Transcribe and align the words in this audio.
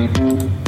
Mm-hmm. 0.00 0.59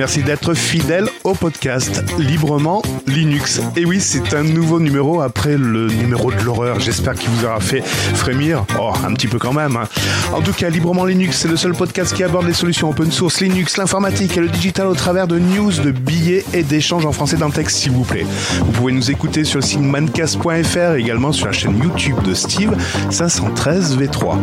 Merci 0.00 0.22
d'être 0.22 0.54
fidèle 0.54 1.04
au 1.24 1.34
podcast 1.34 2.02
Librement 2.18 2.80
Linux. 3.06 3.60
Et 3.76 3.84
oui, 3.84 4.00
c'est 4.00 4.32
un 4.32 4.42
nouveau 4.42 4.80
numéro 4.80 5.20
après 5.20 5.58
le 5.58 5.88
numéro 5.88 6.32
de 6.32 6.40
l'horreur. 6.42 6.80
J'espère 6.80 7.12
qu'il 7.16 7.28
vous 7.28 7.44
aura 7.44 7.60
fait 7.60 7.82
frémir. 7.84 8.64
Oh, 8.80 8.92
un 9.06 9.12
petit 9.12 9.26
peu 9.26 9.38
quand 9.38 9.52
même. 9.52 9.76
hein. 9.76 9.86
En 10.32 10.40
tout 10.40 10.54
cas, 10.54 10.70
Librement 10.70 11.04
Linux, 11.04 11.36
c'est 11.36 11.48
le 11.48 11.56
seul 11.58 11.72
podcast 11.74 12.14
qui 12.14 12.24
aborde 12.24 12.46
les 12.46 12.54
solutions 12.54 12.88
open 12.88 13.12
source, 13.12 13.42
Linux, 13.42 13.76
l'informatique 13.76 14.38
et 14.38 14.40
le 14.40 14.48
digital 14.48 14.86
au 14.86 14.94
travers 14.94 15.26
de 15.26 15.38
news, 15.38 15.70
de 15.70 15.90
billets 15.90 16.46
et 16.54 16.62
d'échanges 16.62 17.04
en 17.04 17.12
français 17.12 17.36
d'un 17.36 17.50
texte, 17.50 17.76
s'il 17.76 17.92
vous 17.92 18.04
plaît. 18.04 18.24
Vous 18.64 18.72
pouvez 18.72 18.92
nous 18.94 19.10
écouter 19.10 19.44
sur 19.44 19.58
le 19.58 19.64
site 19.66 19.80
mancast.fr 19.80 20.94
et 20.96 21.00
également 21.00 21.32
sur 21.32 21.44
la 21.44 21.52
chaîne 21.52 21.76
YouTube 21.78 22.16
de 22.24 22.32
Steve 22.32 22.74
513 23.10 23.98
V3. 23.98 24.36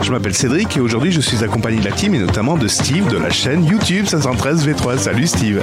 Je 0.00 0.12
m'appelle 0.12 0.34
Cédric 0.34 0.76
et 0.76 0.80
aujourd'hui 0.80 1.10
je 1.10 1.20
suis 1.20 1.42
accompagné 1.42 1.80
de 1.80 1.84
la 1.84 1.92
team 1.92 2.14
et 2.14 2.18
notamment 2.18 2.56
de 2.56 2.68
Steve 2.68 3.08
de 3.08 3.16
la 3.18 3.30
chaîne 3.30 3.64
YouTube 3.64 4.06
513 4.06 4.68
V3. 4.68 4.91
Salut 4.96 5.26
Steve. 5.26 5.62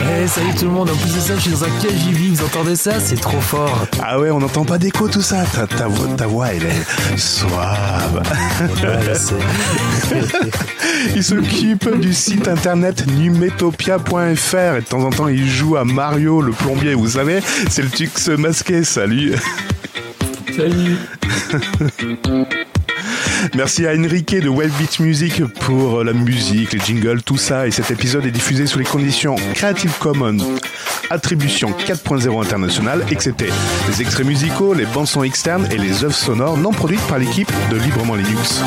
Eh, 0.00 0.26
salut 0.26 0.54
tout 0.58 0.64
le 0.64 0.70
monde, 0.72 0.90
en 0.90 0.96
plus 0.96 1.14
de 1.14 1.20
ça, 1.20 1.34
je 1.36 1.40
suis 1.40 1.50
dans 1.52 1.64
un 1.64 1.70
KGV, 1.80 2.30
vous 2.34 2.44
entendez 2.44 2.76
ça? 2.76 2.98
C'est 2.98 3.20
trop 3.20 3.40
fort. 3.40 3.86
Ah 4.02 4.18
ouais, 4.18 4.30
on 4.30 4.40
n'entend 4.40 4.64
pas 4.64 4.78
d'écho 4.78 5.08
tout 5.08 5.22
ça. 5.22 5.44
Ta, 5.44 5.66
ta 5.66 5.86
voix, 5.86 6.08
ta 6.16 6.26
voix, 6.26 6.48
elle 6.52 6.64
est 6.64 7.16
suave. 7.16 8.22
Il 11.14 11.22
s'occupe 11.22 12.00
du 12.00 12.12
site 12.12 12.48
internet 12.48 13.06
numetopia.fr 13.06 14.76
et 14.76 14.80
de 14.80 14.86
temps 14.86 15.04
en 15.04 15.10
temps 15.10 15.28
il 15.28 15.48
joue 15.48 15.76
à 15.76 15.84
Mario 15.84 16.40
le 16.42 16.52
plombier, 16.52 16.94
vous 16.94 17.10
savez, 17.10 17.40
c'est 17.70 17.82
le 17.82 17.90
Tux 17.90 18.28
masqué. 18.38 18.84
Salut. 18.84 19.34
Salut. 20.56 20.96
Merci 23.54 23.86
à 23.86 23.92
Enrique 23.92 24.34
de 24.34 24.48
Wellbeat 24.48 25.00
Music 25.00 25.44
pour 25.60 26.04
la 26.04 26.12
musique, 26.12 26.72
les 26.72 26.78
jingles, 26.78 27.22
tout 27.22 27.36
ça. 27.36 27.66
Et 27.66 27.70
cet 27.70 27.90
épisode 27.90 28.24
est 28.24 28.30
diffusé 28.30 28.66
sous 28.66 28.78
les 28.78 28.84
conditions 28.84 29.36
Creative 29.54 29.92
Commons, 29.98 30.38
attribution 31.10 31.70
4.0 31.70 32.40
internationale, 32.40 33.04
excepté 33.10 33.48
les 33.88 34.00
extraits 34.00 34.26
musicaux, 34.26 34.74
les 34.74 34.86
bandes 34.86 35.08
son 35.08 35.22
externes 35.22 35.68
et 35.70 35.78
les 35.78 36.04
œuvres 36.04 36.14
sonores 36.14 36.56
non 36.56 36.70
produites 36.70 37.06
par 37.08 37.18
l'équipe 37.18 37.50
de 37.70 37.76
Librement 37.76 38.14
Linux. 38.14 38.62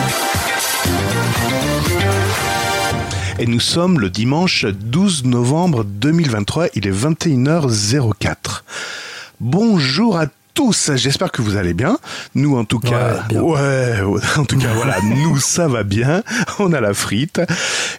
Et 3.40 3.48
nous 3.48 3.59
sommes 3.59 4.00
le 4.00 4.09
dimanche 4.09 4.66
12 4.66 5.26
novembre 5.26 5.84
2023, 5.84 6.68
il 6.76 6.88
est 6.88 6.92
21h04. 6.92 8.64
Bonjour 9.42 10.18
à 10.18 10.28
tous, 10.28 10.45
j'espère 10.95 11.31
que 11.31 11.42
vous 11.42 11.56
allez 11.56 11.73
bien. 11.73 11.98
Nous 12.34 12.58
en 12.58 12.66
tout 12.66 12.80
cas, 12.80 13.25
ouais, 13.31 14.00
en 14.38 14.45
tout 14.45 14.58
cas 14.58 14.73
voilà, 14.73 14.97
nous 15.02 15.39
ça 15.39 15.67
va 15.67 15.84
bien. 15.84 16.23
On 16.59 16.73
a 16.73 16.81
la 16.81 16.94
frite 16.94 17.42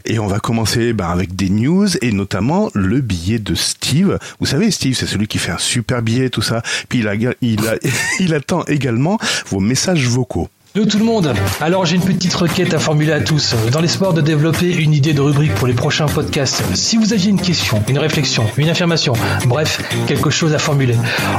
et 0.04 0.18
on 0.18 0.26
va 0.26 0.38
commencer 0.38 0.92
ben, 0.92 1.08
avec 1.08 1.34
des 1.34 1.50
news 1.50 1.88
et 2.00 2.12
notamment 2.12 2.70
le 2.74 3.00
billet 3.00 3.38
de 3.38 3.54
Steve. 3.54 4.18
Vous 4.40 4.46
savez, 4.46 4.70
Steve, 4.70 4.94
c'est 4.94 5.06
celui 5.06 5.26
qui 5.26 5.38
fait 5.38 5.52
un 5.52 5.58
super 5.58 6.02
billet, 6.02 6.30
tout 6.30 6.42
ça. 6.42 6.62
Puis 6.88 7.00
il, 7.00 7.08
a, 7.08 7.14
il, 7.14 7.66
a, 7.66 7.74
il 8.20 8.34
attend 8.34 8.64
également 8.66 9.18
vos 9.48 9.60
messages 9.60 10.06
vocaux. 10.08 10.48
Yo 10.76 10.84
tout 10.84 10.98
le 10.98 11.06
monde 11.06 11.32
Alors 11.62 11.86
j'ai 11.86 11.96
une 11.96 12.02
petite 12.02 12.34
requête 12.34 12.74
à 12.74 12.78
formuler 12.78 13.12
à 13.12 13.22
tous, 13.22 13.54
dans 13.72 13.80
l'espoir 13.80 14.12
de 14.12 14.20
développer 14.20 14.70
une 14.76 14.92
idée 14.92 15.14
de 15.14 15.22
rubrique 15.22 15.54
pour 15.54 15.66
les 15.66 15.72
prochains 15.72 16.04
podcasts. 16.04 16.62
Si 16.74 16.98
vous 16.98 17.14
aviez 17.14 17.30
une 17.30 17.40
question, 17.40 17.82
une 17.88 17.98
réflexion, 17.98 18.44
une 18.58 18.68
affirmation, 18.68 19.14
bref, 19.46 19.80
quelque 20.06 20.28
chose 20.28 20.52
à 20.52 20.58
formuler, 20.58 20.94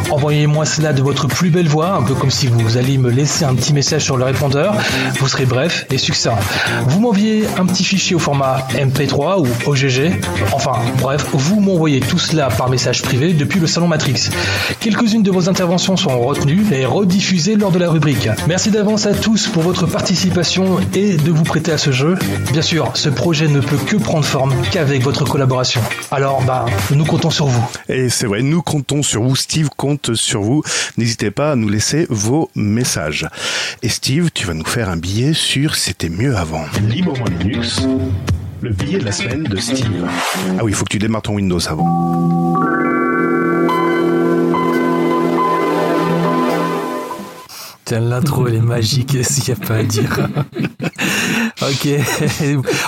envoyez-moi 0.10 0.66
cela 0.66 0.92
de 0.92 1.04
votre 1.04 1.28
plus 1.28 1.52
belle 1.52 1.68
voix, 1.68 1.92
un 1.92 2.02
peu 2.02 2.16
comme 2.16 2.32
si 2.32 2.48
vous 2.48 2.78
alliez 2.78 2.98
me 2.98 3.12
laisser 3.12 3.46
un 3.46 3.54
petit 3.54 3.74
message 3.74 4.06
sur 4.06 4.18
le 4.18 4.24
répondeur. 4.24 4.74
Vous 5.20 5.28
serez 5.28 5.46
bref 5.46 5.86
et 5.92 6.00
succinct. 6.00 6.40
Vous 6.88 7.00
m'envoyez 7.00 7.46
un 7.60 7.68
petit 7.68 7.84
fichier 7.84 8.16
au 8.16 8.20
format 8.20 8.68
MP3 8.74 9.42
ou 9.42 9.70
OGG. 9.70 10.20
Enfin, 10.52 10.80
bref, 11.00 11.28
vous 11.34 11.60
m'envoyez 11.60 12.00
tout 12.00 12.18
cela 12.18 12.48
par 12.48 12.72
message 12.72 13.04
privé 13.04 13.34
depuis 13.34 13.60
le 13.60 13.68
salon 13.68 13.88
Matrix. 13.88 14.32
Quelques-unes 14.80 15.22
de 15.22 15.30
vos 15.30 15.48
interventions 15.48 15.96
seront 15.96 16.26
retenues 16.26 16.66
et 16.72 16.88
rediffusées 16.88 17.56
lors 17.56 17.72
de 17.72 17.78
la 17.78 17.92
rubrique. 17.92 18.30
Merci 18.48 18.72
d'avance 18.72 19.06
à 19.06 19.14
tous 19.14 19.27
pour 19.36 19.62
votre 19.62 19.86
participation 19.86 20.80
et 20.94 21.18
de 21.18 21.32
vous 21.32 21.44
prêter 21.44 21.74
à 21.74 21.78
ce 21.78 21.92
jeu. 21.92 22.16
Bien 22.54 22.62
sûr, 22.62 22.92
ce 22.96 23.10
projet 23.10 23.50
ne 23.50 23.60
peut 23.60 23.76
que 23.76 23.98
prendre 23.98 24.24
forme 24.24 24.54
qu'avec 24.72 25.04
votre 25.04 25.26
collaboration. 25.26 25.82
Alors, 26.12 26.42
bah, 26.44 26.66
nous 26.96 27.04
comptons 27.04 27.30
sur 27.30 27.48
vous. 27.48 27.70
Et 27.90 28.08
c'est 28.08 28.26
vrai, 28.26 28.42
nous 28.42 28.62
comptons 28.62 29.04
sur 29.04 29.24
vous, 29.24 29.36
Steve 29.36 29.70
compte 29.76 30.16
sur 30.16 30.42
vous. 30.42 30.64
N'hésitez 30.98 31.30
pas 31.30 31.52
à 31.52 31.56
nous 31.56 31.68
laisser 31.68 32.08
vos 32.10 32.50
messages. 32.56 33.28
Et 33.82 33.90
Steve, 33.90 34.30
tu 34.34 34.48
vas 34.48 34.54
nous 34.54 34.66
faire 34.66 34.88
un 34.88 34.98
billet 34.98 35.34
sur 35.34 35.76
C'était 35.76 36.10
mieux 36.10 36.38
avant. 36.38 36.64
Librement 36.88 37.26
Linux, 37.40 37.82
le 38.62 38.70
billet 38.70 39.00
de 39.00 39.06
la 39.06 39.12
semaine 39.12 39.44
de 39.44 39.58
Steve. 39.58 40.08
Ah 40.58 40.64
oui, 40.64 40.72
il 40.72 40.74
faut 40.74 40.86
que 40.86 40.92
tu 40.92 41.00
démarres 41.00 41.24
ton 41.24 41.36
Windows 41.36 41.60
avant. 41.68 42.56
Tiens, 47.88 48.02
l'intro, 48.02 48.46
elle 48.48 48.56
est 48.56 48.60
magique, 48.60 49.16
s'il 49.24 49.56
n'y 49.56 49.62
a 49.62 49.66
pas 49.66 49.76
à 49.76 49.84
dire. 49.84 50.20
ok. 51.62 51.88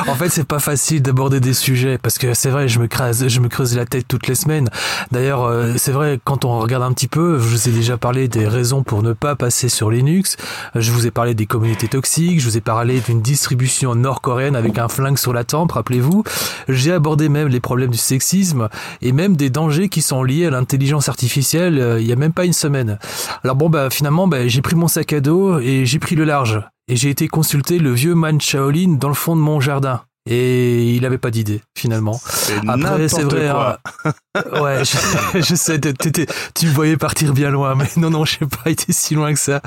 en 0.08 0.16
fait, 0.16 0.28
c'est 0.28 0.44
pas 0.44 0.60
facile 0.60 1.02
d'aborder 1.02 1.40
des 1.40 1.54
sujets 1.54 1.98
parce 1.98 2.18
que 2.18 2.34
c'est 2.34 2.50
vrai, 2.50 2.68
je 2.68 2.80
me 2.80 2.88
creuse, 2.88 3.30
je 3.30 3.40
me 3.40 3.48
creuse 3.48 3.78
la 3.78 3.86
tête 3.86 4.10
toutes 4.10 4.28
les 4.28 4.36
semaines. 4.36 4.68
D'ailleurs, 5.14 5.46
euh, 5.46 5.76
c'est 5.78 5.94
vrai, 5.94 6.20
quand 6.26 6.44
on 6.44 6.60
regarde 6.60 6.84
un 6.84 6.92
petit 6.92 7.08
peu, 7.08 7.40
je 7.40 7.48
vous 7.48 7.70
ai 7.70 7.72
déjà 7.72 7.98
parlé 7.98 8.28
des 8.28 8.46
raisons 8.46 8.84
pour 8.84 9.02
ne 9.02 9.14
pas 9.14 9.38
passer 9.38 9.70
sur 9.70 9.90
Linux. 9.90 10.36
Je 10.76 10.92
vous 10.92 11.08
ai 11.08 11.12
parlé 11.12 11.34
des 11.34 11.46
communautés 11.46 11.88
toxiques. 11.88 12.42
Je 12.42 12.46
vous 12.46 12.58
ai 12.58 12.62
parlé 12.62 13.00
d'une 13.00 13.22
distribution 13.22 13.96
nord-coréenne 13.96 14.58
avec 14.58 14.78
un 14.78 14.90
flingue 14.90 15.18
sur 15.18 15.32
la 15.32 15.46
tempe, 15.46 15.72
rappelez-vous. 15.72 16.26
J'ai 16.68 16.92
abordé 16.92 17.30
même 17.30 17.48
les 17.48 17.62
problèmes 17.62 17.92
du 17.92 17.98
sexisme 17.98 18.68
et 19.02 19.14
même 19.14 19.38
des 19.38 19.50
dangers 19.50 19.88
qui 19.88 20.02
sont 20.02 20.24
liés 20.24 20.48
à 20.48 20.50
l'intelligence 20.50 21.08
artificielle 21.08 21.80
euh, 21.80 22.02
il 22.02 22.08
y 22.08 22.12
a 22.12 22.18
même 22.18 22.34
pas 22.34 22.44
une 22.44 22.52
semaine. 22.52 23.00
Alors 23.46 23.56
bon, 23.56 23.70
bah 23.70 23.90
finalement, 23.90 24.28
bah, 24.28 24.46
j'ai 24.46 24.62
pris 24.62 24.76
mon 24.76 24.89
sac 24.90 25.14
à 25.14 25.22
dos 25.22 25.60
et 25.60 25.86
j'ai 25.86 26.00
pris 26.00 26.16
le 26.16 26.26
large. 26.26 26.62
Et 26.90 26.96
j'ai 26.96 27.10
été 27.10 27.28
consulter 27.28 27.80
le 27.80 27.92
vieux 27.92 28.16
man 28.16 28.42
Shaolin 28.42 28.98
dans 29.00 29.08
le 29.08 29.14
fond 29.14 29.36
de 29.36 29.42
mon 29.42 29.60
jardin. 29.60 30.02
Et 30.26 30.92
il 30.96 31.06
avait 31.06 31.18
pas 31.18 31.32
d'idée, 31.32 31.62
finalement. 31.76 32.20
Après, 32.68 33.08
c'est 33.08 33.24
vrai. 33.24 33.50
quoi. 33.50 33.80
hein. 34.06 34.12
Ouais, 34.62 34.86
je, 34.86 35.42
je 35.42 35.56
sais, 35.56 35.80
tu 35.82 36.68
me 36.68 36.72
voyais 36.72 36.98
partir 36.98 37.34
bien 37.34 37.50
loin, 37.50 37.74
mais 37.76 37.88
non, 37.98 38.10
non, 38.12 38.26
je 38.26 38.38
n'ai 38.42 38.48
pas 38.48 38.70
été 38.70 38.94
si 38.94 39.16
loin 39.16 39.34
que 39.34 39.40
ça. 39.40 39.60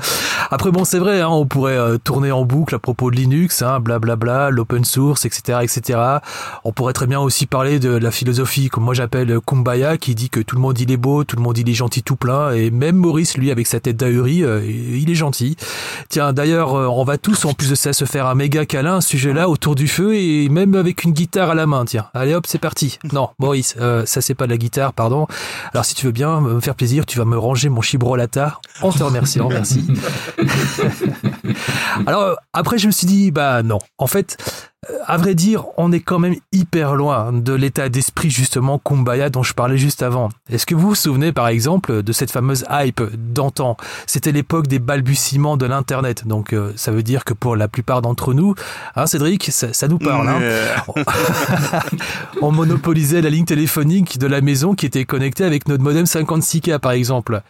Après, 0.49 0.71
bon, 0.71 0.85
c'est 0.85 0.99
vrai, 0.99 1.19
hein, 1.21 1.27
on 1.27 1.45
pourrait 1.45 1.77
euh, 1.77 1.97
tourner 1.97 2.31
en 2.31 2.45
boucle 2.45 2.73
à 2.73 2.79
propos 2.79 3.11
de 3.11 3.15
Linux, 3.17 3.61
hein, 3.61 3.79
blablabla, 3.81 4.49
l'open 4.51 4.83
source, 4.85 5.25
etc., 5.25 5.59
etc. 5.61 5.99
On 6.63 6.71
pourrait 6.71 6.93
très 6.93 7.07
bien 7.07 7.19
aussi 7.19 7.45
parler 7.45 7.77
de 7.79 7.89
la 7.89 8.09
philosophie, 8.09 8.69
comme 8.69 8.83
moi 8.83 8.93
j'appelle 8.93 9.37
Kumbaya, 9.45 9.97
qui 9.97 10.15
dit 10.15 10.29
que 10.29 10.39
tout 10.39 10.55
le 10.55 10.61
monde 10.61 10.79
il 10.79 10.91
est 10.91 10.97
beau, 10.97 11.23
tout 11.25 11.35
le 11.35 11.41
monde 11.41 11.57
il 11.57 11.69
est 11.69 11.73
gentil 11.73 12.01
tout 12.01 12.15
plein, 12.15 12.51
et 12.51 12.71
même 12.71 12.95
Maurice, 12.95 13.37
lui, 13.37 13.51
avec 13.51 13.67
sa 13.67 13.79
tête 13.81 13.97
d'ahuri, 13.97 14.43
euh, 14.43 14.63
il 14.65 15.09
est 15.09 15.15
gentil. 15.15 15.57
Tiens, 16.09 16.31
d'ailleurs, 16.33 16.73
euh, 16.73 16.87
on 16.87 17.03
va 17.03 17.17
tous, 17.17 17.43
en 17.45 17.53
plus 17.53 17.69
de 17.69 17.75
ça, 17.75 17.91
se 17.91 18.05
faire 18.05 18.27
un 18.27 18.35
méga 18.35 18.65
câlin, 18.65 18.97
à 18.97 19.01
ce 19.01 19.09
sujet-là, 19.09 19.49
autour 19.49 19.75
du 19.75 19.87
feu, 19.89 20.15
et 20.15 20.47
même 20.53 20.75
avec 20.75 21.03
une 21.03 21.11
guitare 21.11 21.49
à 21.49 21.55
la 21.55 21.65
main, 21.65 21.83
tiens. 21.83 22.07
Allez 22.13 22.33
hop, 22.33 22.45
c'est 22.47 22.59
parti. 22.59 22.99
Non, 23.11 23.29
Maurice, 23.39 23.75
euh, 23.81 24.05
ça 24.05 24.21
c'est 24.21 24.35
pas 24.35 24.45
de 24.45 24.51
la 24.51 24.57
guitare, 24.57 24.93
pardon. 24.93 25.27
Alors 25.73 25.83
si 25.83 25.95
tu 25.95 26.05
veux 26.05 26.11
bien 26.11 26.39
me 26.39 26.59
faire 26.61 26.75
plaisir, 26.75 27.05
tu 27.05 27.17
vas 27.17 27.25
me 27.25 27.37
ranger 27.37 27.69
mon 27.69 27.81
chibrolata 27.81 28.61
en 28.81 28.91
te 28.91 29.03
remerciant, 29.03 29.49
merci. 29.49 29.85
Alors 32.07 32.37
après, 32.53 32.77
je 32.77 32.87
me 32.87 32.91
suis 32.91 33.07
dit, 33.07 33.31
bah 33.31 33.63
non. 33.63 33.79
En 33.97 34.07
fait, 34.07 34.37
euh, 34.39 34.72
à 35.05 35.17
vrai 35.17 35.35
dire, 35.35 35.65
on 35.77 35.91
est 35.91 35.99
quand 35.99 36.19
même 36.19 36.35
hyper 36.51 36.95
loin 36.95 37.31
de 37.33 37.53
l'état 37.53 37.89
d'esprit 37.89 38.29
justement 38.29 38.79
Kumbaya 38.79 39.29
dont 39.29 39.43
je 39.43 39.53
parlais 39.53 39.77
juste 39.77 40.03
avant. 40.03 40.29
Est-ce 40.49 40.65
que 40.65 40.75
vous 40.75 40.89
vous 40.89 40.95
souvenez 40.95 41.31
par 41.31 41.47
exemple 41.47 42.03
de 42.03 42.11
cette 42.13 42.31
fameuse 42.31 42.65
hype 42.69 43.01
d'antan? 43.33 43.77
C'était 44.07 44.31
l'époque 44.31 44.67
des 44.67 44.79
balbutiements 44.79 45.57
de 45.57 45.65
l'internet. 45.65 46.27
Donc 46.27 46.53
euh, 46.53 46.73
ça 46.75 46.91
veut 46.91 47.03
dire 47.03 47.23
que 47.25 47.33
pour 47.33 47.55
la 47.55 47.67
plupart 47.67 48.01
d'entre 48.01 48.33
nous, 48.33 48.55
hein, 48.95 49.05
Cédric, 49.07 49.49
ça, 49.51 49.73
ça 49.73 49.87
nous 49.87 49.99
parle. 49.99 50.27
hein 50.27 50.39
on 52.41 52.51
monopolisait 52.51 53.21
la 53.21 53.29
ligne 53.29 53.45
téléphonique 53.45 54.17
de 54.19 54.27
la 54.27 54.41
maison 54.41 54.75
qui 54.75 54.85
était 54.85 55.05
connectée 55.05 55.43
avec 55.43 55.67
notre 55.67 55.83
modem 55.83 56.05
56K 56.05 56.79
par 56.79 56.91
exemple. 56.91 57.41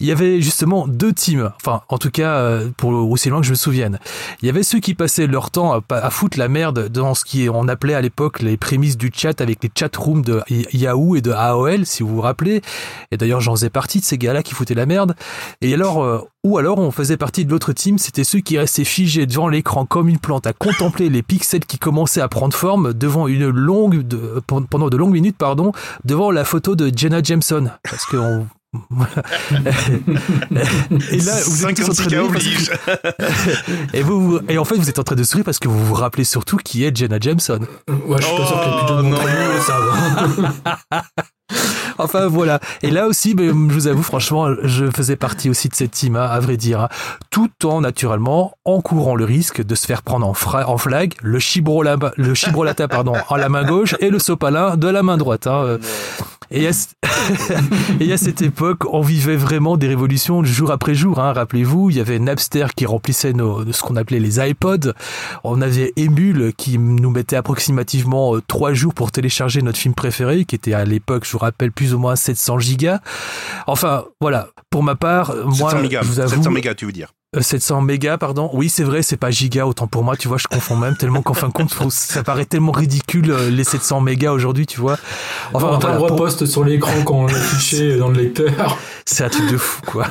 Il 0.00 0.06
y 0.06 0.12
avait 0.12 0.40
justement 0.40 0.86
deux 0.86 1.12
teams, 1.12 1.50
enfin 1.56 1.82
en 1.88 1.98
tout 1.98 2.10
cas 2.10 2.36
euh, 2.36 2.70
pour 2.76 2.90
aussi 3.10 3.28
loin 3.28 3.40
que 3.40 3.46
je 3.46 3.52
me 3.52 3.56
souvienne. 3.56 3.98
Il 4.42 4.46
y 4.46 4.48
avait 4.48 4.62
ceux 4.62 4.80
qui 4.80 4.94
passaient 4.94 5.26
leur 5.26 5.50
temps 5.50 5.72
à, 5.72 5.80
à 5.94 6.10
foutre 6.10 6.38
la 6.38 6.48
merde 6.48 6.77
dans 6.88 7.14
ce 7.14 7.24
qui 7.24 7.48
on 7.52 7.66
appelait 7.68 7.94
à 7.94 8.00
l'époque 8.00 8.40
les 8.40 8.56
prémices 8.56 8.96
du 8.96 9.10
chat 9.12 9.40
avec 9.40 9.62
les 9.62 9.70
chat 9.76 9.94
rooms 9.96 10.22
de 10.22 10.42
Yahoo 10.48 11.16
et 11.16 11.20
de 11.20 11.32
AOL 11.32 11.86
si 11.86 12.02
vous 12.02 12.16
vous 12.16 12.20
rappelez. 12.20 12.62
Et 13.10 13.16
d'ailleurs 13.16 13.40
j'en 13.40 13.56
faisais 13.56 13.70
partie 13.70 14.00
de 14.00 14.04
ces 14.04 14.18
gars-là 14.18 14.42
qui 14.42 14.54
foutaient 14.54 14.74
la 14.74 14.86
merde. 14.86 15.14
Et 15.60 15.74
alors 15.74 16.02
euh, 16.02 16.20
ou 16.44 16.58
alors 16.58 16.78
on 16.78 16.90
faisait 16.90 17.16
partie 17.16 17.44
de 17.44 17.50
l'autre 17.50 17.72
team, 17.72 17.98
c'était 17.98 18.24
ceux 18.24 18.40
qui 18.40 18.58
restaient 18.58 18.84
figés 18.84 19.26
devant 19.26 19.48
l'écran 19.48 19.84
comme 19.84 20.08
une 20.08 20.18
plante 20.18 20.46
à 20.46 20.52
contempler 20.52 21.08
les 21.08 21.22
pixels 21.22 21.64
qui 21.64 21.78
commençaient 21.78 22.20
à 22.20 22.28
prendre 22.28 22.54
forme 22.54 22.94
devant 22.94 23.26
une 23.26 23.48
longue 23.48 24.02
de, 24.06 24.40
pendant 24.46 24.88
de 24.88 24.96
longues 24.96 25.12
minutes 25.12 25.36
pardon 25.36 25.72
devant 26.04 26.30
la 26.30 26.44
photo 26.44 26.76
de 26.76 26.90
Jenna 26.96 27.22
Jameson 27.22 27.70
parce 27.82 28.06
qu'on 28.06 28.46
et 31.10 31.20
là, 31.20 31.32
vous 31.46 31.66
êtes 31.66 31.76
tous 31.76 31.88
en 31.88 31.94
train 31.94 32.06
de 32.06 32.18
rire 32.18 32.58
et, 33.94 34.02
vous, 34.02 34.40
et 34.46 34.58
en 34.58 34.64
fait, 34.66 34.76
vous 34.76 34.90
êtes 34.90 34.98
en 34.98 35.04
train 35.04 35.16
de 35.16 35.22
sourire 35.22 35.46
parce 35.46 35.58
que 35.58 35.68
vous 35.68 35.82
vous 35.82 35.94
rappelez 35.94 36.24
surtout 36.24 36.58
qui 36.58 36.84
est 36.84 36.94
Jenna 36.94 37.16
Jameson. 37.18 37.60
Ouais, 37.88 38.18
je 38.18 38.26
suis 38.26 38.36
pas 38.36 38.46
sûr 38.46 38.60
que 38.60 38.66
les 38.66 38.72
plus 38.84 39.08
de 39.08 39.60
ça 39.60 39.78
enfin 41.98 42.26
voilà. 42.26 42.60
Et 42.82 42.90
là 42.90 43.06
aussi, 43.06 43.34
ben, 43.34 43.46
je 43.46 43.74
vous 43.74 43.86
avoue, 43.86 44.02
franchement, 44.02 44.48
je 44.62 44.90
faisais 44.90 45.16
partie 45.16 45.48
aussi 45.48 45.70
de 45.70 45.74
cette 45.74 45.92
team, 45.92 46.16
hein, 46.16 46.26
à 46.26 46.38
vrai 46.38 46.58
dire. 46.58 46.82
Hein. 46.82 46.88
Tout 47.30 47.50
en 47.64 47.80
naturellement 47.80 48.52
en 48.66 48.82
courant 48.82 49.14
le 49.14 49.24
risque 49.24 49.64
de 49.64 49.74
se 49.74 49.86
faire 49.86 50.02
prendre 50.02 50.26
en, 50.26 50.34
en 50.54 50.78
flag 50.78 51.14
le, 51.22 51.38
le 51.38 52.34
chibrolata 52.34 52.88
pardon, 52.88 53.14
en 53.30 53.36
la 53.36 53.48
main 53.48 53.64
gauche 53.64 53.94
et 54.00 54.10
le 54.10 54.18
sopalin 54.18 54.76
de 54.76 54.88
la 54.88 55.02
main 55.02 55.16
droite. 55.16 55.46
Hein. 55.46 55.78
Et 56.50 56.66
à, 56.66 56.70
et 58.00 58.12
à, 58.12 58.16
cette 58.16 58.42
époque, 58.42 58.92
on 58.92 59.00
vivait 59.00 59.36
vraiment 59.36 59.76
des 59.76 59.88
révolutions 59.88 60.42
jour 60.44 60.70
après 60.70 60.94
jour. 60.94 61.18
Hein. 61.18 61.32
Rappelez-vous, 61.32 61.90
il 61.90 61.96
y 61.96 62.00
avait 62.00 62.18
Napster 62.18 62.66
qui 62.74 62.86
remplissait 62.86 63.32
nos, 63.32 63.70
ce 63.70 63.82
qu'on 63.82 63.96
appelait 63.96 64.20
les 64.20 64.38
iPods. 64.40 64.92
On 65.44 65.60
avait 65.60 65.92
Emule 65.96 66.52
qui 66.56 66.78
nous 66.78 67.10
mettait 67.10 67.36
approximativement 67.36 68.36
euh, 68.36 68.42
trois 68.46 68.72
jours 68.72 68.94
pour 68.94 69.12
télécharger 69.12 69.62
notre 69.62 69.78
film 69.78 69.94
préféré, 69.94 70.44
qui 70.44 70.54
était 70.54 70.72
à 70.72 70.84
l'époque, 70.84 71.24
je 71.26 71.32
vous 71.32 71.38
rappelle, 71.38 71.72
plus 71.72 71.94
ou 71.94 71.98
moins 71.98 72.16
700 72.16 72.58
gigas. 72.58 73.00
Enfin, 73.66 74.04
voilà. 74.20 74.48
Pour 74.70 74.82
ma 74.82 74.94
part, 74.94 75.34
moi, 75.44 75.70
je 75.70 76.06
vous 76.06 76.20
avoue, 76.20 76.36
700 76.36 76.50
mégas, 76.50 76.74
tu 76.74 76.86
veux 76.86 76.92
dire 76.92 77.12
700 77.38 77.78
euh, 77.78 77.84
mégas, 77.84 78.18
pardon. 78.18 78.50
Oui, 78.52 78.68
c'est 78.68 78.84
vrai, 78.84 79.02
c'est 79.02 79.16
pas 79.16 79.30
giga, 79.30 79.66
autant 79.66 79.86
pour 79.86 80.02
moi, 80.02 80.16
tu 80.16 80.28
vois, 80.28 80.38
je 80.38 80.46
confonds 80.46 80.76
même 80.76 80.96
tellement 80.96 81.22
qu'en 81.22 81.34
fin 81.34 81.48
de 81.48 81.52
compte, 81.52 81.70
ça 81.90 82.22
paraît 82.22 82.46
tellement 82.46 82.72
ridicule, 82.72 83.30
euh, 83.30 83.50
les 83.50 83.64
700 83.64 84.00
mégas 84.00 84.32
aujourd'hui, 84.32 84.66
tu 84.66 84.80
vois. 84.80 84.98
Enfin, 85.52 85.72
on 85.72 85.78
voilà, 85.78 85.98
reposte 85.98 86.46
sur 86.46 86.64
l'écran 86.64 87.02
quand 87.04 87.16
on 87.16 87.26
l'affichait 87.26 87.96
dans 87.98 88.08
le 88.08 88.22
lecteur. 88.22 88.78
C'est 89.04 89.24
un 89.24 89.28
truc 89.28 89.50
de 89.50 89.58
fou, 89.58 89.82
quoi. 89.86 90.06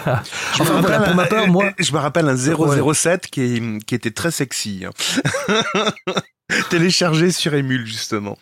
Je 0.55 0.61
enfin, 0.61 0.81
voilà, 0.81 0.99
pour 0.99 1.15
ma 1.15 1.25
part, 1.25 1.47
moi. 1.47 1.71
Je 1.79 1.91
me 1.91 1.97
rappelle 1.97 2.27
un 2.27 2.37
007 2.37 3.27
qui, 3.27 3.79
qui 3.85 3.95
était 3.95 4.11
très 4.11 4.31
sexy. 4.31 4.85
Hein. 4.85 5.93
Téléchargé 6.69 7.31
sur 7.31 7.53
Emule, 7.53 7.85
justement. 7.85 8.37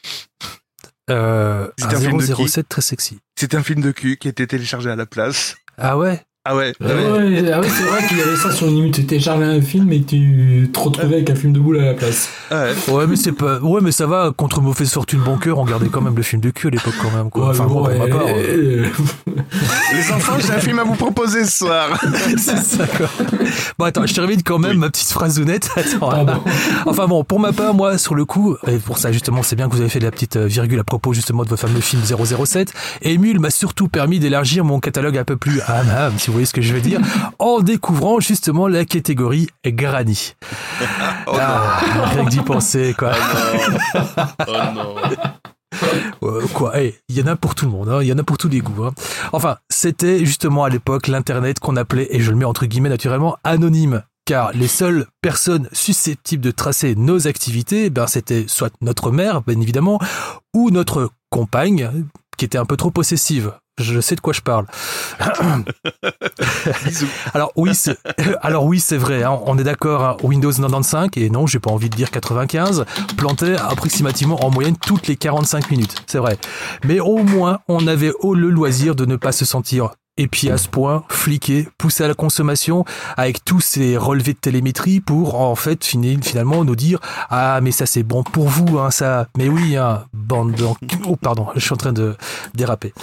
Euh, 1.09 1.69
un 1.81 2.19
007 2.19 2.67
très 2.67 2.81
sexy. 2.81 3.19
C'était 3.35 3.57
un 3.57 3.63
film 3.63 3.81
de 3.81 3.91
cul 3.91 4.17
qui 4.17 4.27
était 4.27 4.47
téléchargé 4.47 4.89
à 4.89 4.95
la 4.95 5.05
place. 5.05 5.55
Ah 5.77 5.97
ouais? 5.97 6.23
Ah 6.47 6.55
ouais, 6.55 6.73
ah 6.79 6.85
ouais. 6.85 7.51
Ah 7.51 7.59
ouais 7.59 7.67
c'est 7.67 7.83
vrai 7.83 8.07
qu'il 8.07 8.19
y 8.19 8.21
avait 8.21 8.35
ça 8.35 8.51
sur 8.51 8.67
une 8.67 8.75
limite. 8.75 8.93
Tu 8.93 9.05
téléchargeais 9.05 9.45
un 9.45 9.61
film 9.61 9.91
et 9.91 10.03
tu 10.03 10.69
te 10.71 10.79
retrouvais 10.79 11.15
avec 11.15 11.29
un 11.31 11.35
film 11.35 11.53
de 11.53 11.59
boule 11.59 11.79
à 11.79 11.85
la 11.85 11.93
place. 11.95 12.29
Ouais, 12.51 12.93
ouais 12.93 13.07
mais 13.07 13.15
c'est 13.15 13.31
pas. 13.31 13.59
Ouais, 13.59 13.81
mais 13.81 13.91
ça 13.91 14.05
va. 14.05 14.31
Contre 14.35 14.61
mauvaise 14.61 14.91
fortune 14.91 15.21
bon 15.21 15.37
cœur, 15.37 15.57
on 15.57 15.63
regardait 15.63 15.87
quand 15.87 16.01
même 16.01 16.15
le 16.15 16.21
film 16.21 16.41
de 16.43 16.51
cul 16.51 16.67
à 16.67 16.69
l'époque 16.69 16.93
quand 17.01 17.09
même. 17.09 17.31
Quoi. 17.31 17.49
enfin, 17.49 17.65
moi, 17.65 17.89
pour 17.89 17.97
ma 17.97 18.07
part. 18.07 18.27
Les 18.27 20.11
enfants, 20.11 20.35
j'ai 20.39 20.53
un 20.53 20.59
film 20.59 20.77
à 20.77 20.83
vous 20.83 20.93
proposer 20.93 21.45
ce 21.45 21.57
soir. 21.57 21.99
c'est 22.37 22.57
ça 22.57 22.85
quoi. 22.85 23.09
Bon 23.79 23.85
attends, 23.85 24.05
je 24.05 24.13
termine 24.13 24.43
quand 24.43 24.59
même 24.59 24.77
ma 24.77 24.91
petite 24.91 25.09
phrase 25.09 25.39
honnête. 25.39 25.69
Attends. 25.75 26.43
Enfin 26.85 27.07
bon, 27.07 27.23
pour 27.23 27.39
ma 27.39 27.53
part, 27.53 27.73
moi, 27.73 27.97
sur 27.97 28.13
le 28.13 28.25
coup, 28.25 28.55
et 28.67 28.77
pour 28.77 28.99
ça 28.99 29.11
justement, 29.11 29.41
c'est 29.41 29.55
bien 29.55 29.67
que 29.67 29.73
vous 29.73 29.81
avez 29.81 29.89
fait 29.89 29.99
de 29.99 30.05
la 30.05 30.11
petite 30.11 30.35
euh, 30.35 30.45
virgule 30.45 30.79
à 30.79 30.83
propos 30.83 31.11
justement 31.11 31.43
de 31.43 31.49
votre 31.49 31.67
fameux 31.67 31.81
film 31.81 32.03
007. 32.03 32.71
Emule 33.01 33.39
m'a 33.39 33.49
surtout 33.49 33.87
permis 33.87 34.19
d'élargir 34.19 34.63
mon 34.63 34.79
catalogue 34.79 35.17
un 35.17 35.23
peu 35.23 35.37
plus 35.37 35.61
à 35.61 35.81
si 36.17 36.29
vous 36.29 36.34
voyez 36.35 36.45
ce 36.45 36.53
que 36.53 36.61
je 36.61 36.73
veux 36.73 36.81
dire, 36.81 36.99
en 37.39 37.61
découvrant 37.61 38.19
justement 38.19 38.67
la 38.67 38.85
catégorie 38.85 39.47
granny. 39.65 40.33
oh 41.27 41.31
ah, 41.39 41.79
rien 42.13 42.25
que 42.25 42.29
d'y 42.29 42.41
penser, 42.41 42.95
quoi. 42.97 43.13
Oh 44.47 44.51
non. 44.73 44.95
Oh 46.21 46.25
non. 46.41 46.47
quoi, 46.53 46.73
il 46.79 46.93
y 47.17 47.21
en 47.21 47.27
a 47.27 47.35
pour 47.35 47.55
tout 47.55 47.65
le 47.65 47.71
monde, 47.71 47.89
hein. 47.89 48.01
il 48.01 48.07
y 48.07 48.13
en 48.13 48.17
a 48.17 48.23
pour 48.23 48.37
tous 48.37 48.47
les 48.47 48.59
goûts. 48.59 48.85
Hein. 48.85 48.93
Enfin, 49.33 49.57
c'était 49.69 50.25
justement 50.25 50.63
à 50.63 50.69
l'époque 50.69 51.07
l'internet 51.07 51.59
qu'on 51.59 51.75
appelait, 51.75 52.07
et 52.11 52.19
je 52.19 52.31
le 52.31 52.37
mets 52.37 52.45
entre 52.45 52.65
guillemets 52.65 52.89
naturellement, 52.89 53.37
anonyme. 53.43 54.03
Car 54.25 54.53
les 54.53 54.67
seules 54.67 55.05
personnes 55.21 55.69
susceptibles 55.71 56.43
de 56.43 56.49
tracer 56.49 56.95
nos 56.95 57.27
activités, 57.27 57.91
ben 57.91 58.07
c'était 58.07 58.45
soit 58.47 58.73
notre 58.81 59.11
mère, 59.11 59.41
bien 59.43 59.59
évidemment, 59.61 59.99
ou 60.53 60.71
notre 60.71 61.11
compagne, 61.29 61.91
qui 62.37 62.45
était 62.45 62.57
un 62.57 62.65
peu 62.65 62.75
trop 62.75 62.89
possessive 62.89 63.53
je 63.77 63.99
sais 63.99 64.15
de 64.15 64.21
quoi 64.21 64.33
je 64.33 64.41
parle. 64.41 64.65
alors 67.33 67.51
oui, 67.55 67.75
c'est, 67.75 67.97
alors 68.41 68.65
oui, 68.65 68.79
c'est 68.79 68.97
vrai. 68.97 69.23
Hein. 69.23 69.39
on 69.45 69.57
est 69.57 69.63
d'accord. 69.63 70.03
Hein. 70.03 70.17
Windows 70.23 70.51
95 70.51 71.09
et 71.17 71.29
non, 71.29 71.45
j'ai 71.47 71.59
pas 71.59 71.71
envie 71.71 71.89
de 71.89 71.95
dire 71.95 72.11
95 72.11 72.85
plantait 73.17 73.55
approximativement 73.57 74.43
en 74.45 74.51
moyenne 74.51 74.77
toutes 74.77 75.07
les 75.07 75.15
45 75.15 75.71
minutes. 75.71 76.03
C'est 76.07 76.19
vrai. 76.19 76.37
Mais 76.83 76.99
au 76.99 77.17
moins, 77.17 77.59
on 77.67 77.87
avait 77.87 78.11
le 78.23 78.49
loisir 78.49 78.95
de 78.95 79.05
ne 79.05 79.15
pas 79.15 79.31
se 79.31 79.45
sentir 79.45 79.91
et 80.17 80.27
puis 80.27 80.49
à 80.49 80.57
ce 80.57 80.69
point, 80.69 81.03
fliqué, 81.09 81.67
poussé 81.77 82.03
à 82.03 82.07
la 82.07 82.13
consommation 82.13 82.85
avec 83.17 83.43
tous 83.43 83.59
ces 83.59 83.97
relevés 83.97 84.33
de 84.33 84.39
télémétrie 84.39 85.01
pour 85.01 85.39
en 85.41 85.55
fait 85.55 85.83
finalement 85.83 86.63
nous 86.63 86.75
dire 86.75 86.99
ah 87.29 87.59
mais 87.61 87.71
ça 87.71 87.85
c'est 87.85 88.03
bon 88.03 88.23
pour 88.23 88.47
vous 88.47 88.79
hein 88.79 88.91
ça 88.91 89.27
mais 89.37 89.49
oui 89.49 89.75
hein 89.75 90.05
bande 90.13 90.53
de 90.53 90.65
oh 91.07 91.15
pardon 91.15 91.47
je 91.55 91.59
suis 91.59 91.73
en 91.73 91.77
train 91.77 91.93
de 91.93 92.15
déraper. 92.53 92.93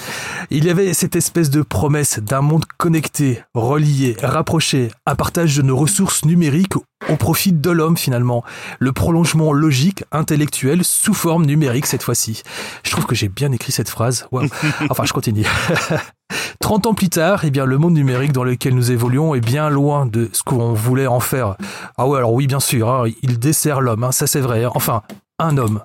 Il 0.50 0.64
y 0.64 0.70
avait 0.70 0.94
cette 0.94 1.16
espèce 1.16 1.50
de 1.50 1.62
promesse 1.62 2.18
d'un 2.18 2.40
monde 2.40 2.64
connecté 2.78 3.42
relié 3.54 4.16
rapproché 4.22 4.90
un 5.06 5.14
partage 5.14 5.56
de 5.56 5.62
nos 5.62 5.76
ressources 5.76 6.24
numériques 6.24 6.76
au 7.08 7.16
profit 7.16 7.52
de 7.52 7.70
l'homme 7.70 7.96
finalement. 7.96 8.44
Le 8.78 8.92
prolongement 8.92 9.52
logique 9.52 10.04
intellectuel 10.12 10.84
sous 10.84 11.14
forme 11.14 11.44
numérique 11.44 11.86
cette 11.86 12.02
fois-ci. 12.02 12.42
Je 12.84 12.90
trouve 12.90 13.06
que 13.06 13.14
j'ai 13.14 13.28
bien 13.28 13.52
écrit 13.52 13.72
cette 13.72 13.88
phrase. 13.90 14.26
Enfin 14.90 15.04
je 15.04 15.12
continue 15.12 15.46
30 16.62 16.86
ans 16.86 16.94
plus 16.94 17.08
tard, 17.08 17.44
eh 17.44 17.50
bien, 17.50 17.66
le 17.66 17.76
monde 17.76 17.94
numérique 17.94 18.32
dans 18.32 18.44
lequel 18.44 18.76
nous 18.76 18.92
évoluons 18.92 19.34
est 19.34 19.40
bien 19.40 19.68
loin 19.68 20.06
de 20.06 20.30
ce 20.32 20.44
qu'on 20.44 20.72
voulait 20.72 21.08
en 21.08 21.18
faire. 21.18 21.56
Ah 21.98 22.06
ouais, 22.06 22.16
alors 22.18 22.32
oui, 22.32 22.46
bien 22.46 22.60
sûr, 22.60 22.88
hein, 22.88 23.04
il 23.22 23.40
dessert 23.40 23.80
l'homme, 23.80 24.04
hein, 24.04 24.12
ça 24.12 24.28
c'est 24.28 24.40
vrai. 24.40 24.64
Hein. 24.64 24.70
Enfin, 24.76 25.02
un 25.40 25.58
homme, 25.58 25.80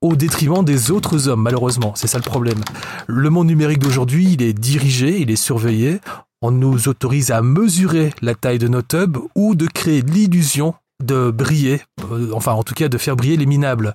au 0.00 0.16
détriment 0.16 0.64
des 0.64 0.90
autres 0.90 1.28
hommes, 1.28 1.42
malheureusement. 1.42 1.92
C'est 1.96 2.06
ça 2.06 2.16
le 2.16 2.24
problème. 2.24 2.60
Le 3.06 3.28
monde 3.28 3.48
numérique 3.48 3.78
d'aujourd'hui, 3.78 4.32
il 4.32 4.42
est 4.42 4.54
dirigé, 4.54 5.20
il 5.20 5.30
est 5.30 5.36
surveillé. 5.36 6.00
On 6.40 6.50
nous 6.50 6.88
autorise 6.88 7.30
à 7.30 7.42
mesurer 7.42 8.14
la 8.22 8.34
taille 8.34 8.58
de 8.58 8.68
nos 8.68 8.82
tubs 8.82 9.18
ou 9.36 9.54
de 9.54 9.66
créer 9.66 10.00
l'illusion 10.00 10.74
de 11.04 11.30
briller, 11.30 11.82
euh, 12.10 12.30
enfin 12.32 12.52
en 12.52 12.62
tout 12.62 12.74
cas 12.74 12.88
de 12.88 12.96
faire 12.96 13.16
briller 13.16 13.36
les 13.36 13.46
minables. 13.46 13.94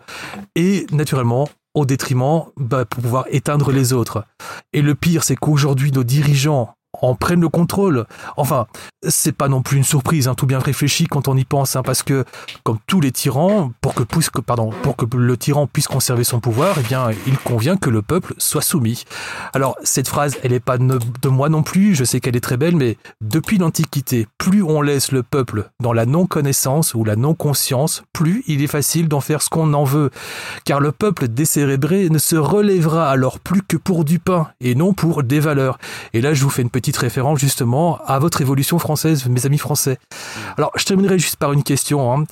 Et 0.56 0.86
naturellement, 0.92 1.50
au 1.77 1.85
détriment 1.85 2.45
bah, 2.57 2.85
pour 2.85 3.03
pouvoir 3.03 3.25
éteindre 3.29 3.71
les 3.71 3.94
autres. 3.94 4.25
Et 4.74 4.81
le 4.81 4.95
pire, 4.95 5.24
c'est 5.24 5.35
qu'aujourd'hui, 5.35 5.91
nos 5.91 6.03
dirigeants 6.03 6.76
en 7.01 7.15
prennent 7.15 7.41
le 7.41 7.49
contrôle. 7.49 8.05
Enfin, 8.38 8.67
c'est 9.07 9.31
pas 9.31 9.47
non 9.47 9.61
plus 9.61 9.77
une 9.77 9.83
surprise, 9.83 10.27
hein, 10.27 10.35
tout 10.35 10.45
bien 10.45 10.59
réfléchi 10.59 11.05
quand 11.05 11.27
on 11.27 11.38
y 11.38 11.45
pense, 11.45 11.75
hein, 11.75 11.83
parce 11.83 12.04
que 12.04 12.25
comme 12.63 12.80
tous 12.87 13.01
les 13.01 13.11
tyrans, 13.11 13.71
pour 13.81 13.94
que, 13.94 14.04
pardon, 14.42 14.71
pour 14.81 14.95
que 14.95 15.06
le 15.16 15.37
tyran 15.37 15.68
puisse 15.68 15.87
conserver 15.87 16.23
son 16.23 16.39
pouvoir, 16.39 16.77
eh 16.80 16.83
bien, 16.83 17.09
il 17.25 17.37
convient 17.37 17.77
que 17.77 17.89
le 17.89 18.01
peuple 18.01 18.33
soit 18.37 18.61
soumis. 18.61 19.04
Alors, 19.54 19.75
cette 19.83 20.07
phrase, 20.07 20.37
elle 20.44 20.51
n'est 20.51 20.59
pas 20.59 20.77
de 20.77 21.30
moi 21.30 21.49
non 21.49 21.63
plus, 21.63 21.95
je 21.95 22.04
sais 22.04 22.19
qu'elle 22.19 22.35
est 22.35 22.42
très 22.42 22.57
belle, 22.57 22.75
mais 22.75 22.97
depuis 23.21 23.57
l'Antiquité, 23.57 24.27
plus 24.37 24.63
on 24.63 24.81
laisse 24.81 25.11
le 25.11 25.23
peuple 25.23 25.69
dans 25.81 25.94
la 25.94 26.06
non-connaissance 26.06 26.94
ou 26.94 27.04
la 27.04 27.16
non-conscience, 27.16 28.04
plus 28.13 28.44
il 28.47 28.63
est 28.63 28.68
facile 28.68 29.07
d'en 29.07 29.21
faire 29.21 29.42
ce 29.42 29.49
qu'on 29.49 29.73
en 29.73 29.83
veut. 29.83 30.09
Car 30.66 30.80
le 30.80 30.92
peuple 30.92 31.27
décérébré 31.27 32.09
ne 32.09 32.18
se 32.18 32.35
relèvera 32.35 33.09
alors 33.09 33.39
plus 33.39 33.61
que 33.61 33.77
pour 33.77 34.06
du 34.06 34.19
pain 34.19 34.49
et 34.59 34.75
non 34.75 34.94
pour 34.94 35.23
des 35.23 35.39
valeurs. 35.39 35.77
Et 36.13 36.21
là, 36.21 36.33
je 36.33 36.44
vous 36.44 36.49
fais 36.49 36.61
une 36.61 36.69
petite 36.69 36.86
référence 36.95 37.39
justement 37.39 37.99
à 38.06 38.19
votre 38.19 38.39
évolution 38.39 38.79
française, 38.79 39.25
mes 39.25 39.45
amis 39.45 39.57
français. 39.57 39.97
Alors, 40.57 40.71
je 40.77 40.85
terminerai 40.85 41.19
juste 41.19 41.35
par 41.35 41.51
une 41.51 41.63
question. 41.63 42.13
Hein. 42.13 42.23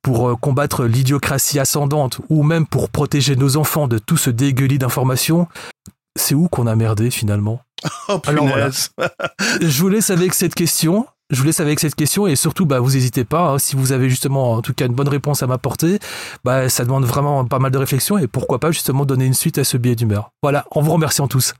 Pour 0.00 0.30
euh, 0.30 0.36
combattre 0.36 0.84
l'idiocratie 0.84 1.58
ascendante 1.58 2.20
ou 2.30 2.42
même 2.42 2.66
pour 2.66 2.88
protéger 2.88 3.36
nos 3.36 3.58
enfants 3.58 3.88
de 3.88 3.98
tout 3.98 4.16
ce 4.16 4.30
dégueulis 4.30 4.78
d'informations, 4.78 5.48
c'est 6.16 6.34
où 6.34 6.48
qu'on 6.48 6.66
a 6.66 6.76
merdé 6.76 7.10
finalement? 7.10 7.60
Oh, 8.08 8.20
Alors 8.26 8.46
voilà. 8.46 8.70
je 9.60 9.80
vous 9.80 9.88
laisse 9.88 10.10
avec 10.10 10.34
cette 10.34 10.54
question. 10.54 11.06
Je 11.30 11.38
vous 11.38 11.44
laisse 11.44 11.60
avec 11.60 11.78
cette 11.78 11.94
question 11.94 12.26
et 12.26 12.36
surtout, 12.36 12.64
bah, 12.64 12.80
vous 12.80 12.92
n'hésitez 12.92 13.24
pas. 13.24 13.50
Hein. 13.50 13.58
si 13.58 13.76
vous 13.76 13.92
avez 13.92 14.08
justement, 14.08 14.52
en 14.52 14.62
tout 14.62 14.72
cas, 14.72 14.86
une 14.86 14.94
bonne 14.94 15.08
réponse 15.08 15.42
à 15.42 15.46
m'apporter, 15.46 15.98
bah, 16.42 16.70
ça 16.70 16.84
demande 16.84 17.04
vraiment 17.04 17.44
pas 17.44 17.58
mal 17.58 17.70
de 17.70 17.76
réflexion 17.76 18.16
et 18.16 18.26
pourquoi 18.26 18.58
pas 18.58 18.70
justement 18.70 19.04
donner 19.04 19.26
une 19.26 19.34
suite 19.34 19.58
à 19.58 19.64
ce 19.64 19.76
billet 19.76 19.94
d'humeur. 19.94 20.30
Voilà, 20.42 20.64
en 20.70 20.80
vous 20.80 20.92
remerciant 20.92 21.28
tous. 21.28 21.52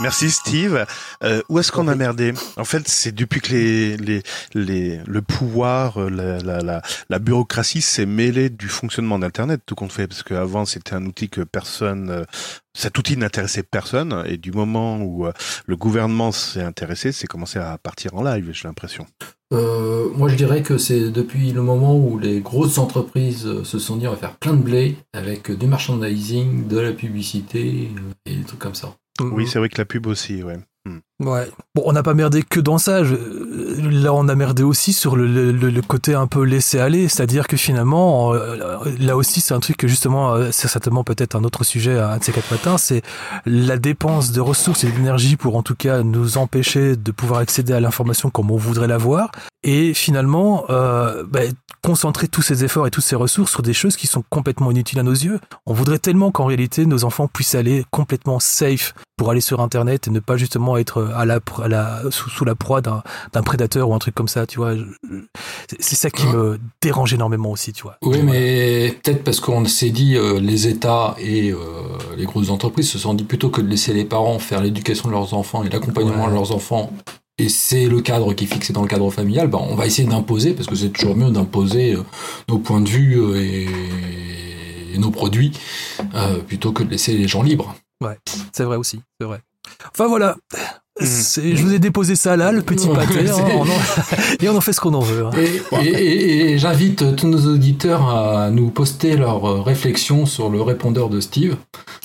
Merci 0.00 0.30
Steve. 0.30 0.86
Euh, 1.24 1.42
où 1.48 1.58
est-ce 1.58 1.72
qu'on 1.72 1.88
a 1.88 1.96
merdé 1.96 2.32
En 2.56 2.64
fait, 2.64 2.86
c'est 2.86 3.10
depuis 3.10 3.40
que 3.40 3.50
les, 3.50 3.96
les, 3.96 4.22
les, 4.54 5.00
le 5.04 5.22
pouvoir, 5.22 5.98
euh, 5.98 6.08
la, 6.08 6.38
la, 6.38 6.60
la, 6.60 6.82
la 7.08 7.18
bureaucratie 7.18 7.82
s'est 7.82 8.06
mêlée 8.06 8.48
du 8.48 8.68
fonctionnement 8.68 9.18
d'Internet, 9.18 9.60
tout 9.66 9.74
compte 9.74 9.90
fait, 9.90 10.06
parce 10.06 10.22
qu'avant 10.22 10.64
c'était 10.66 10.94
un 10.94 11.04
outil 11.04 11.28
que 11.28 11.40
personne, 11.40 12.10
euh, 12.10 12.24
cet 12.74 12.96
outil 12.96 13.16
n'intéressait 13.16 13.64
personne, 13.64 14.22
et 14.26 14.36
du 14.36 14.52
moment 14.52 14.98
où 14.98 15.26
euh, 15.26 15.32
le 15.66 15.74
gouvernement 15.74 16.30
s'est 16.30 16.62
intéressé, 16.62 17.10
c'est 17.10 17.26
commencé 17.26 17.58
à 17.58 17.76
partir 17.76 18.14
en 18.14 18.22
live, 18.22 18.50
j'ai 18.52 18.68
l'impression. 18.68 19.04
Euh, 19.52 20.10
moi, 20.14 20.28
je 20.28 20.36
dirais 20.36 20.62
que 20.62 20.78
c'est 20.78 21.10
depuis 21.10 21.52
le 21.52 21.62
moment 21.62 21.96
où 21.96 22.18
les 22.18 22.40
grosses 22.40 22.78
entreprises 22.78 23.62
se 23.64 23.78
sont 23.78 23.96
dit 23.96 24.06
on 24.06 24.10
va 24.12 24.16
faire 24.16 24.36
plein 24.36 24.52
de 24.52 24.62
blé 24.62 24.96
avec 25.12 25.50
du 25.50 25.66
merchandising, 25.66 26.68
de 26.68 26.78
la 26.78 26.92
publicité 26.92 27.90
et 28.26 28.36
des 28.36 28.44
trucs 28.44 28.60
comme 28.60 28.74
ça. 28.74 28.94
Oui, 29.20 29.46
c'est 29.46 29.58
vrai 29.58 29.68
que 29.68 29.78
la 29.78 29.84
pub 29.84 30.06
aussi, 30.06 30.42
ouais. 30.42 30.58
Hmm. 30.84 30.98
Ouais. 31.20 31.50
Bon, 31.74 31.82
on 31.84 31.92
n'a 31.92 32.04
pas 32.04 32.14
merdé 32.14 32.44
que 32.44 32.60
dans 32.60 32.78
ça. 32.78 33.00
Là, 33.02 34.14
on 34.14 34.28
a 34.28 34.34
merdé 34.36 34.62
aussi 34.62 34.92
sur 34.92 35.16
le, 35.16 35.80
côté 35.82 36.14
un 36.14 36.28
peu 36.28 36.42
laissé 36.42 36.78
aller, 36.78 37.08
c'est-à-dire 37.08 37.48
que 37.48 37.56
finalement, 37.56 38.34
euh, 38.34 38.76
là 39.00 39.16
aussi, 39.16 39.40
c'est 39.40 39.52
un 39.52 39.58
truc 39.58 39.76
que 39.78 39.88
justement, 39.88 40.34
euh, 40.34 40.50
c'est 40.52 40.68
certainement 40.68 41.02
peut-être 41.02 41.34
un 41.34 41.42
autre 41.42 41.64
sujet 41.64 41.98
à 41.98 42.12
un 42.12 42.18
de 42.18 42.24
ces 42.24 42.30
quatre 42.30 42.50
matins, 42.52 42.78
c'est 42.78 43.02
la 43.46 43.78
dépense 43.78 44.30
de 44.30 44.40
ressources 44.40 44.84
et 44.84 44.92
d'énergie 44.92 45.36
pour 45.36 45.56
en 45.56 45.62
tout 45.62 45.74
cas 45.74 46.02
nous 46.02 46.38
empêcher 46.38 46.94
de 46.94 47.10
pouvoir 47.10 47.40
accéder 47.40 47.72
à 47.72 47.80
l'information 47.80 48.30
comme 48.30 48.50
on 48.50 48.56
voudrait 48.56 48.88
l'avoir, 48.88 49.32
et 49.64 49.94
finalement, 49.94 50.66
euh, 50.70 51.24
bah, 51.26 51.40
concentrer 51.82 52.28
tous 52.28 52.42
ces 52.42 52.64
efforts 52.64 52.86
et 52.86 52.90
toutes 52.90 53.04
ces 53.04 53.16
ressources 53.16 53.50
sur 53.50 53.62
des 53.62 53.72
choses 53.72 53.96
qui 53.96 54.06
sont 54.06 54.22
complètement 54.28 54.70
inutiles 54.70 54.98
à 54.98 55.02
nos 55.02 55.12
yeux. 55.12 55.40
On 55.66 55.72
voudrait 55.72 55.98
tellement 55.98 56.30
qu'en 56.30 56.44
réalité, 56.44 56.86
nos 56.86 57.04
enfants 57.04 57.28
puissent 57.28 57.54
aller 57.54 57.84
complètement 57.90 58.40
safe 58.40 58.94
pour 59.16 59.30
aller 59.30 59.40
sur 59.40 59.60
Internet 59.60 60.06
et 60.06 60.10
ne 60.10 60.20
pas 60.20 60.36
justement 60.36 60.76
être 60.76 61.07
à 61.14 61.24
la, 61.24 61.40
à 61.62 61.68
la 61.68 62.02
sous, 62.10 62.30
sous, 62.30 62.44
la 62.44 62.54
proie 62.54 62.80
d'un 62.80 63.02
prédateur 63.44 63.88
ou 63.88 63.94
un 63.94 63.98
truc 63.98 64.14
comme 64.14 64.28
ça, 64.28 64.46
tu 64.46 64.58
vois. 64.58 64.74
C'est 65.78 65.96
ça 65.96 66.10
qui 66.10 66.26
me 66.26 66.58
dérange 66.82 67.14
énormément 67.14 67.50
aussi, 67.50 67.72
tu 67.72 67.82
vois. 67.82 67.98
Oui, 68.02 68.22
mais 68.22 68.96
peut-être 69.02 69.24
parce 69.24 69.40
qu'on 69.40 69.64
s'est 69.66 69.90
dit, 69.90 70.16
euh, 70.16 70.40
les 70.40 70.68
États 70.68 71.14
et 71.18 71.52
euh, 71.52 71.56
les 72.16 72.24
grosses 72.24 72.50
entreprises 72.50 72.90
se 72.90 72.98
sont 72.98 73.14
dit 73.14 73.24
plutôt 73.24 73.50
que 73.50 73.60
de 73.60 73.68
laisser 73.68 73.92
les 73.92 74.04
parents 74.04 74.38
faire 74.38 74.62
l'éducation 74.62 75.08
de 75.08 75.14
leurs 75.14 75.34
enfants 75.34 75.64
et 75.64 75.68
l'accompagnement 75.68 76.24
ouais. 76.24 76.30
de 76.30 76.34
leurs 76.34 76.52
enfants 76.52 76.92
et 77.38 77.48
c'est 77.48 77.86
le 77.86 78.00
cadre 78.00 78.34
qui 78.34 78.44
est 78.44 78.48
fixé 78.48 78.72
dans 78.72 78.82
le 78.82 78.88
cadre 78.88 79.08
familial, 79.10 79.46
ben 79.46 79.60
on 79.60 79.76
va 79.76 79.86
essayer 79.86 80.08
d'imposer, 80.08 80.54
parce 80.54 80.66
que 80.66 80.74
c'est 80.74 80.90
toujours 80.90 81.16
mieux 81.16 81.30
d'imposer 81.30 81.94
euh, 81.94 82.02
nos 82.48 82.58
points 82.58 82.80
de 82.80 82.88
vue 82.88 83.36
et, 83.36 83.68
et 84.92 84.98
nos 84.98 85.10
produits, 85.10 85.52
euh, 86.14 86.40
plutôt 86.40 86.72
que 86.72 86.82
de 86.82 86.90
laisser 86.90 87.16
les 87.16 87.28
gens 87.28 87.42
libres. 87.42 87.76
Ouais, 88.02 88.18
c'est 88.52 88.64
vrai 88.64 88.76
aussi, 88.76 89.00
c'est 89.20 89.26
vrai. 89.26 89.40
Enfin 89.92 90.08
voilà, 90.08 90.36
je 91.00 91.62
vous 91.62 91.74
ai 91.74 91.78
déposé 91.78 92.16
ça 92.16 92.36
là, 92.36 92.52
le 92.52 92.62
petit 92.62 92.88
pâté, 92.88 93.28
hein, 93.28 93.34
on 93.54 93.62
en... 93.62 93.66
et 94.40 94.48
on 94.48 94.56
en 94.56 94.60
fait 94.60 94.72
ce 94.72 94.80
qu'on 94.80 94.94
en 94.94 95.00
veut. 95.00 95.26
Hein. 95.26 95.30
Et, 95.82 95.86
et, 95.86 96.52
et 96.52 96.58
j'invite 96.58 97.16
tous 97.16 97.28
nos 97.28 97.52
auditeurs 97.52 98.08
à 98.08 98.50
nous 98.50 98.70
poster 98.70 99.16
leurs 99.16 99.64
réflexions 99.64 100.26
sur 100.26 100.50
le 100.50 100.60
répondeur 100.62 101.08
de 101.08 101.20
Steve, 101.20 101.56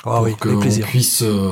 oh, 0.06 0.10
pour 0.10 0.22
oui, 0.22 0.36
qu'on 0.40 0.60
puisse 0.60 1.24
euh, 1.24 1.52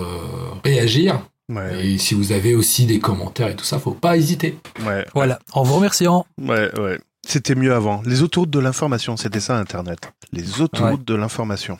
réagir. 0.63 1.21
Ouais. 1.51 1.85
Et 1.85 1.97
si 1.97 2.13
vous 2.13 2.31
avez 2.31 2.55
aussi 2.55 2.85
des 2.85 2.99
commentaires 2.99 3.49
et 3.49 3.55
tout 3.55 3.65
ça, 3.65 3.79
faut 3.79 3.91
pas 3.91 4.15
hésiter. 4.17 4.57
Ouais. 4.85 5.05
Voilà, 5.13 5.39
en 5.53 5.63
vous 5.63 5.75
remerciant. 5.75 6.25
Ouais, 6.41 6.71
ouais. 6.79 6.99
C'était 7.27 7.55
mieux 7.55 7.73
avant. 7.73 8.01
Les 8.05 8.23
autoroutes 8.23 8.49
de 8.49 8.59
l'information, 8.59 9.17
c'était 9.17 9.39
ça 9.39 9.57
Internet. 9.57 10.11
Les 10.31 10.61
autoroutes 10.61 10.99
ouais. 10.99 11.05
de 11.05 11.15
l'information. 11.15 11.77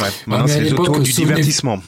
Ouais. 0.00 0.08
Maintenant, 0.26 0.46
c'est 0.46 0.60
les 0.60 0.72
autoroutes 0.72 1.02
du 1.02 1.12
divertissement. 1.12 1.80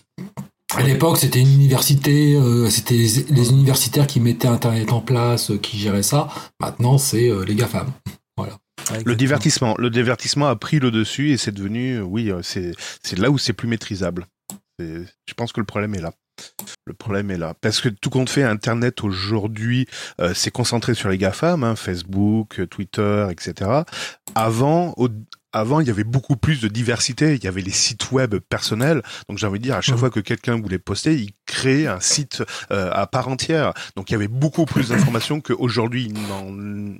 À 0.77 0.83
l'époque, 0.83 1.17
c'était 1.17 1.41
une 1.41 1.53
université, 1.53 2.35
euh, 2.35 2.69
c'était 2.69 2.95
les, 2.95 3.25
les, 3.31 3.51
universitaires 3.51 4.07
qui 4.07 4.21
mettaient 4.21 4.49
Internet 4.49 4.93
en 4.93 5.01
place, 5.01 5.51
euh, 5.51 5.59
qui 5.59 5.79
géraient 5.79 6.03
ça. 6.03 6.29
Maintenant, 6.61 6.99
c'est 6.99 7.31
euh, 7.31 7.45
les 7.45 7.55
GAFAM. 7.55 7.91
Voilà. 8.37 8.57
Le 9.05 9.17
divertissement, 9.17 9.75
le 9.79 9.91
divertissement 9.91 10.47
a 10.47 10.55
pris 10.55 10.79
le 10.79 10.93
dessus 10.93 11.33
et 11.33 11.37
c'est 11.37 11.51
devenu, 11.51 11.99
oui, 11.99 12.31
c'est 12.43 12.71
c'est 13.03 13.19
là 13.19 13.33
où 13.33 13.37
c'est 13.37 13.53
plus 13.53 13.67
maîtrisable. 13.67 14.27
Je 14.79 15.35
pense 15.37 15.53
que 15.53 15.59
le 15.59 15.67
problème 15.67 15.97
est 15.97 16.01
là. 16.01 16.13
Le 16.87 16.95
problème 16.95 17.31
est 17.31 17.39
là. 17.39 17.55
Parce 17.61 17.81
que 17.81 17.89
tout 17.89 18.11
compte 18.11 18.31
fait, 18.31 18.43
Internet 18.43 19.03
aujourd'hui, 19.03 19.87
euh, 20.21 20.33
c'est 20.35 20.51
concentré 20.51 20.95
sur 20.95 21.09
les 21.09 21.19
GAFAM, 21.19 21.65
hein, 21.65 21.77
Facebook, 21.77 22.61
Twitter, 22.71 23.27
etc. 23.31 23.83
Avant, 24.35 24.95
au, 24.97 25.09
avant, 25.53 25.81
il 25.81 25.87
y 25.87 25.91
avait 25.91 26.05
beaucoup 26.05 26.37
plus 26.37 26.61
de 26.61 26.69
diversité. 26.69 27.35
Il 27.35 27.45
y 27.45 27.49
avait 27.49 27.63
les 27.63 27.71
sites 27.71 28.11
web 28.13 28.37
personnels. 28.37 29.03
Donc, 29.29 29.39
j'ai 29.39 29.47
envie 29.47 29.59
de 29.59 29.65
dire, 29.65 29.77
à 29.77 29.81
chaque 29.81 29.97
mmh. 29.97 29.99
fois 29.99 30.11
que 30.11 30.21
quelqu'un 30.21 30.61
voulait 30.61 30.79
poster, 30.79 31.15
il 31.15 31.31
créait 31.47 31.87
un 31.87 32.01
site 32.01 32.43
euh, 32.71 32.91
à 32.93 33.07
part 33.07 33.29
entière. 33.29 33.73
Donc, 33.97 34.11
il 34.11 34.13
y 34.13 34.17
avait 34.17 34.29
beaucoup 34.29 34.67
plus 34.67 34.89
d'informations 34.89 35.41
qu'aujourd'hui, 35.41 36.13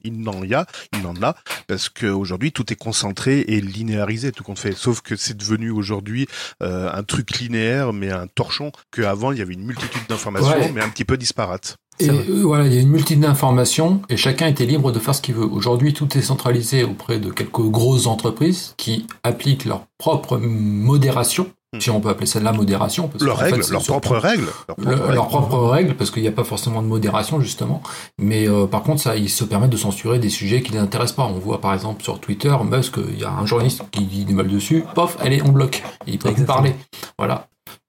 il 0.05 0.23
n'en 0.23 0.43
y 0.45 0.55
a, 0.55 0.67
il 0.95 1.03
n'en 1.03 1.15
a, 1.23 1.37
parce 1.67 1.89
qu'aujourd'hui, 1.89 2.53
tout 2.53 2.73
est 2.73 2.77
concentré 2.77 3.41
et 3.41 3.61
linéarisé, 3.61 4.33
tout 4.33 4.45
compte 4.45 4.59
fait. 4.59 4.73
Sauf 4.73 5.01
que 5.01 5.17
c'est 5.17 5.37
devenu 5.37 5.71
aujourd'hui 5.71 6.27
euh, 6.63 6.91
un 6.93 7.03
truc 7.03 7.39
linéaire, 7.39 7.93
mais 7.93 8.11
un 8.11 8.27
torchon, 8.27 8.73
qu'avant, 8.93 9.33
il 9.33 9.39
y 9.39 9.43
avait 9.43 9.55
une 9.55 9.65
multitude 9.65 10.03
d'informations, 10.09 10.49
ouais. 10.49 10.73
mais 10.73 10.83
un 10.83 10.89
petit 10.89 11.05
peu 11.05 11.17
disparates. 11.17 11.77
Et 12.01 12.11
euh, 12.11 12.43
voilà, 12.43 12.67
il 12.67 12.75
y 12.75 12.79
a 12.79 12.81
une 12.81 12.91
multitude 12.91 13.21
d'informations 13.21 14.03
et 14.09 14.17
chacun 14.17 14.47
était 14.47 14.67
libre 14.67 14.93
de 14.93 14.99
faire 14.99 15.15
ce 15.15 15.23
qu'il 15.23 15.35
veut. 15.35 15.47
Aujourd'hui, 15.47 15.93
tout 15.93 16.17
est 16.17 16.23
centralisé 16.23 16.85
auprès 16.85 17.19
de 17.19 17.31
quelques 17.31 17.61
grosses 17.61 18.07
entreprises 18.07 18.75
qui 18.77 19.07
appliquent 19.23 19.65
leur 19.65 19.83
propre 19.99 20.39
modération. 20.39 21.47
Hmm. 21.75 21.81
Si 21.81 21.91
on 21.91 22.01
peut 22.01 22.09
appeler 22.09 22.27
ça 22.27 22.39
de 22.39 22.45
la 22.45 22.53
modération. 22.53 23.11
Leurs 23.21 23.37
règles, 23.37 23.63
leurs 23.71 23.85
propres 23.85 24.17
règles. 24.17 24.47
Leurs 24.79 25.29
propres 25.29 25.59
règles, 25.59 25.95
parce 25.97 26.11
qu'il 26.11 26.23
n'y 26.23 26.29
a 26.29 26.33
pas 26.33 26.45
forcément 26.45 26.81
de 26.81 26.87
modération, 26.87 27.41
justement. 27.41 27.83
Mais 28.19 28.49
euh, 28.49 28.67
par 28.67 28.83
contre, 28.83 29.03
ça, 29.03 29.17
ils 29.17 29.29
se 29.29 29.45
permettent 29.45 29.71
de 29.71 29.77
censurer 29.77 30.19
des 30.19 30.31
sujets 30.31 30.63
qui 30.63 30.73
les 30.73 30.79
intéressent 30.79 31.17
pas. 31.17 31.25
On 31.25 31.39
voit 31.39 31.61
par 31.61 31.75
exemple 31.75 32.03
sur 32.03 32.21
Twitter, 32.21 32.57
Musk, 32.65 32.95
il 33.13 33.21
y 33.21 33.25
a 33.25 33.31
un 33.31 33.45
journaliste 33.45 33.83
qui 33.91 34.05
dit 34.05 34.25
des 34.25 34.33
mal 34.33 34.49
dessus, 34.49 34.85
pof, 34.95 35.19
allez, 35.21 35.43
on 35.43 35.51
bloque. 35.51 35.83
Il 36.07 36.19
peut 36.19 36.33
plus 36.33 36.45
parler. 36.45 36.75
Voilà. 37.19 37.49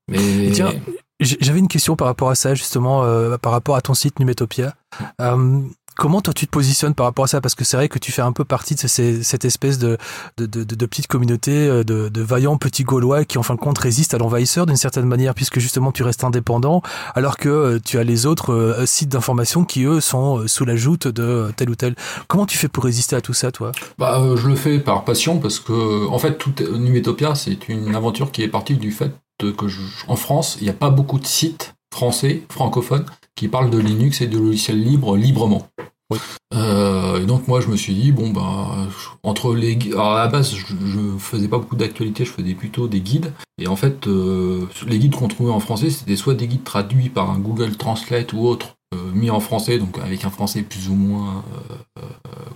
Mais. 0.09 0.47
Et 0.47 0.51
tiens, 0.51 0.73
j'avais 1.19 1.59
une 1.59 1.67
question 1.67 1.95
par 1.95 2.07
rapport 2.07 2.29
à 2.29 2.35
ça, 2.35 2.55
justement, 2.55 3.03
euh, 3.03 3.38
par 3.38 3.51
rapport 3.51 3.75
à 3.75 3.81
ton 3.81 3.93
site 3.93 4.19
Numetopia. 4.19 4.73
Euh, 5.21 5.61
comment 5.99 6.21
toi 6.21 6.33
tu 6.33 6.45
te 6.45 6.51
positionnes 6.51 6.95
par 6.95 7.05
rapport 7.05 7.25
à 7.25 7.27
ça? 7.27 7.41
Parce 7.41 7.55
que 7.55 7.65
c'est 7.65 7.77
vrai 7.77 7.89
que 7.89 7.99
tu 7.99 8.11
fais 8.11 8.21
un 8.21 8.31
peu 8.31 8.45
partie 8.45 8.73
de 8.73 8.79
cette 8.79 9.45
espèce 9.45 9.77
de, 9.77 9.97
de, 10.38 10.45
de, 10.45 10.63
de, 10.63 10.85
petite 10.85 11.07
communauté 11.07 11.67
de, 11.67 12.09
de 12.09 12.21
vaillants 12.21 12.57
petits 12.57 12.83
Gaulois 12.83 13.25
qui 13.25 13.38
en 13.38 13.43
fin 13.43 13.55
de 13.55 13.59
compte 13.59 13.77
résistent 13.77 14.13
à 14.13 14.17
l'envahisseur 14.17 14.65
d'une 14.65 14.77
certaine 14.77 15.05
manière, 15.05 15.35
puisque 15.35 15.59
justement 15.59 15.91
tu 15.91 16.03
restes 16.03 16.23
indépendant, 16.23 16.81
alors 17.15 17.38
que 17.38 17.49
euh, 17.49 17.79
tu 17.83 17.97
as 17.97 18.03
les 18.03 18.25
autres 18.25 18.53
euh, 18.53 18.85
sites 18.85 19.09
d'information 19.09 19.65
qui 19.65 19.83
eux 19.83 19.99
sont 19.99 20.47
sous 20.47 20.63
la 20.65 20.77
joute 20.77 21.07
de 21.07 21.51
tel 21.57 21.69
ou 21.69 21.75
tel. 21.75 21.95
Comment 22.27 22.45
tu 22.45 22.57
fais 22.57 22.69
pour 22.69 22.85
résister 22.85 23.15
à 23.15 23.21
tout 23.21 23.33
ça, 23.33 23.51
toi? 23.51 23.73
Bah, 23.97 24.19
euh, 24.19 24.38
je 24.38 24.47
le 24.47 24.55
fais 24.55 24.79
par 24.79 25.03
passion 25.03 25.39
parce 25.39 25.59
que 25.59 26.07
en 26.07 26.17
fait, 26.17 26.38
tout 26.38 26.53
Numetopia, 26.77 27.35
c'est 27.35 27.67
une 27.67 27.93
aventure 27.93 28.31
qui 28.31 28.41
est 28.41 28.47
partie 28.47 28.75
du 28.75 28.91
fait 28.91 29.11
que 29.46 29.67
je, 29.67 29.81
en 30.08 30.15
France, 30.15 30.58
il 30.60 30.63
n'y 30.63 30.69
a 30.69 30.74
pas 30.74 30.89
beaucoup 30.89 31.19
de 31.19 31.25
sites 31.25 31.75
français, 31.93 32.43
francophones, 32.50 33.05
qui 33.36 33.48
parlent 33.48 33.69
de 33.69 33.77
Linux 33.77 34.22
et 34.22 34.27
de 34.27 34.38
logiciels 34.38 34.81
libres 34.84 35.15
librement. 35.15 35.67
Oui. 36.12 36.17
Euh, 36.55 37.22
et 37.22 37.25
donc 37.25 37.48
moi 37.48 37.62
je 37.62 37.67
me 37.67 37.75
suis 37.75 37.93
dit 37.93 38.12
bon 38.12 38.31
bah 38.31 38.88
entre 39.22 39.53
les 39.53 39.77
alors 39.91 40.13
à 40.13 40.24
la 40.24 40.27
base 40.27 40.55
je, 40.55 40.65
je 40.84 41.17
faisais 41.19 41.48
pas 41.48 41.60
beaucoup 41.60 41.75
d'actualité 41.75 42.25
je 42.25 42.31
faisais 42.31 42.55
plutôt 42.55 42.88
des 42.88 43.01
guides 43.01 43.31
et 43.62 43.67
en 43.67 43.75
fait 43.75 44.08
euh, 44.08 44.65
les 44.88 44.98
guides 44.98 45.13
qu'on 45.13 45.27
trouvait 45.27 45.51
en 45.51 45.60
français 45.60 45.91
c'était 45.91 46.15
soit 46.15 46.34
des 46.34 46.48
guides 46.48 46.63
traduits 46.63 47.10
par 47.10 47.29
un 47.29 47.38
Google 47.38 47.75
Translate 47.75 48.34
ou 48.34 48.39
autre 48.39 48.77
euh, 48.96 49.12
mis 49.13 49.29
en 49.29 49.39
français 49.39 49.77
donc 49.77 50.00
avec 50.00 50.25
un 50.25 50.31
français 50.31 50.63
plus 50.63 50.89
ou 50.89 50.96
moins 50.96 51.43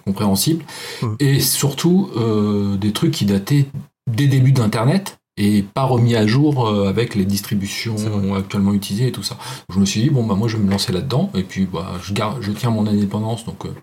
compréhensible 0.06 0.66
mmh. 1.04 1.08
et 1.20 1.40
surtout 1.40 2.10
des 2.80 2.92
trucs 2.92 3.12
qui 3.12 3.26
dataient 3.26 3.68
des 4.10 4.28
débuts 4.28 4.52
d'internet 4.52 5.20
et 5.38 5.64
pas 5.64 5.84
remis 5.84 6.16
à 6.16 6.28
jour 6.28 6.68
euh, 6.68 6.88
avec 6.88 7.16
les 7.16 7.26
distributions 7.26 7.96
actuellement 8.36 8.74
utilisées 8.74 9.08
et 9.08 9.12
tout 9.12 9.24
ça. 9.24 9.38
Je 9.70 9.80
me 9.80 9.86
suis 9.86 10.02
dit 10.02 10.10
bon 10.10 10.26
bah 10.26 10.36
moi 10.36 10.48
je 10.48 10.58
vais 10.58 10.64
me 10.64 10.72
lancer 10.72 10.92
là-dedans. 10.92 11.32
Et 11.36 11.44
puis 11.44 11.66
bah 11.66 11.94
je 12.04 12.14
garde, 12.14 12.42
je 12.42 12.52
tiens 12.52 12.70
mon 12.70 12.86
indépendance. 12.86 13.46
Donc 13.46 13.66
euh, 13.66 13.74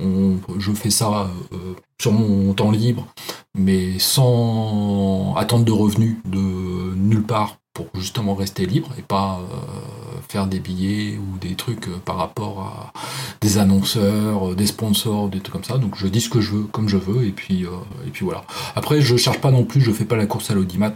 on, 0.00 0.38
je 0.58 0.72
fais 0.72 0.90
ça 0.90 1.30
euh, 1.52 1.74
sur 2.00 2.12
mon 2.12 2.52
temps 2.54 2.70
libre 2.70 3.06
mais 3.54 3.98
sans 3.98 5.34
attente 5.36 5.64
de 5.64 5.72
revenus 5.72 6.16
de 6.24 6.94
nulle 6.96 7.22
part 7.22 7.58
pour 7.74 7.88
justement 7.94 8.34
rester 8.34 8.66
libre 8.66 8.90
et 8.98 9.02
pas 9.02 9.40
euh, 9.40 10.20
faire 10.28 10.46
des 10.46 10.60
billets 10.60 11.16
ou 11.16 11.38
des 11.38 11.54
trucs 11.54 11.88
euh, 11.88 11.96
par 12.04 12.16
rapport 12.16 12.60
à 12.60 12.92
des 13.40 13.58
annonceurs, 13.58 14.50
euh, 14.50 14.54
des 14.54 14.66
sponsors, 14.66 15.28
des 15.28 15.40
trucs 15.40 15.54
comme 15.54 15.64
ça. 15.64 15.78
Donc 15.78 15.96
je 15.96 16.06
dis 16.06 16.20
ce 16.20 16.28
que 16.28 16.40
je 16.40 16.50
veux 16.52 16.64
comme 16.64 16.88
je 16.88 16.98
veux 16.98 17.24
et 17.26 17.32
puis 17.32 17.64
et 18.06 18.10
puis 18.10 18.24
voilà. 18.24 18.44
Après 18.76 19.00
je 19.00 19.16
cherche 19.16 19.40
pas 19.40 19.50
non 19.50 19.64
plus, 19.64 19.80
je 19.80 19.90
fais 19.90 20.04
pas 20.04 20.16
la 20.16 20.26
course 20.26 20.50
à 20.50 20.54
l'audimat. 20.54 20.94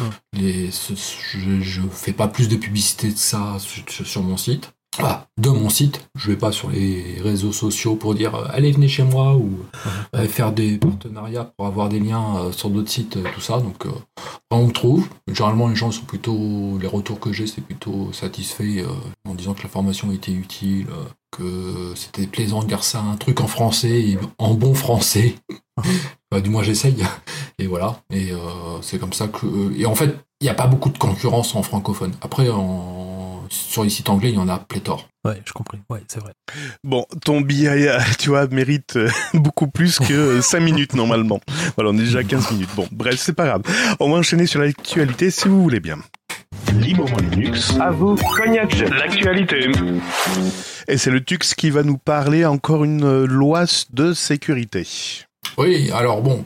Ouais. 0.00 0.70
Je, 0.72 1.60
je 1.60 1.82
fais 1.92 2.12
pas 2.12 2.28
plus 2.28 2.48
de 2.48 2.56
publicité 2.56 3.10
de 3.10 3.16
ça 3.16 3.56
sur, 3.58 3.84
sur 3.88 4.22
mon 4.22 4.36
site. 4.36 4.73
Ah, 5.00 5.26
de 5.38 5.50
mon 5.50 5.70
site, 5.70 6.08
je 6.14 6.30
vais 6.30 6.36
pas 6.36 6.52
sur 6.52 6.70
les 6.70 7.20
réseaux 7.20 7.52
sociaux 7.52 7.96
pour 7.96 8.14
dire 8.14 8.34
euh, 8.34 8.46
allez 8.50 8.70
venez 8.70 8.86
chez 8.86 9.02
moi 9.02 9.34
ou 9.34 9.50
euh, 10.14 10.28
faire 10.28 10.52
des 10.52 10.78
partenariats 10.78 11.52
pour 11.56 11.66
avoir 11.66 11.88
des 11.88 11.98
liens 11.98 12.36
euh, 12.36 12.52
sur 12.52 12.70
d'autres 12.70 12.90
sites, 12.90 13.18
tout 13.34 13.40
ça. 13.40 13.58
Donc 13.58 13.86
on 14.50 14.66
me 14.66 14.72
trouve. 14.72 15.08
Généralement 15.26 15.68
les 15.68 15.74
gens 15.74 15.90
sont 15.90 16.04
plutôt 16.04 16.78
les 16.80 16.86
retours 16.86 17.18
que 17.18 17.32
j'ai 17.32 17.46
c'est 17.46 17.60
plutôt 17.60 18.12
satisfait 18.12 18.84
en 19.28 19.34
disant 19.34 19.54
que 19.54 19.62
la 19.62 19.68
formation 19.68 20.12
était 20.12 20.32
utile, 20.32 20.86
que 21.32 21.92
c'était 21.96 22.26
plaisant 22.28 22.62
de 22.62 22.68
dire 22.68 22.84
ça 22.84 23.00
un 23.00 23.16
truc 23.16 23.40
en 23.40 23.48
français 23.48 24.00
et 24.00 24.18
en 24.38 24.54
bon 24.54 24.74
français. 24.74 25.34
bah, 26.30 26.40
du 26.40 26.50
moins 26.50 26.62
j'essaye 26.62 27.02
et 27.58 27.66
voilà 27.66 28.00
et 28.10 28.30
c'est 28.80 29.00
comme 29.00 29.12
ça 29.12 29.26
que 29.26 29.76
et 29.76 29.86
en 29.86 29.96
fait 29.96 30.16
il 30.40 30.44
n'y 30.44 30.50
a 30.50 30.54
pas 30.54 30.68
beaucoup 30.68 30.90
de 30.90 30.98
concurrence 30.98 31.56
en 31.56 31.62
francophone. 31.62 32.12
Après 32.20 32.48
en 32.48 33.33
sur 33.50 33.84
les 33.84 33.90
sites 33.90 34.08
anglais, 34.08 34.30
il 34.30 34.34
y 34.36 34.38
en 34.38 34.48
a 34.48 34.58
pléthore. 34.58 35.08
Ouais, 35.24 35.40
je 35.44 35.52
comprends. 35.52 35.78
Ouais, 35.88 36.02
c'est 36.06 36.20
vrai. 36.20 36.32
Bon, 36.82 37.06
ton 37.24 37.40
billet, 37.40 37.88
tu 38.18 38.28
vois, 38.30 38.46
mérite 38.48 38.98
beaucoup 39.34 39.68
plus 39.68 39.98
que 39.98 40.40
5 40.40 40.60
minutes 40.60 40.94
normalement. 40.94 41.40
Voilà, 41.76 41.90
on 41.90 41.94
est 41.94 42.04
déjà 42.04 42.18
à 42.20 42.24
15 42.24 42.52
minutes. 42.52 42.70
Bon, 42.76 42.86
bref, 42.92 43.16
c'est 43.18 43.32
pas 43.32 43.46
grave. 43.46 43.62
On 44.00 44.10
va 44.10 44.18
enchaîner 44.18 44.46
sur 44.46 44.60
l'actualité 44.60 45.30
si 45.30 45.48
vous 45.48 45.62
voulez 45.62 45.80
bien. 45.80 45.98
librement 46.78 47.16
Linux. 47.30 47.74
À 47.80 47.90
vous, 47.90 48.16
Cognac, 48.36 48.76
l'actualité. 48.90 49.70
Et 50.88 50.98
c'est 50.98 51.10
le 51.10 51.22
Tux 51.24 51.54
qui 51.56 51.70
va 51.70 51.82
nous 51.82 51.96
parler 51.98 52.44
encore 52.44 52.84
une 52.84 53.24
loi 53.24 53.64
de 53.92 54.12
sécurité. 54.12 54.86
Oui, 55.56 55.90
alors 55.92 56.20
bon, 56.20 56.44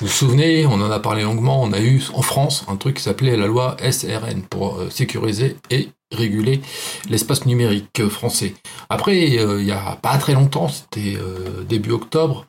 vous 0.00 0.06
vous 0.06 0.12
souvenez, 0.12 0.66
on 0.66 0.74
en 0.74 0.90
a 0.90 1.00
parlé 1.00 1.22
longuement, 1.22 1.62
on 1.62 1.72
a 1.72 1.80
eu 1.80 2.02
en 2.14 2.22
France 2.22 2.64
un 2.68 2.76
truc 2.76 2.96
qui 2.96 3.02
s'appelait 3.02 3.36
la 3.36 3.46
loi 3.46 3.76
SRN 3.80 4.42
pour 4.48 4.78
euh, 4.78 4.90
sécuriser 4.90 5.56
et 5.70 5.88
réguler 6.12 6.60
l'espace 7.08 7.46
numérique 7.46 8.06
français. 8.08 8.54
Après, 8.88 9.38
euh, 9.38 9.60
il 9.60 9.66
y 9.66 9.72
a 9.72 9.98
pas 10.00 10.16
très 10.18 10.34
longtemps, 10.34 10.68
c'était 10.68 11.16
euh, 11.16 11.64
début 11.68 11.92
octobre, 11.92 12.46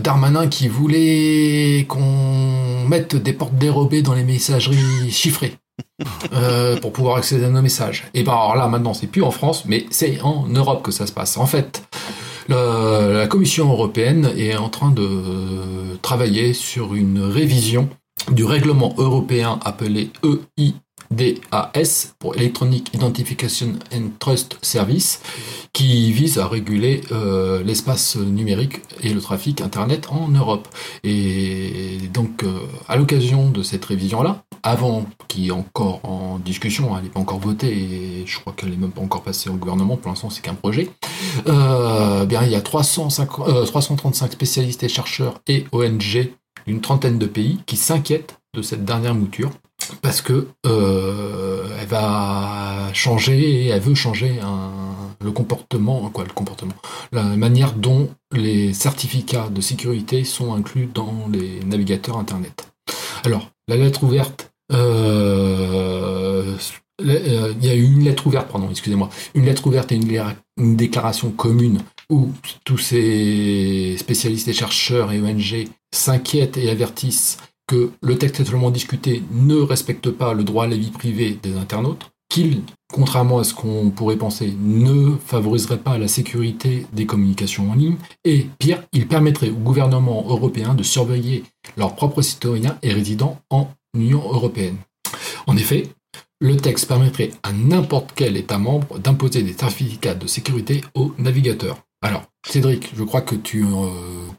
Darmanin 0.00 0.46
qui 0.46 0.68
voulait 0.68 1.86
qu'on 1.88 2.86
mette 2.88 3.16
des 3.16 3.32
portes 3.32 3.56
dérobées 3.56 4.02
dans 4.02 4.14
les 4.14 4.24
messageries 4.24 5.10
chiffrées. 5.10 5.56
pour 6.80 6.92
pouvoir 6.92 7.16
accéder 7.16 7.44
à 7.44 7.50
nos 7.50 7.62
messages. 7.62 8.04
Et 8.14 8.22
ben 8.22 8.32
alors 8.32 8.54
là 8.54 8.68
maintenant 8.68 8.94
c'est 8.94 9.08
plus 9.08 9.22
en 9.22 9.32
France, 9.32 9.64
mais 9.66 9.86
c'est 9.90 10.20
en 10.22 10.46
Europe 10.46 10.82
que 10.82 10.92
ça 10.92 11.06
se 11.06 11.12
passe. 11.12 11.36
En 11.36 11.46
fait, 11.46 11.82
la, 12.48 13.26
Commission 13.26 13.70
européenne 13.70 14.30
est 14.36 14.56
en 14.56 14.68
train 14.68 14.90
de 14.90 15.96
travailler 16.02 16.52
sur 16.52 16.94
une 16.94 17.20
révision 17.20 17.88
du 18.30 18.44
règlement 18.44 18.94
européen 18.98 19.58
appelé 19.64 20.10
EIDAS 21.10 22.14
pour 22.18 22.36
Electronic 22.36 22.94
Identification 22.94 23.74
and 23.92 24.10
Trust 24.18 24.58
Service 24.62 25.20
qui 25.72 26.12
vise 26.12 26.38
à 26.38 26.46
réguler 26.46 27.00
euh, 27.10 27.62
l'espace 27.64 28.16
numérique 28.16 28.80
et 29.02 29.12
le 29.12 29.20
trafic 29.20 29.60
Internet 29.60 30.06
en 30.08 30.28
Europe. 30.28 30.68
Et 31.02 31.98
donc, 32.12 32.44
euh, 32.44 32.60
à 32.88 32.96
l'occasion 32.96 33.50
de 33.50 33.62
cette 33.62 33.84
révision-là, 33.84 34.44
avant 34.62 35.06
qui 35.28 35.48
est 35.48 35.50
encore 35.50 36.00
en 36.04 36.38
discussion, 36.38 36.94
hein, 36.94 36.98
elle 36.98 37.04
n'est 37.04 37.10
pas 37.10 37.20
encore 37.20 37.40
votée 37.40 37.76
et 37.76 38.26
je 38.26 38.38
crois 38.38 38.52
qu'elle 38.56 38.70
n'est 38.70 38.76
même 38.76 38.92
pas 38.92 39.02
encore 39.02 39.22
passée 39.22 39.50
au 39.50 39.54
gouvernement, 39.54 39.96
pour 39.96 40.10
l'instant 40.10 40.30
c'est 40.30 40.42
qu'un 40.42 40.54
projet, 40.54 40.90
euh, 41.48 42.24
bien, 42.24 42.42
il 42.44 42.50
y 42.50 42.54
a 42.54 42.60
335 42.60 44.32
spécialistes 44.32 44.82
et 44.82 44.88
chercheurs 44.88 45.40
et 45.48 45.66
ONG 45.72 46.30
d'une 46.66 46.80
trentaine 46.80 47.18
de 47.18 47.26
pays 47.26 47.60
qui 47.66 47.76
s'inquiètent 47.76 48.38
de 48.54 48.62
cette 48.62 48.84
dernière 48.84 49.14
mouture 49.14 49.50
parce 50.00 50.20
que 50.20 50.48
euh, 50.66 51.66
elle 51.80 51.86
va 51.88 52.90
changer, 52.94 53.66
elle 53.66 53.80
veut 53.80 53.94
changer 53.94 54.40
le 55.20 55.30
comportement, 55.30 56.08
quoi, 56.10 56.24
le 56.24 56.32
comportement, 56.32 56.74
la 57.12 57.22
manière 57.22 57.72
dont 57.72 58.08
les 58.32 58.72
certificats 58.72 59.48
de 59.50 59.60
sécurité 59.60 60.24
sont 60.24 60.54
inclus 60.54 60.86
dans 60.86 61.28
les 61.32 61.60
navigateurs 61.64 62.16
Internet. 62.18 62.68
Alors, 63.24 63.50
la 63.68 63.76
lettre 63.76 64.04
ouverte 64.04 64.54
euh, 64.72 66.56
euh, 67.02 67.54
il 67.60 67.66
y 67.66 67.70
a 67.70 67.74
eu 67.74 67.82
une 67.82 68.04
lettre 68.04 68.26
ouverte, 68.26 68.48
pardon, 68.50 68.68
excusez-moi, 68.70 69.10
une 69.34 69.44
lettre 69.44 69.66
ouverte 69.66 69.90
et 69.92 69.96
une, 69.96 70.76
déclaration 70.76 71.30
commune 71.30 71.80
où 72.10 72.30
tous 72.64 72.78
ces 72.78 73.96
spécialistes 73.98 74.48
et 74.48 74.52
chercheurs 74.52 75.12
et 75.12 75.20
ONG 75.20 75.68
s'inquiètent 75.92 76.56
et 76.56 76.70
avertissent 76.70 77.38
que 77.66 77.90
le 78.02 78.18
texte 78.18 78.40
actuellement 78.40 78.70
discuté 78.70 79.22
ne 79.32 79.56
respecte 79.56 80.10
pas 80.10 80.34
le 80.34 80.44
droit 80.44 80.64
à 80.64 80.68
la 80.68 80.76
vie 80.76 80.90
privée 80.90 81.38
des 81.42 81.56
internautes, 81.56 82.10
qu'il, 82.28 82.62
contrairement 82.92 83.38
à 83.38 83.44
ce 83.44 83.54
qu'on 83.54 83.90
pourrait 83.90 84.16
penser, 84.16 84.54
ne 84.60 85.16
favoriserait 85.24 85.78
pas 85.78 85.98
la 85.98 86.08
sécurité 86.08 86.86
des 86.92 87.06
communications 87.06 87.70
en 87.70 87.74
ligne, 87.74 87.96
et 88.24 88.46
pire, 88.58 88.82
il 88.92 89.06
permettrait 89.06 89.50
au 89.50 89.54
gouvernement 89.54 90.24
européen 90.28 90.74
de 90.74 90.82
surveiller 90.82 91.44
leurs 91.76 91.94
propres 91.94 92.22
citoyens 92.22 92.78
et 92.82 92.92
résidents 92.92 93.40
en 93.50 93.68
Union 93.94 94.22
européenne. 94.22 94.76
En 95.46 95.56
effet, 95.56 95.88
le 96.40 96.56
texte 96.56 96.88
permettrait 96.88 97.30
à 97.42 97.52
n'importe 97.52 98.10
quel 98.14 98.36
État 98.36 98.58
membre 98.58 98.98
d'imposer 98.98 99.42
des 99.42 99.52
certificats 99.52 100.14
de 100.14 100.26
sécurité 100.26 100.82
aux 100.94 101.12
navigateurs. 101.18 101.78
Alors, 102.04 102.24
Cédric, 102.46 102.92
je 102.94 103.02
crois 103.02 103.22
que 103.22 103.34
tu 103.34 103.64
euh, 103.64 103.88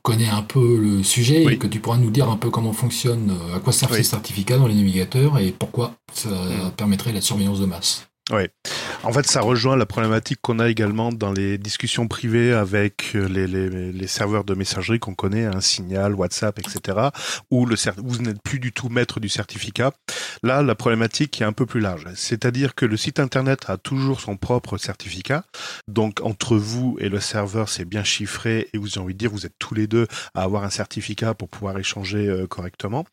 connais 0.03 0.29
un 0.29 0.43
peu 0.43 0.77
le 0.77 1.01
sujet 1.01 1.43
et 1.51 1.57
que 1.57 1.65
tu 1.65 1.79
pourras 1.79 1.97
nous 1.97 2.11
dire 2.11 2.29
un 2.29 2.37
peu 2.37 2.51
comment 2.51 2.73
fonctionne, 2.73 3.31
euh, 3.31 3.55
à 3.55 3.59
quoi 3.59 3.73
servent 3.73 3.95
ces 3.95 4.03
certificats 4.03 4.59
dans 4.59 4.67
les 4.67 4.75
navigateurs 4.75 5.39
et 5.39 5.51
pourquoi 5.51 5.95
ça 6.13 6.29
mm. 6.29 6.73
permettrait 6.77 7.11
la 7.11 7.21
surveillance 7.21 7.59
de 7.59 7.65
masse. 7.65 8.07
Oui. 8.31 8.47
En 9.03 9.13
fait, 9.13 9.27
ça 9.27 9.41
rejoint 9.41 9.77
la 9.77 9.85
problématique 9.85 10.39
qu'on 10.41 10.57
a 10.57 10.67
également 10.67 11.11
dans 11.11 11.31
les 11.31 11.59
discussions 11.59 12.07
privées 12.07 12.53
avec 12.53 13.11
euh, 13.13 13.27
les, 13.27 14.07
serveurs 14.07 14.43
de 14.43 14.55
messagerie 14.55 14.97
qu'on 14.97 15.13
connaît, 15.13 15.45
un 15.45 15.61
Signal, 15.61 16.15
WhatsApp, 16.15 16.57
etc., 16.57 17.09
où 17.51 17.67
le, 17.67 17.75
vous 17.97 18.23
n'êtes 18.23 18.41
plus 18.41 18.59
du 18.59 18.71
tout 18.71 18.89
maître 18.89 19.19
du 19.19 19.29
certificat. 19.29 19.91
Là, 20.41 20.63
la 20.63 20.73
problématique 20.73 21.39
est 21.39 21.45
un 21.45 21.53
peu 21.53 21.67
plus 21.67 21.81
large. 21.81 22.05
C'est-à-dire 22.15 22.73
que 22.73 22.87
le 22.87 22.97
site 22.97 23.19
Internet 23.19 23.65
a 23.67 23.77
toujours 23.77 24.21
son 24.21 24.37
propre 24.37 24.79
certificat. 24.79 25.43
Donc, 25.87 26.19
entre 26.21 26.57
vous 26.57 26.97
et 26.99 27.09
le 27.09 27.19
serveur, 27.19 27.69
c'est 27.69 27.85
bien 27.85 28.03
chiffré 28.03 28.69
et 28.73 28.79
vous 28.79 28.97
avez 28.97 29.01
envie 29.01 29.13
de 29.13 29.19
dire, 29.19 29.29
vous 29.29 29.45
êtes 29.45 29.55
tous 29.59 29.75
les 29.75 29.85
deux 29.85 30.07
à 30.33 30.41
avoir 30.41 30.63
un 30.63 30.71
certificat 30.71 31.35
pour 31.35 31.49
pouvoir 31.49 31.77
échanger 31.77 32.27
euh, 32.27 32.47
correctement. 32.47 33.05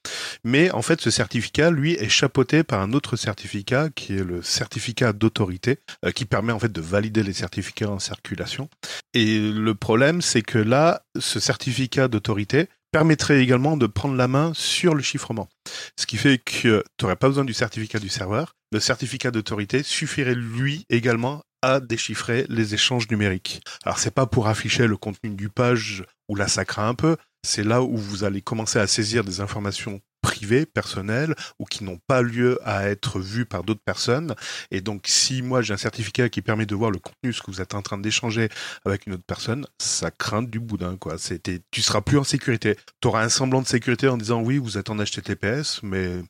Mais 0.42 0.70
en 0.70 0.80
fait, 0.80 1.02
ce 1.02 1.10
certificat, 1.10 1.70
lui, 1.70 1.92
est 1.94 2.08
chapeauté 2.08 2.62
par 2.62 2.80
un 2.80 2.94
autre 2.94 3.16
certificat 3.16 3.90
qui 3.94 4.14
est 4.14 4.24
le 4.24 4.40
certificat 4.40 5.01
d'autorité 5.12 5.80
euh, 6.04 6.12
qui 6.12 6.24
permet 6.24 6.52
en 6.52 6.60
fait 6.60 6.70
de 6.70 6.80
valider 6.80 7.24
les 7.24 7.32
certificats 7.32 7.90
en 7.90 7.98
circulation. 7.98 8.68
Et 9.14 9.40
le 9.40 9.74
problème, 9.74 10.22
c'est 10.22 10.42
que 10.42 10.58
là, 10.58 11.02
ce 11.18 11.40
certificat 11.40 12.06
d'autorité 12.06 12.68
permettrait 12.92 13.40
également 13.42 13.76
de 13.76 13.86
prendre 13.86 14.14
la 14.14 14.28
main 14.28 14.52
sur 14.54 14.94
le 14.94 15.02
chiffrement. 15.02 15.48
Ce 15.96 16.06
qui 16.06 16.18
fait 16.18 16.38
que 16.38 16.84
tu 16.98 17.04
n'aurais 17.04 17.16
pas 17.16 17.28
besoin 17.28 17.44
du 17.44 17.54
certificat 17.54 17.98
du 17.98 18.08
serveur. 18.08 18.54
Le 18.70 18.78
certificat 18.80 19.30
d'autorité 19.30 19.82
suffirait 19.82 20.34
lui 20.34 20.86
également 20.90 21.42
à 21.62 21.80
déchiffrer 21.80 22.44
les 22.48 22.74
échanges 22.74 23.08
numériques. 23.10 23.62
Alors 23.84 23.98
c'est 23.98 24.10
pas 24.10 24.26
pour 24.26 24.48
afficher 24.48 24.86
le 24.86 24.96
contenu 24.96 25.30
du 25.30 25.48
page 25.48 26.04
où 26.28 26.34
là 26.34 26.48
ça 26.48 26.64
craint 26.64 26.88
un 26.88 26.94
peu, 26.94 27.16
c'est 27.44 27.64
là 27.64 27.82
où 27.82 27.96
vous 27.96 28.24
allez 28.24 28.42
commencer 28.42 28.78
à 28.78 28.86
saisir 28.86 29.24
des 29.24 29.40
informations 29.40 30.00
privés, 30.22 30.64
personnels, 30.64 31.34
ou 31.58 31.64
qui 31.64 31.84
n'ont 31.84 31.98
pas 32.06 32.22
lieu 32.22 32.58
à 32.64 32.88
être 32.88 33.20
vus 33.20 33.44
par 33.44 33.64
d'autres 33.64 33.82
personnes. 33.84 34.34
Et 34.70 34.80
donc, 34.80 35.02
si 35.06 35.42
moi 35.42 35.60
j'ai 35.60 35.74
un 35.74 35.78
certificat 35.78 36.28
qui 36.28 36.40
permet 36.40 36.66
de 36.66 36.74
voir 36.74 36.90
le 36.90 36.98
contenu, 36.98 37.32
ce 37.32 37.42
que 37.42 37.50
vous 37.50 37.60
êtes 37.60 37.74
en 37.74 37.82
train 37.82 37.98
d'échanger 37.98 38.48
avec 38.86 39.06
une 39.06 39.14
autre 39.14 39.24
personne, 39.26 39.66
ça 39.78 40.10
craint 40.10 40.42
du 40.42 40.60
boudin, 40.60 40.96
quoi. 40.96 41.18
C'était, 41.18 41.60
tu 41.70 41.82
seras 41.82 42.00
plus 42.00 42.18
en 42.18 42.24
sécurité. 42.24 42.76
Tu 43.00 43.08
auras 43.08 43.24
un 43.24 43.28
semblant 43.28 43.60
de 43.60 43.66
sécurité 43.66 44.08
en 44.08 44.16
disant 44.16 44.40
oui, 44.40 44.58
vous 44.58 44.78
êtes 44.78 44.90
en 44.90 44.96
HTTPS, 44.96 45.80
mais 45.82 46.22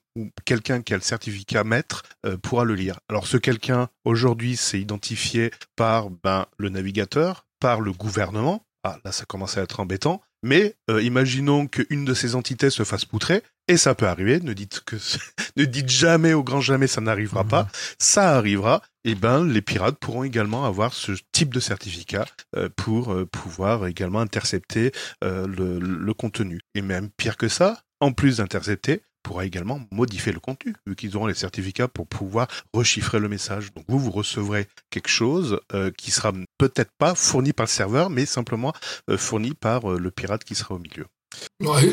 quelqu'un 0.44 0.82
qui 0.82 0.94
a 0.94 0.96
le 0.96 1.02
certificat 1.02 1.64
maître 1.64 2.02
euh, 2.26 2.36
pourra 2.36 2.64
le 2.64 2.74
lire. 2.74 3.00
Alors 3.08 3.26
ce 3.26 3.36
quelqu'un 3.36 3.88
aujourd'hui 4.04 4.56
c'est 4.56 4.80
identifié 4.80 5.50
par 5.76 6.10
ben 6.10 6.46
le 6.58 6.68
navigateur, 6.68 7.46
par 7.60 7.80
le 7.80 7.92
gouvernement. 7.92 8.66
Ah 8.84 8.98
là 9.04 9.12
ça 9.12 9.24
commence 9.24 9.56
à 9.58 9.62
être 9.62 9.80
embêtant. 9.80 10.22
Mais 10.42 10.74
euh, 10.90 11.02
imaginons 11.02 11.66
qu'une 11.66 12.04
de 12.04 12.14
ces 12.14 12.34
entités 12.34 12.70
se 12.70 12.84
fasse 12.84 13.04
poutrer, 13.04 13.42
et 13.68 13.76
ça 13.76 13.94
peut 13.94 14.08
arriver. 14.08 14.40
Ne 14.40 14.52
dites 14.52 14.80
que, 14.84 14.96
ne 15.56 15.64
dites 15.64 15.88
jamais 15.88 16.32
au 16.32 16.42
grand 16.42 16.60
jamais, 16.60 16.86
ça 16.86 17.00
n'arrivera 17.00 17.44
pas. 17.44 17.62
Mhm. 17.62 17.68
Ça 17.98 18.36
arrivera. 18.36 18.82
Et 19.04 19.14
ben, 19.14 19.44
les 19.46 19.62
pirates 19.62 19.98
pourront 19.98 20.24
également 20.24 20.64
avoir 20.64 20.94
ce 20.94 21.12
type 21.32 21.52
de 21.52 21.60
certificat 21.60 22.26
euh, 22.56 22.68
pour 22.76 23.12
euh, 23.12 23.26
pouvoir 23.26 23.86
également 23.86 24.20
intercepter 24.20 24.92
le, 25.22 25.78
le 25.78 26.14
contenu. 26.14 26.60
Et 26.74 26.82
même 26.82 27.10
pire 27.10 27.36
que 27.36 27.48
ça, 27.48 27.82
en 28.00 28.12
plus 28.12 28.38
d'intercepter, 28.38 29.02
pourra 29.22 29.44
également 29.44 29.80
modifier 29.90 30.32
le 30.32 30.40
contenu, 30.40 30.74
vu 30.86 30.96
qu'ils 30.96 31.16
auront 31.16 31.26
les 31.26 31.34
certificats 31.34 31.88
pour 31.88 32.06
pouvoir 32.06 32.48
rechiffrer 32.72 33.18
le 33.18 33.28
message. 33.28 33.72
Donc 33.74 33.84
vous, 33.88 33.98
vous 33.98 34.10
recevrez 34.10 34.68
quelque 34.90 35.08
chose 35.08 35.60
euh, 35.74 35.90
qui 35.96 36.10
sera 36.10 36.32
peut-être 36.58 36.90
pas 36.98 37.14
fourni 37.14 37.52
par 37.52 37.66
le 37.66 37.70
serveur, 37.70 38.10
mais 38.10 38.26
simplement 38.26 38.72
euh, 39.10 39.16
fourni 39.16 39.54
par 39.54 39.90
euh, 39.90 39.98
le 39.98 40.10
pirate 40.10 40.44
qui 40.44 40.54
sera 40.54 40.74
au 40.74 40.78
milieu. 40.78 41.06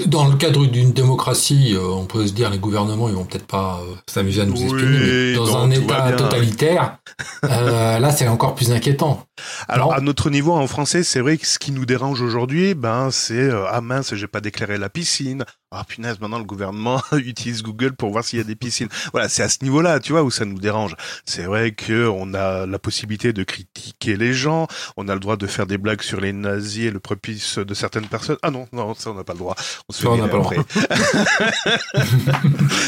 Dans 0.08 0.28
le 0.28 0.36
cadre 0.36 0.66
d'une 0.66 0.92
démocratie, 0.92 1.74
on 1.80 2.06
peut 2.06 2.28
se 2.28 2.34
dire 2.34 2.50
les 2.50 2.60
gouvernements 2.60 3.08
ils 3.08 3.16
vont 3.16 3.24
peut-être 3.24 3.48
pas 3.48 3.80
s'amuser 4.06 4.42
à 4.42 4.46
nous 4.46 4.62
exprimer. 4.62 5.34
dans 5.34 5.56
un 5.60 5.72
État 5.72 6.12
totalitaire, 6.12 6.98
là 7.44 8.12
c'est 8.12 8.28
encore 8.28 8.54
plus 8.54 8.74
inquiétant. 8.74 9.24
Alors 9.70 9.94
à 9.94 10.02
notre 10.02 10.30
niveau 10.30 10.52
en 10.52 10.68
français, 10.68 11.04
c'est 11.04 11.22
vrai 11.22 11.38
que 11.38 11.48
ce 11.48 11.58
qui 11.58 11.72
nous 11.72 11.86
dérange 11.86 12.22
aujourd'hui, 12.22 12.74
ben 12.74 13.12
c'est 13.12 13.50
ah 13.72 13.80
mince, 13.80 14.14
j'ai 14.14 14.28
pas 14.28 14.42
déclaré 14.42 14.78
la 14.78 14.90
piscine, 14.90 15.46
ah 15.72 15.84
punaise, 15.88 16.20
maintenant 16.20 16.40
le 16.40 16.46
gouvernement 16.46 17.00
utilise 17.12 17.62
Google 17.62 17.94
pour 17.94 18.10
voir 18.10 18.24
s'il 18.24 18.40
y 18.40 18.42
a 18.42 18.46
des 18.46 18.56
piscines. 18.56 18.88
Voilà, 19.12 19.30
c'est 19.30 19.44
à 19.44 19.50
ce 19.50 19.60
niveau-là, 19.62 20.00
tu 20.00 20.14
vois, 20.14 20.24
où 20.24 20.32
ça 20.32 20.46
nous 20.46 20.58
dérange. 20.58 20.96
C'est 21.26 21.44
vrai 21.44 21.74
que 21.74 22.08
on 22.08 22.34
a 22.34 22.66
la 22.66 22.80
possibilité 22.80 23.34
de 23.34 23.44
critiquer 23.44 24.18
les 24.18 24.34
gens, 24.34 24.66
on 24.98 25.08
a 25.10 25.14
le 25.14 25.20
droit 25.20 25.38
de 25.38 25.46
faire 25.46 25.68
des 25.68 25.78
blagues 25.78 26.02
sur 26.02 26.20
les 26.20 26.34
nazis 26.34 26.86
et 26.86 26.92
le 26.92 27.00
prépuce 27.00 27.60
de 27.60 27.74
certaines 27.76 28.08
personnes. 28.08 28.38
Ah 28.42 28.50
non, 28.50 28.68
non, 28.74 28.96
ça 28.96 29.12
on 29.12 29.14
n'a 29.14 29.24
pas 29.24 29.34
le 29.34 29.40
droit. 29.40 29.56
On 29.88 29.94
se 29.94 30.02
fait 30.02 30.08
on 30.08 30.18
n'a 30.18 30.28
pas 30.28 30.38
le 30.38 30.44
droit. 30.44 30.56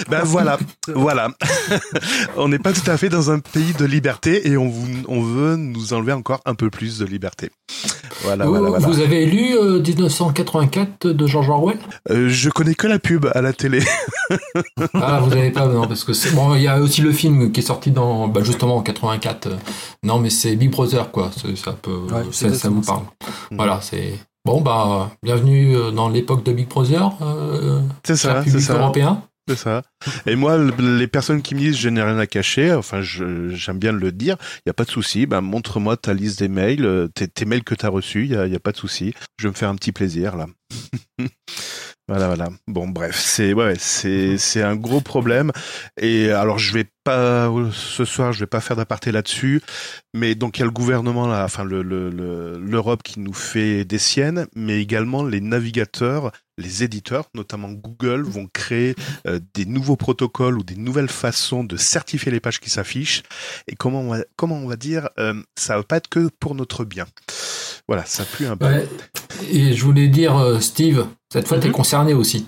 ben 0.10 0.24
voilà, 0.24 0.58
voilà. 0.88 1.30
on 2.36 2.48
n'est 2.48 2.60
pas 2.60 2.74
tout 2.74 2.90
à 2.90 2.98
fait 2.98 3.10
dans 3.10 3.30
un 3.30 3.40
pays 3.40 3.74
de 3.74 3.86
liberté 3.86 4.50
et 4.50 4.58
on, 4.58 4.74
on 5.08 5.22
veut 5.22 5.56
nous 5.56 5.94
enlever 5.94 6.14
encore 6.14 6.42
un 6.46 6.56
peu 6.56 6.72
plus 6.72 6.98
de 6.98 7.06
liberté. 7.06 7.52
Voilà, 8.24 8.46
vous, 8.46 8.52
voilà, 8.52 8.70
voilà. 8.70 8.88
Vous 8.88 9.00
avez 9.00 9.26
lu 9.26 9.56
1984 9.56 11.06
euh, 11.06 11.14
de 11.14 11.28
George 11.28 11.50
Orwell? 11.50 11.80
Euh, 12.10 12.30
Je 12.30 12.50
connais 12.50 12.71
que 12.76 12.88
la 12.88 13.00
pub 13.00 13.26
à 13.34 13.42
la 13.42 13.54
télé. 13.54 13.82
ah, 14.94 15.20
vous 15.24 15.30
n'avez 15.30 15.52
pas, 15.52 15.68
non, 15.68 15.88
parce 15.88 16.04
que 16.04 16.14
c'est 16.14 16.32
bon. 16.32 16.56
Il 16.56 16.62
y 16.62 16.68
a 16.68 16.80
aussi 16.80 17.02
le 17.02 17.12
film 17.12 17.52
qui 17.52 17.60
est 17.62 17.64
sorti 17.64 17.92
dans, 17.92 18.28
bah, 18.28 18.42
justement 18.44 18.78
en 18.78 18.82
84. 18.82 19.50
Non, 20.04 20.20
mais 20.20 20.30
c'est 20.30 20.56
Big 20.56 20.70
Brother, 20.72 21.12
quoi. 21.12 21.32
Ça 21.56 21.74
peut, 21.74 21.92
Ouais, 22.12 22.24
c'est 22.32 22.50
ça, 22.50 22.56
ça 22.56 22.70
vous 22.70 22.82
parle. 22.82 23.04
Voilà, 23.52 23.80
c'est 23.82 24.14
bon. 24.46 24.62
Bah, 24.62 25.12
bienvenue 25.24 25.76
euh, 25.76 25.92
dans 25.92 26.10
l'époque 26.10 26.44
de 26.44 26.54
Big 26.54 26.68
Brother. 26.68 27.12
Euh, 27.22 27.82
C'est 28.06 28.16
ça, 28.16 28.44
c'est 28.46 28.60
ça. 28.60 28.78
européen. 28.80 29.24
C'est 29.50 29.58
ça. 29.58 29.82
Et 30.28 30.36
moi, 30.36 30.56
le- 30.58 30.98
les 31.00 31.08
personnes 31.08 31.42
qui 31.42 31.56
me 31.56 31.60
disent 31.60 31.76
je 31.76 31.90
n'ai 31.90 32.02
rien 32.04 32.18
à 32.20 32.28
cacher, 32.28 32.74
enfin, 32.74 33.02
je- 33.02 33.50
j'aime 33.50 33.80
bien 33.80 33.92
le 33.92 34.12
dire, 34.12 34.38
il 34.58 34.62
n'y 34.68 34.70
a 34.70 34.74
pas 34.74 34.86
de 34.86 34.92
souci. 34.92 35.26
Ben, 35.26 35.42
montre-moi 35.42 35.98
ta 35.98 36.14
liste 36.14 36.40
des 36.40 36.48
mails, 36.48 36.86
euh, 36.86 37.08
tes, 37.14 37.28
tes 37.28 37.46
mails 37.46 37.64
que 37.64 37.74
tu 37.74 37.86
as 37.86 37.90
reçus, 37.90 38.26
il 38.26 38.30
n'y 38.32 38.38
a, 38.38 38.46
y 38.46 38.56
a 38.56 38.60
pas 38.60 38.72
de 38.72 38.78
souci. 38.78 39.14
Je 39.40 39.48
vais 39.48 39.50
me 39.52 39.56
faire 39.56 39.70
un 39.70 39.76
petit 39.76 39.92
plaisir, 39.92 40.38
là. 40.38 40.46
voilà, 42.12 42.28
voilà. 42.28 42.50
Bon, 42.68 42.88
bref, 42.90 43.18
c'est 43.18 43.54
ouais, 43.54 43.76
c'est 43.80 44.38
c'est 44.38 44.62
un 44.62 44.76
gros 44.76 45.00
problème. 45.02 45.52
Et 45.98 46.30
alors, 46.32 46.60
je 46.60 46.74
vais 46.74 46.86
pas 47.04 47.50
ce 47.72 48.06
soir, 48.06 48.34
je 48.34 48.42
vais 48.42 48.48
pas 48.48 48.60
faire 48.62 48.76
d'aparté 48.76 49.12
là-dessus. 49.12 49.62
Mais 50.14 50.36
donc, 50.36 50.58
il 50.58 50.60
y 50.60 50.64
a 50.64 50.66
le 50.66 50.72
gouvernement 50.72 51.26
là, 51.28 51.44
enfin 51.46 51.64
le 51.64 51.82
le- 51.82 52.10
le- 52.10 52.60
l'Europe 52.60 53.02
qui 53.04 53.20
nous 53.20 53.34
fait 53.34 53.86
des 53.86 53.98
siennes, 53.98 54.48
mais 54.56 54.82
également 54.82 55.24
les 55.24 55.40
navigateurs, 55.42 56.32
les 56.58 56.84
éditeurs, 56.84 57.26
notamment 57.34 57.70
Google, 57.70 58.24
vont 58.24 58.48
créer 58.52 58.94
euh, 59.26 59.40
des 59.54 59.66
nouveaux 59.66 59.96
protocoles 59.96 60.58
ou 60.60 60.64
des 60.64 60.76
nouvelles 60.76 61.10
façons 61.10 61.64
de 61.64 61.78
certifier 61.78 62.32
les 62.32 62.40
pages 62.42 62.60
qui 62.60 62.70
s'affichent. 62.70 63.24
Et 63.68 63.76
comment 63.76 64.02
on 64.02 64.10
va, 64.10 64.20
comment 64.36 64.58
on 64.58 64.68
va 64.68 64.76
dire, 64.76 65.10
euh, 65.18 65.34
ça 65.56 65.78
va 65.78 65.84
pas 65.84 65.96
être 65.98 66.10
que 66.10 66.30
pour 66.40 66.56
notre 66.56 66.84
bien. 66.84 67.06
Voilà, 67.88 68.06
ça 68.06 68.26
pue 68.26 68.46
un 68.46 68.58
peu. 68.58 68.66
Ouais. 68.66 68.88
Et 69.52 69.74
je 69.74 69.84
voulais 69.84 70.08
dire, 70.08 70.38
euh, 70.38 70.60
Steve, 70.60 71.08
cette 71.32 71.48
fois, 71.48 71.58
Mhm. 71.58 71.64
t'es 71.64 71.72
concerné 71.72 72.14
aussi. 72.14 72.46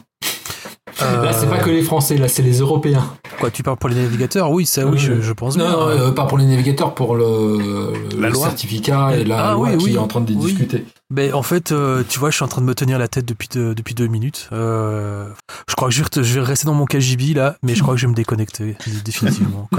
Euh, 1.02 1.24
Là, 1.24 1.34
c'est 1.34 1.48
pas 1.50 1.58
que 1.58 1.69
les 1.69 1.82
Français, 1.82 2.17
là, 2.17 2.28
c'est 2.28 2.43
les 2.43 2.60
Européens. 2.60 3.04
Quoi, 3.39 3.50
tu 3.50 3.63
parles 3.63 3.78
pour 3.78 3.89
les 3.89 3.96
navigateurs? 3.96 4.52
Oui, 4.52 4.65
ça, 4.65 4.86
oui, 4.86 4.91
Ouais. 4.93 4.98
je, 5.00 5.22
je 5.22 5.34
pense 5.34 5.58
Non, 5.58 5.65
bien. 5.65 5.74
non, 5.74 5.88
euh, 5.89 6.12
pas 6.12 6.26
pour 6.26 6.38
les 6.38 6.46
navigateurs, 6.46 6.93
pour 6.93 7.15
le, 7.15 7.93
La 8.19 8.28
le 8.28 8.34
loi. 8.34 8.46
certificat 8.48 9.17
et 9.17 9.24
la 9.26 9.50
Ah, 9.50 9.54
loi 9.54 9.69
oui, 9.72 9.78
qui 9.78 9.86
oui. 9.86 9.96
est 9.96 9.98
en 9.98 10.08
train 10.08 10.22
de 10.22 10.32
Oui. 10.34 10.46
discuter. 10.54 10.86
Mais 11.15 11.32
en 11.32 11.43
fait, 11.43 11.71
euh, 11.71 12.04
tu 12.08 12.17
vois, 12.19 12.30
je 12.32 12.36
suis 12.36 12.43
en 12.43 12.47
train 12.47 12.62
de 12.62 12.65
me 12.65 12.73
tenir 12.73 12.97
la 12.97 13.08
tête 13.08 13.26
depuis 13.26 13.47
deux, 13.52 13.76
depuis 13.76 13.93
deux 13.93 14.08
minutes. 14.08 14.49
Euh, 14.52 15.30
je 15.69 15.76
crois 15.76 15.89
que 15.89 15.93
je 15.93 16.02
vais, 16.02 16.08
re- 16.08 16.23
je 16.23 16.34
vais 16.39 16.45
rester 16.45 16.65
dans 16.65 16.73
mon 16.73 16.86
KGB 16.86 17.34
là, 17.36 17.56
mais 17.62 17.76
je 17.76 17.84
crois 17.84 17.93
que 17.93 17.99
je 17.99 18.08
vais 18.08 18.12
me 18.12 18.15
déconnecter 18.15 18.76
dé- 18.86 19.02
définitivement. 19.06 19.69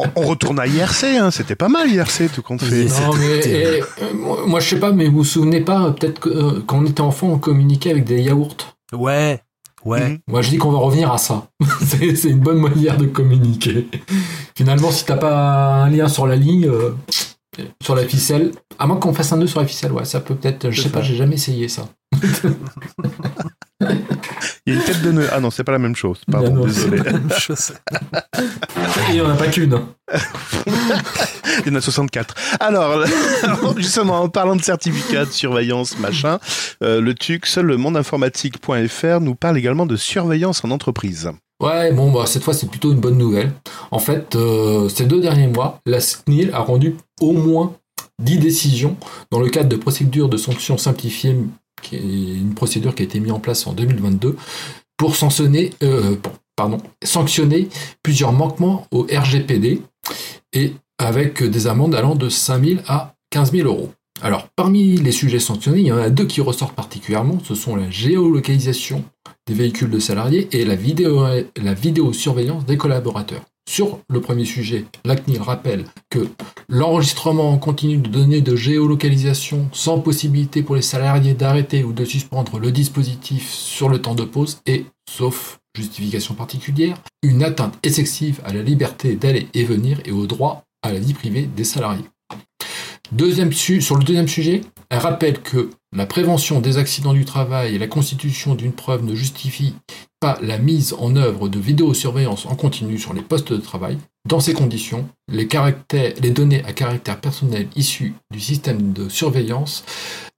On, 0.00 0.04
on 0.14 0.22
retourne 0.22 0.60
à 0.60 0.66
IRC, 0.68 1.04
hein, 1.18 1.30
c'était 1.32 1.56
pas 1.56 1.68
mal 1.68 1.90
IRC 1.90 2.30
tout 2.32 2.42
compte 2.42 2.62
fait. 2.62 2.84
Non, 2.84 3.14
mais 3.18 3.38
et, 3.40 3.82
euh, 3.82 3.84
moi, 4.46 4.60
je 4.60 4.68
sais 4.68 4.78
pas, 4.78 4.92
mais 4.92 5.08
vous 5.08 5.18
vous 5.18 5.24
souvenez 5.24 5.60
pas, 5.60 5.90
peut-être 5.90 6.20
que 6.20 6.28
euh, 6.28 6.62
quand 6.64 6.78
on 6.78 6.86
était 6.86 7.00
enfant, 7.00 7.26
on 7.30 7.38
communiquait 7.38 7.90
avec 7.90 8.04
des 8.04 8.20
yaourts. 8.22 8.54
Ouais, 8.92 9.42
ouais. 9.84 10.10
Mhm. 10.10 10.18
Moi, 10.28 10.42
je 10.42 10.50
dis 10.50 10.58
qu'on 10.58 10.70
va 10.70 10.78
revenir 10.78 11.10
à 11.12 11.18
ça. 11.18 11.48
c'est 11.84 12.14
c'est 12.14 12.28
une 12.30 12.38
bonne 12.38 12.60
manière 12.60 12.96
de 12.96 13.06
communiquer. 13.06 13.88
Finalement, 14.56 14.92
si 14.92 15.04
t'as 15.04 15.16
pas 15.16 15.82
un 15.82 15.90
lien 15.90 16.06
sur 16.06 16.28
la 16.28 16.36
ligne, 16.36 16.68
euh, 16.68 16.94
sur 17.82 17.96
la 17.96 18.04
ficelle, 18.04 18.52
à 18.78 18.86
moins 18.86 18.96
qu'on 18.96 19.12
fasse 19.12 19.32
un 19.32 19.36
nœud 19.36 19.46
sur 19.46 19.60
la 19.60 19.66
ficelle, 19.66 19.92
ouais, 19.92 20.04
ça 20.04 20.20
peut 20.20 20.34
peut-être. 20.34 20.70
Je 20.70 20.80
sais 20.82 20.90
pas, 20.90 21.02
j'ai 21.02 21.16
jamais 21.16 21.34
essayé 21.34 21.68
ça. 21.68 21.88
Il 24.66 24.74
y 24.74 24.76
a 24.76 24.80
une 24.80 24.84
tête 24.84 25.02
de 25.02 25.12
nœud. 25.12 25.28
Ah 25.32 25.40
non, 25.40 25.50
c'est 25.50 25.64
pas 25.64 25.72
la 25.72 25.78
même 25.78 25.96
chose. 25.96 26.20
Pardon, 26.30 26.54
Non, 26.54 26.64
désolé. 26.66 27.00
Même 27.00 27.30
chose. 27.38 27.72
Il 29.08 29.16
y 29.16 29.20
en 29.20 29.30
a 29.30 29.34
pas 29.34 29.46
qu'une. 29.48 29.80
Il 31.64 31.68
y 31.68 31.70
en 31.70 31.74
a 31.74 31.80
64. 31.80 32.34
Alors, 32.60 33.04
justement, 33.76 34.22
en 34.22 34.28
parlant 34.28 34.56
de 34.56 34.62
certificat, 34.62 35.24
de 35.24 35.30
surveillance, 35.30 35.98
machin, 35.98 36.38
euh, 36.82 37.00
le 37.00 37.14
TUX, 37.14 37.60
le 37.60 37.76
mondeinformatique.fr, 37.76 39.20
nous 39.20 39.34
parle 39.34 39.58
également 39.58 39.86
de 39.86 39.96
surveillance 39.96 40.64
en 40.64 40.70
entreprise. 40.70 41.30
Ouais, 41.62 41.92
bon, 41.92 42.12
bah, 42.12 42.26
cette 42.26 42.44
fois, 42.44 42.54
c'est 42.54 42.68
plutôt 42.68 42.92
une 42.92 43.00
bonne 43.00 43.18
nouvelle. 43.18 43.52
En 43.90 43.98
fait, 43.98 44.36
euh, 44.36 44.88
ces 44.88 45.06
deux 45.06 45.20
derniers 45.20 45.48
mois, 45.48 45.80
la 45.86 46.00
CNIL 46.00 46.50
a 46.52 46.60
rendu 46.60 46.96
au 47.20 47.32
moins 47.32 47.74
10 48.22 48.38
décisions 48.38 48.96
dans 49.30 49.40
le 49.40 49.48
cadre 49.48 49.68
de 49.68 49.76
procédures 49.76 50.28
de 50.28 50.36
sanctions 50.36 50.78
simplifiées, 50.78 51.36
une 51.92 52.54
procédure 52.54 52.94
qui 52.94 53.02
a 53.02 53.04
été 53.04 53.20
mise 53.20 53.32
en 53.32 53.40
place 53.40 53.66
en 53.66 53.72
2022, 53.72 54.36
pour 54.96 55.16
sanctionner, 55.16 55.70
euh, 55.82 56.16
sanctionner 57.04 57.68
plusieurs 58.02 58.32
manquements 58.32 58.86
au 58.90 59.02
RGPD 59.02 59.82
et 60.52 60.72
avec 60.98 61.42
des 61.42 61.66
amendes 61.68 61.94
allant 61.94 62.16
de 62.16 62.28
5 62.28 62.64
000 62.64 62.80
à 62.88 63.14
15 63.30 63.52
000 63.52 63.68
euros. 63.68 63.92
Alors, 64.20 64.48
parmi 64.56 64.96
les 64.96 65.12
sujets 65.12 65.38
sanctionnés, 65.38 65.80
il 65.80 65.86
y 65.86 65.92
en 65.92 65.98
a 65.98 66.10
deux 66.10 66.24
qui 66.24 66.40
ressortent 66.40 66.74
particulièrement. 66.74 67.38
Ce 67.44 67.54
sont 67.54 67.76
la 67.76 67.88
géolocalisation 67.88 69.04
des 69.46 69.54
véhicules 69.54 69.90
de 69.90 70.00
salariés 70.00 70.48
et 70.50 70.64
la 70.64 70.74
vidéosurveillance 71.74 72.66
des 72.66 72.76
collaborateurs. 72.76 73.44
Sur 73.70 74.00
le 74.08 74.22
premier 74.22 74.46
sujet, 74.46 74.86
la 75.04 75.14
CNIL 75.14 75.42
rappelle 75.42 75.84
que 76.08 76.26
l'enregistrement 76.70 77.50
en 77.50 77.58
continu 77.58 77.98
de 77.98 78.08
données 78.08 78.40
de 78.40 78.56
géolocalisation 78.56 79.68
sans 79.72 80.00
possibilité 80.00 80.62
pour 80.62 80.74
les 80.74 80.80
salariés 80.80 81.34
d'arrêter 81.34 81.84
ou 81.84 81.92
de 81.92 82.06
suspendre 82.06 82.58
le 82.58 82.72
dispositif 82.72 83.52
sur 83.52 83.90
le 83.90 84.00
temps 84.00 84.14
de 84.14 84.24
pause 84.24 84.62
est, 84.64 84.86
sauf 85.06 85.60
justification 85.76 86.34
particulière, 86.34 86.96
une 87.22 87.44
atteinte 87.44 87.78
excessive 87.82 88.40
à 88.46 88.54
la 88.54 88.62
liberté 88.62 89.16
d'aller 89.16 89.48
et 89.52 89.64
venir 89.64 90.00
et 90.06 90.12
au 90.12 90.26
droit 90.26 90.64
à 90.82 90.90
la 90.90 90.98
vie 90.98 91.12
privée 91.12 91.42
des 91.42 91.64
salariés. 91.64 92.06
Sur 93.10 93.96
le 93.96 94.04
deuxième 94.04 94.28
sujet, 94.28 94.62
elle 94.88 94.98
rappelle 94.98 95.42
que 95.42 95.68
la 95.94 96.06
prévention 96.06 96.60
des 96.60 96.78
accidents 96.78 97.12
du 97.12 97.26
travail 97.26 97.74
et 97.74 97.78
la 97.78 97.86
constitution 97.86 98.54
d'une 98.54 98.72
preuve 98.72 99.04
ne 99.04 99.14
justifient 99.14 99.74
pas 100.20 100.38
la 100.42 100.58
mise 100.58 100.94
en 100.98 101.16
œuvre 101.16 101.48
de 101.48 101.58
vidéosurveillance 101.58 102.46
en 102.46 102.56
continu 102.56 102.98
sur 102.98 103.14
les 103.14 103.22
postes 103.22 103.52
de 103.52 103.58
travail. 103.58 103.98
Dans 104.28 104.40
ces 104.40 104.52
conditions, 104.52 105.08
les, 105.28 105.46
données 106.30 106.64
à 106.64 106.72
caractère 106.72 107.20
personnel 107.20 107.68
issues 107.76 108.14
du 108.30 108.40
système 108.40 108.92
de 108.92 109.08
surveillance 109.08 109.84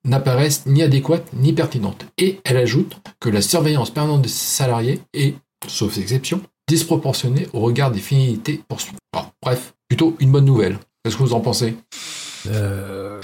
n'apparaissent 0.05 0.67
ni 0.67 0.83
adéquates 0.83 1.33
ni 1.33 1.53
pertinentes. 1.53 2.07
Et 2.19 2.41
elle 2.45 2.57
ajoute 2.57 2.97
que 3.21 3.29
la 3.29 3.43
surveillance 3.43 3.91
permanente 3.91 4.23
des 4.23 4.29
salariés 4.29 5.01
est, 5.15 5.35
sauf 5.67 5.99
exception, 5.99 6.41
disproportionnée 6.69 7.49
au 7.53 7.61
regard 7.61 7.91
des 7.91 8.01
finalités 8.01 8.63
poursuivies. 8.69 8.99
Bref, 9.43 9.75
plutôt 9.89 10.17
une 10.21 10.31
bonne 10.31 10.45
nouvelle. 10.45 10.79
Qu'est-ce 11.03 11.17
que 11.17 11.23
vous 11.23 11.35
en 11.35 11.41
pensez? 11.41 11.75
Euh, 12.47 13.21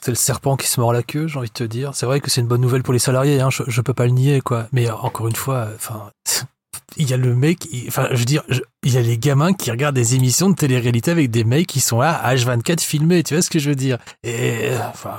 c'est 0.00 0.10
le 0.10 0.16
serpent 0.16 0.56
qui 0.56 0.66
se 0.66 0.80
mord 0.80 0.92
la 0.92 1.02
queue, 1.02 1.26
j'ai 1.26 1.38
envie 1.38 1.48
de 1.48 1.52
te 1.52 1.64
dire. 1.64 1.92
C'est 1.94 2.06
vrai 2.06 2.20
que 2.20 2.30
c'est 2.30 2.40
une 2.40 2.46
bonne 2.46 2.60
nouvelle 2.60 2.82
pour 2.82 2.92
les 2.92 2.98
salariés, 2.98 3.40
hein, 3.40 3.50
je, 3.50 3.62
je 3.66 3.80
peux 3.80 3.94
pas 3.94 4.06
le 4.06 4.12
nier, 4.12 4.40
quoi. 4.40 4.68
Mais 4.72 4.90
encore 4.90 5.28
une 5.28 5.36
fois, 5.36 5.68
enfin, 5.74 6.10
il 6.96 7.08
y 7.08 7.14
a 7.14 7.16
le 7.16 7.34
mec, 7.34 7.66
enfin, 7.88 8.08
je 8.10 8.16
veux 8.16 8.24
dire, 8.24 8.42
il 8.82 8.92
y 8.92 8.96
a 8.96 9.02
les 9.02 9.18
gamins 9.18 9.52
qui 9.52 9.70
regardent 9.70 9.96
des 9.96 10.14
émissions 10.14 10.50
de 10.50 10.54
télé-réalité 10.54 11.10
avec 11.10 11.30
des 11.30 11.44
mecs 11.44 11.66
qui 11.66 11.80
sont 11.80 12.00
là, 12.00 12.22
H24 12.34 12.80
filmés, 12.80 13.22
tu 13.22 13.34
vois 13.34 13.42
ce 13.42 13.50
que 13.50 13.58
je 13.58 13.70
veux 13.70 13.76
dire? 13.76 13.98
Et 14.22 14.70
enfin, 14.88 15.16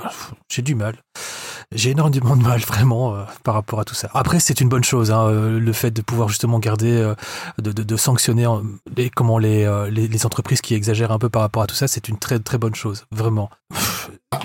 j'ai 0.48 0.62
du 0.62 0.74
mal. 0.74 0.94
J'ai 1.74 1.90
énormément 1.90 2.34
de 2.34 2.42
mal 2.42 2.60
vraiment 2.60 3.14
euh, 3.14 3.24
par 3.44 3.52
rapport 3.52 3.78
à 3.78 3.84
tout 3.84 3.94
ça. 3.94 4.08
Après, 4.14 4.40
c'est 4.40 4.62
une 4.62 4.70
bonne 4.70 4.84
chose, 4.84 5.10
hein, 5.10 5.26
euh, 5.26 5.60
le 5.60 5.72
fait 5.74 5.90
de 5.90 6.00
pouvoir 6.00 6.30
justement 6.30 6.58
garder, 6.58 6.90
euh, 6.92 7.14
de, 7.60 7.72
de, 7.72 7.82
de 7.82 7.96
sanctionner 7.98 8.46
les, 8.96 9.10
comment 9.10 9.36
les, 9.36 9.64
euh, 9.64 9.90
les, 9.90 10.08
les 10.08 10.24
entreprises 10.26 10.62
qui 10.62 10.74
exagèrent 10.74 11.12
un 11.12 11.18
peu 11.18 11.28
par 11.28 11.42
rapport 11.42 11.62
à 11.62 11.66
tout 11.66 11.74
ça, 11.74 11.86
c'est 11.86 12.08
une 12.08 12.18
très 12.18 12.38
très 12.38 12.56
bonne 12.56 12.74
chose, 12.74 13.04
vraiment. 13.12 13.50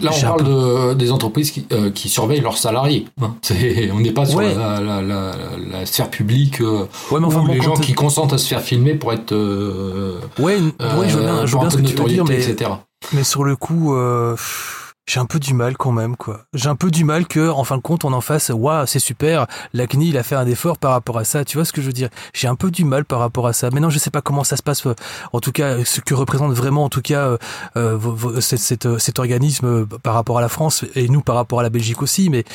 Là, 0.02 0.12
on 0.14 0.22
parle 0.22 0.44
de, 0.44 0.94
des 0.96 1.12
entreprises 1.12 1.52
qui, 1.52 1.66
qui 1.96 2.10
surveillent 2.10 2.42
leurs 2.42 2.58
salariés. 2.58 3.08
hein. 3.22 3.36
On 3.94 4.02
n'est 4.02 4.12
pas 4.12 4.26
sur 4.26 4.40
Ouais. 4.40 4.54
la, 4.54 4.82
la- 4.82 5.02
la- 5.02 5.34
la 5.72 5.86
sphère 5.86 6.10
publique 6.10 6.60
Ouais, 6.60 7.20
mais 7.22 7.26
enfin, 7.26 7.40
où 7.40 7.48
bon, 7.48 7.54
les 7.54 7.62
gens 7.62 7.76
qui 7.76 7.94
consentent 7.94 8.34
à 8.34 8.38
se 8.38 8.48
faire 8.48 8.62
filmer 8.62 8.96
pour 8.96 9.14
être 9.14 9.34
Ouais, 10.40 10.58
ouais, 10.58 11.10
je 11.10 11.18
veux 11.18 11.24
bien, 11.24 11.46
je 11.46 11.52
veux 11.52 11.52
pour 11.52 11.60
bien 11.62 11.68
un 11.68 11.70
ce 11.70 11.78
que 11.78 11.82
tu 11.84 11.96
veux 11.96 12.10
dire, 12.10 12.26
mais, 12.26 12.44
etc. 12.44 12.72
mais 13.14 13.24
sur 13.24 13.44
le 13.46 13.56
coup, 13.56 13.96
pff, 14.36 14.83
j'ai 15.06 15.20
un 15.20 15.26
peu 15.26 15.39
du 15.39 15.54
mal 15.54 15.76
quand 15.76 15.92
même, 15.92 16.16
quoi. 16.16 16.46
J'ai 16.54 16.70
un 16.70 16.76
peu 16.78 16.89
du 16.89 17.04
mal 17.04 17.28
que, 17.28 17.50
en 17.50 17.63
fin 17.66 17.76
de 17.78 17.82
compte, 17.82 18.06
on 18.06 18.13
en 18.13 18.22
fasse, 18.22 18.50
waouh, 18.54 18.86
c'est 18.88 19.00
super, 19.00 19.48
la 19.74 19.86
CNIL 19.86 20.18
a 20.18 20.24
fait 20.24 20.36
un 20.36 20.48
effort 20.48 20.78
par 20.78 20.92
rapport 20.92 21.18
à 21.18 21.26
ça, 21.26 21.44
tu 21.44 21.58
vois 21.58 21.66
ce 21.66 21.74
que 21.74 21.82
je 21.82 21.88
veux 21.88 21.94
dire 21.94 22.08
J'ai 22.34 22.48
un 22.48 22.56
peu 22.56 22.72
du 22.72 22.86
mal 22.86 23.04
par 23.04 23.20
rapport 23.20 23.46
à 23.48 23.54
ça. 23.54 23.70
Maintenant, 23.70 23.89
je 23.89 24.00
sais 24.00 24.12
pas 24.12 24.22
comment 24.22 24.44
ça 24.46 24.56
se 24.56 24.63
passe, 24.63 24.86
euh, 24.88 24.96
en 25.34 25.39
tout 25.42 25.52
cas, 25.52 25.84
ce 25.84 26.00
que 26.00 26.13
représente 26.13 26.54
vraiment, 26.54 26.86
en 26.86 26.89
tout 26.89 27.02
cas, 27.02 27.28
euh, 27.28 27.38
euh, 27.76 27.98
vo- 27.98 28.13
vo- 28.13 28.39
cet, 28.42 28.60
cet, 28.60 28.98
cet 28.98 29.20
organisme 29.20 29.86
par 29.86 30.13
rapport 30.13 30.38
à 30.38 30.42
la 30.42 30.50
France 30.50 30.86
et 30.96 31.10
nous 31.10 31.22
par 31.22 31.36
rapport 31.36 31.60
à 31.60 31.63
la 31.63 31.70
Belgique 31.70 32.02
aussi, 32.02 32.30
mais, 32.30 32.46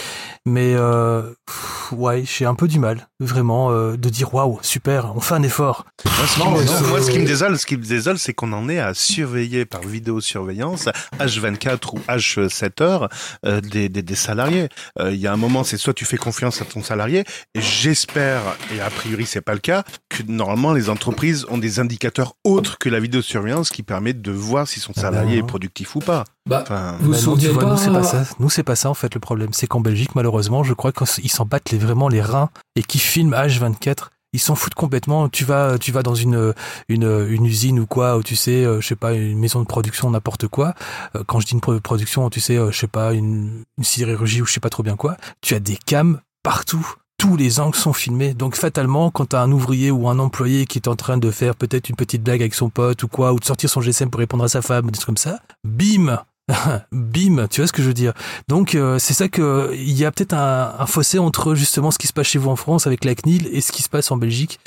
mais 0.47 0.73
euh, 0.75 1.23
pff, 1.47 1.93
ouais, 1.93 2.25
j'ai 2.25 2.47
un 2.47 2.55
peu 2.55 2.67
du 2.67 2.79
mal, 2.79 3.09
vraiment, 3.21 3.71
euh, 3.73 3.97
de 3.99 4.09
dire 4.09 4.33
waouh, 4.35 4.59
super, 4.63 5.13
on 5.15 5.21
fait 5.21 5.35
un 5.35 5.43
effort. 5.43 5.85
Moi, 6.05 6.15
ce 6.27 6.35
qui, 6.35 6.41
Non, 6.41 6.51
me, 6.53 6.65
non, 6.65 6.89
moi, 6.89 7.03
ce 7.03 7.11
qui 7.11 7.19
me 7.19 7.27
désole, 7.27 7.59
ce 7.59 7.67
qui 7.67 7.77
me 7.77 7.85
désole, 7.85 8.19
c'est 8.19 8.33
qu'on 8.33 8.53
en 8.55 8.69
est 8.71 8.79
à 8.79 8.95
surveiller 8.95 9.67
par 9.67 9.83
vidéosurveillance 9.83 10.89
H24 11.21 11.95
ou 11.95 11.99
H 12.09 12.38
slash 12.47 12.69
7 12.69 12.81
heures 12.83 13.09
euh, 13.47 13.61
des, 13.61 13.89
des, 13.89 14.03
des 14.03 14.15
salariés. 14.15 14.69
Euh, 15.01 15.11
Il 15.13 15.19
y 15.21 15.27
a 15.27 15.33
un 15.33 15.37
moment, 15.37 15.65
c'est 15.65 15.77
soit 15.79 15.95
tu 15.95 16.05
fais 16.05 16.17
confiance 16.19 16.61
à 16.61 16.65
ton 16.67 16.83
salarié, 16.83 17.25
et 17.55 17.61
j'espère, 17.61 18.43
et 18.75 18.81
a 18.81 18.91
priori 18.91 19.25
c'est 19.27 19.41
pas 19.41 19.55
le 19.55 19.59
cas, 19.61 19.85
que 20.11 20.23
normalement 20.29 20.73
les 20.73 20.91
entreprises 20.91 21.47
ont 21.49 21.59
des 21.59 21.81
indicateurs 21.81 22.35
autres 22.45 22.77
que 22.79 22.89
la 22.89 23.01
vidéosurveillance 23.01 23.71
qui 23.71 23.83
permettent 23.83 24.21
de 24.23 24.33
voir 24.33 24.69
si 24.69 24.81
son 24.81 24.93
salarié 24.93 25.39
non. 25.41 25.45
est 25.45 25.47
productif 25.49 25.97
ou 25.97 26.01
pas. 26.01 26.25
Bah, 26.47 26.61
Enfin, 26.63 26.97
vous 27.01 27.11
Bah 27.11 27.17
non, 27.17 27.23
souvenez 27.23 27.47
tu 27.47 27.49
vois, 27.53 27.63
pas- 27.63 27.71
nous 27.71 27.77
c'est 27.79 27.91
pas 27.91 28.03
ça. 28.03 28.25
Nous 28.39 28.51
c'est 28.51 28.63
pas 28.63 28.77
ça 28.77 28.91
en 28.91 28.95
fait 28.95 29.15
le 29.15 29.21
problème. 29.21 29.51
C'est 29.53 29.67
qu'en 29.67 29.81
Belgique 29.81 30.15
malheureusement, 30.15 30.63
je 30.65 30.75
crois 30.75 30.93
qu'ils 30.93 31.31
s'en 31.31 31.45
battent 31.47 31.71
les, 31.71 31.79
vraiment 31.79 32.09
les 32.09 32.21
reins 32.23 32.51
et 32.77 32.83
qui 32.83 32.99
filment 32.99 33.35
H24. 33.35 34.09
Ils 34.33 34.41
s'en 34.41 34.55
foutent 34.55 34.75
complètement. 34.75 35.29
Tu 35.29 35.45
vas, 35.45 35.79
tu 35.79 35.91
vas 35.93 36.03
dans 36.03 36.15
une, 36.15 36.53
une, 36.89 37.27
une 37.31 37.47
usine 37.47 37.79
ou 37.81 37.87
quoi, 37.87 38.17
ou 38.19 38.23
tu 38.23 38.37
sais, 38.37 38.65
euh, 38.65 38.81
je 38.81 38.87
sais 38.87 38.97
pas, 38.97 39.15
une 39.15 39.39
maison 39.39 39.61
de 39.61 39.67
production, 39.67 40.11
n'importe 40.11 40.49
quoi. 40.49 40.75
Euh, 41.17 41.23
Quand 41.27 41.41
je 41.41 41.47
dis 41.47 41.53
une 41.55 41.61
pro- 41.61 41.81
production, 41.81 42.29
tu 42.31 42.41
sais, 42.41 42.57
euh, 42.57 42.71
je 42.71 42.79
sais 42.79 42.87
pas, 42.89 43.15
une, 43.15 43.65
une 43.79 43.85
sidérurgie 43.85 44.43
ou 44.43 44.47
je 44.47 44.53
sais 44.53 44.61
pas 44.61 44.71
trop 44.71 44.83
bien 44.83 44.97
quoi. 44.97 45.17
Tu 45.41 45.55
as 45.55 45.61
des 45.61 45.77
cams 45.77 46.21
partout. 46.43 46.87
Tous 47.21 47.37
les 47.37 47.59
angles 47.59 47.75
sont 47.75 47.93
filmés. 47.93 48.33
Donc 48.33 48.55
fatalement, 48.55 49.11
quand 49.11 49.31
tu 49.31 49.37
as 49.37 49.41
un 49.41 49.51
ouvrier 49.51 49.91
ou 49.91 50.09
un 50.09 50.21
employé 50.21 50.67
qui 50.67 50.79
est 50.79 50.87
en 50.89 50.95
train 50.95 51.19
de 51.19 51.31
faire 51.33 51.57
peut-être 51.57 51.89
une 51.89 51.97
petite 51.97 52.23
blague 52.23 52.41
avec 52.43 52.55
son 52.55 52.71
pote 52.71 53.03
ou 53.03 53.09
quoi, 53.09 53.33
ou 53.33 53.41
de 53.41 53.45
sortir 53.45 53.69
son 53.69 53.81
GSM 53.81 54.09
pour 54.09 54.21
répondre 54.21 54.45
à 54.45 54.49
sa 54.49 54.63
femme, 54.63 54.87
des 54.87 54.93
trucs 54.93 55.07
comme 55.07 55.17
ça, 55.17 55.41
bim 55.65 56.23
Bim, 56.93 57.47
tu 57.49 57.61
vois 57.61 57.69
ce 57.69 57.73
que 57.73 57.83
je 57.83 57.89
veux 57.89 57.95
dire. 57.95 58.13
Donc 58.49 58.75
euh, 58.75 58.99
c'est 58.99 59.15
ça 59.15 59.29
que 59.29 59.73
il 59.75 59.99
y 59.99 60.05
a 60.05 60.11
peut-être 60.11 60.35
un, 60.35 60.75
un 60.79 60.87
fossé 60.87 61.19
entre 61.19 61.55
justement 61.55 61.91
ce 61.91 61.99
qui 61.99 62.07
se 62.07 62.13
passe 62.13 62.27
chez 62.27 62.39
vous 62.39 62.51
en 62.51 62.57
France 62.57 62.87
avec 62.87 63.05
la 63.05 63.15
CNIL 63.15 63.49
et 63.53 63.61
ce 63.61 63.73
qui 63.73 63.83
se 63.83 63.89
passe 63.89 64.11
en 64.11 64.17
Belgique. 64.17 64.59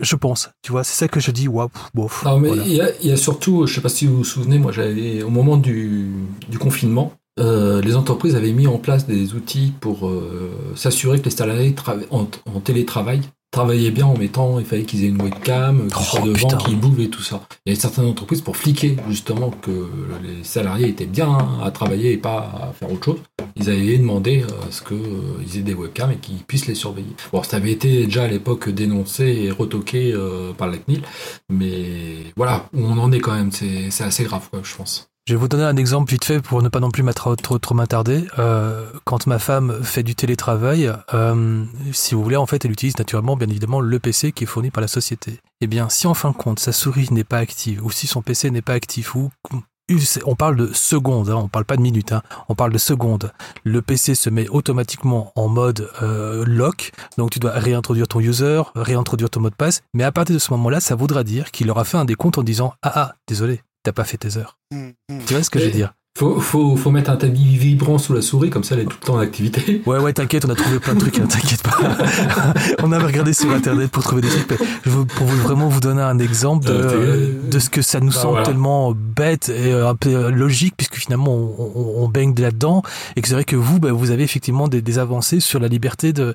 Je 0.00 0.16
pense, 0.16 0.50
tu 0.62 0.72
vois, 0.72 0.84
c'est 0.84 0.96
ça 0.96 1.08
que 1.08 1.20
je 1.20 1.30
dis. 1.30 1.48
Waouh, 1.48 1.70
bof. 1.94 2.24
Non, 2.24 2.38
mais 2.38 2.48
voilà. 2.48 2.64
il 2.64 2.72
y, 2.72 2.80
a, 2.80 2.90
il 3.02 3.08
y 3.08 3.12
a 3.12 3.16
surtout, 3.16 3.66
je 3.66 3.74
sais 3.74 3.80
pas 3.80 3.88
si 3.88 4.06
vous 4.06 4.18
vous 4.18 4.24
souvenez, 4.24 4.58
moi 4.58 4.72
j'avais 4.72 5.22
au 5.22 5.30
moment 5.30 5.56
du, 5.56 6.10
du 6.48 6.58
confinement, 6.58 7.12
euh, 7.38 7.80
les 7.80 7.94
entreprises 7.94 8.34
avaient 8.34 8.52
mis 8.52 8.66
en 8.66 8.78
place 8.78 9.06
des 9.06 9.34
outils 9.34 9.72
pour 9.80 10.08
euh, 10.08 10.50
s'assurer 10.74 11.20
que 11.20 11.26
les 11.26 11.30
salariés 11.30 11.74
en, 12.10 12.26
en 12.52 12.60
télétravail 12.60 13.20
travaillaient 13.50 13.90
bien 13.90 14.06
en 14.06 14.16
mettant, 14.16 14.58
il 14.58 14.64
fallait 14.64 14.84
qu'ils 14.84 15.04
aient 15.04 15.08
une 15.08 15.22
webcam, 15.22 15.88
qu'ils 15.88 15.96
Oh, 15.98 16.02
soient 16.02 16.20
devant, 16.20 16.56
qu'ils 16.58 16.78
bougent 16.78 17.00
et 17.00 17.08
tout 17.08 17.22
ça. 17.22 17.42
Il 17.64 17.70
y 17.70 17.72
avait 17.72 17.80
certaines 17.80 18.06
entreprises 18.06 18.40
pour 18.40 18.56
fliquer 18.56 18.96
justement 19.08 19.50
que 19.50 19.88
les 20.22 20.44
salariés 20.44 20.88
étaient 20.88 21.06
bien 21.06 21.60
à 21.62 21.70
travailler 21.70 22.12
et 22.12 22.18
pas 22.18 22.52
à 22.62 22.72
faire 22.72 22.92
autre 22.92 23.04
chose. 23.04 23.20
Ils 23.56 23.70
avaient 23.70 23.98
demandé 23.98 24.42
euh, 24.42 24.68
à 24.68 24.70
ce 24.70 24.82
qu'ils 24.82 25.58
aient 25.58 25.62
des 25.62 25.74
webcams 25.74 26.12
et 26.12 26.16
qu'ils 26.16 26.44
puissent 26.44 26.66
les 26.66 26.74
surveiller. 26.74 27.14
Bon, 27.32 27.42
ça 27.42 27.56
avait 27.56 27.72
été 27.72 28.04
déjà 28.04 28.24
à 28.24 28.28
l'époque 28.28 28.68
dénoncé 28.68 29.24
et 29.24 29.50
retoqué 29.50 30.12
euh, 30.12 30.52
par 30.52 30.68
la 30.68 30.78
CNIL, 30.78 31.02
mais 31.50 32.32
voilà, 32.36 32.68
où 32.74 32.84
on 32.84 32.98
en 32.98 33.10
est 33.12 33.20
quand 33.20 33.34
même, 33.34 33.50
c'est 33.52 33.90
c'est 33.90 34.04
assez 34.04 34.24
grave, 34.24 34.48
quoi, 34.50 34.60
je 34.62 34.76
pense. 34.76 35.08
Je 35.28 35.34
vais 35.34 35.40
vous 35.40 35.48
donner 35.48 35.64
un 35.64 35.76
exemple 35.76 36.10
vite 36.10 36.24
fait 36.24 36.40
pour 36.40 36.62
ne 36.62 36.70
pas 36.70 36.80
non 36.80 36.90
plus 36.90 37.04
trop, 37.12 37.36
trop 37.36 37.74
m'attarder. 37.74 38.24
Euh, 38.38 38.86
quand 39.04 39.26
ma 39.26 39.38
femme 39.38 39.82
fait 39.82 40.02
du 40.02 40.14
télétravail, 40.14 40.90
euh, 41.12 41.64
si 41.92 42.14
vous 42.14 42.22
voulez, 42.22 42.36
en 42.36 42.46
fait, 42.46 42.64
elle 42.64 42.70
utilise 42.72 42.96
naturellement, 42.96 43.36
bien 43.36 43.50
évidemment, 43.50 43.80
le 43.80 43.98
PC 43.98 44.32
qui 44.32 44.44
est 44.44 44.46
fourni 44.46 44.70
par 44.70 44.80
la 44.80 44.88
société. 44.88 45.38
Eh 45.60 45.66
bien, 45.66 45.90
si 45.90 46.06
en 46.06 46.14
fin 46.14 46.30
de 46.30 46.34
compte, 46.34 46.60
sa 46.60 46.72
souris 46.72 47.08
n'est 47.10 47.24
pas 47.24 47.36
active, 47.36 47.84
ou 47.84 47.90
si 47.90 48.06
son 48.06 48.22
PC 48.22 48.50
n'est 48.50 48.62
pas 48.62 48.72
actif, 48.72 49.14
ou 49.16 49.28
on 50.24 50.34
parle 50.34 50.56
de 50.56 50.72
secondes, 50.72 51.28
hein, 51.28 51.36
on 51.36 51.48
parle 51.48 51.66
pas 51.66 51.76
de 51.76 51.82
minutes, 51.82 52.12
hein, 52.12 52.22
on 52.48 52.54
parle 52.54 52.72
de 52.72 52.78
secondes. 52.78 53.30
Le 53.64 53.82
PC 53.82 54.14
se 54.14 54.30
met 54.30 54.48
automatiquement 54.48 55.32
en 55.36 55.48
mode 55.48 55.90
euh, 56.02 56.42
lock, 56.46 56.92
donc 57.18 57.32
tu 57.32 57.38
dois 57.38 57.50
réintroduire 57.50 58.08
ton 58.08 58.20
user, 58.20 58.62
réintroduire 58.74 59.28
ton 59.28 59.40
mot 59.40 59.50
de 59.50 59.54
passe, 59.54 59.82
mais 59.92 60.04
à 60.04 60.12
partir 60.12 60.32
de 60.32 60.38
ce 60.38 60.50
moment-là, 60.52 60.80
ça 60.80 60.94
voudra 60.94 61.22
dire 61.22 61.50
qu'il 61.50 61.70
aura 61.70 61.84
fait 61.84 61.98
un 61.98 62.06
décompte 62.06 62.38
en 62.38 62.42
disant 62.42 62.72
ah 62.82 62.92
ah 62.94 63.14
désolé, 63.26 63.60
t'as 63.82 63.92
pas 63.92 64.04
fait 64.04 64.18
tes 64.18 64.36
heures. 64.36 64.58
Tu 65.26 65.34
vois 65.34 65.42
ce 65.42 65.50
que 65.50 65.58
je 65.58 65.66
veux 65.66 65.70
dire? 65.70 65.94
Faut, 66.18 66.40
faut, 66.40 66.74
faut 66.76 66.90
mettre 66.90 67.10
un 67.10 67.16
tapis 67.16 67.56
vibrant 67.56 67.96
sous 67.96 68.12
la 68.12 68.22
souris, 68.22 68.50
comme 68.50 68.64
ça 68.64 68.74
elle 68.74 68.80
est 68.80 68.84
tout 68.86 68.96
le 69.00 69.06
temps 69.06 69.14
en 69.14 69.18
activité. 69.20 69.82
Ouais, 69.86 69.98
ouais, 70.00 70.12
t'inquiète, 70.12 70.44
on 70.46 70.50
a 70.50 70.56
trouvé 70.56 70.80
plein 70.80 70.94
de 70.94 70.98
trucs, 70.98 71.16
hein, 71.20 71.28
t'inquiète 71.28 71.62
pas. 71.62 71.76
on 72.82 72.90
avait 72.90 73.06
regardé 73.06 73.32
sur 73.32 73.52
internet 73.52 73.88
pour 73.92 74.02
trouver 74.02 74.22
des 74.22 74.28
trucs. 74.28 74.50
mais 74.50 74.56
je 74.84 74.90
veux, 74.90 75.04
pour 75.04 75.28
vous, 75.28 75.36
vraiment 75.36 75.68
vous 75.68 75.78
donner 75.78 76.02
un 76.02 76.18
exemple 76.18 76.66
de, 76.66 76.72
Euh, 76.72 77.34
de 77.48 77.58
ce 77.60 77.70
que 77.70 77.82
ça 77.82 78.00
nous 78.00 78.08
Bah, 78.08 78.12
semble 78.14 78.30
voilà. 78.30 78.46
tellement 78.46 78.92
bête 78.96 79.48
et 79.48 79.72
euh, 79.72 79.88
un 79.88 79.94
peu 79.94 80.08
euh, 80.12 80.30
logique, 80.32 80.74
puisque 80.76 80.96
finalement 80.96 81.32
on, 81.36 81.72
on, 81.76 82.02
on 82.04 82.08
baigne 82.08 82.34
là-dedans, 82.36 82.82
et 83.14 83.22
que 83.22 83.28
c'est 83.28 83.34
vrai 83.34 83.44
que 83.44 83.54
vous, 83.54 83.78
bah, 83.78 83.92
vous 83.92 84.10
avez 84.10 84.24
effectivement 84.24 84.66
des, 84.66 84.82
des 84.82 84.98
avancées 84.98 85.38
sur 85.38 85.60
la 85.60 85.68
liberté 85.68 86.12
de, 86.12 86.34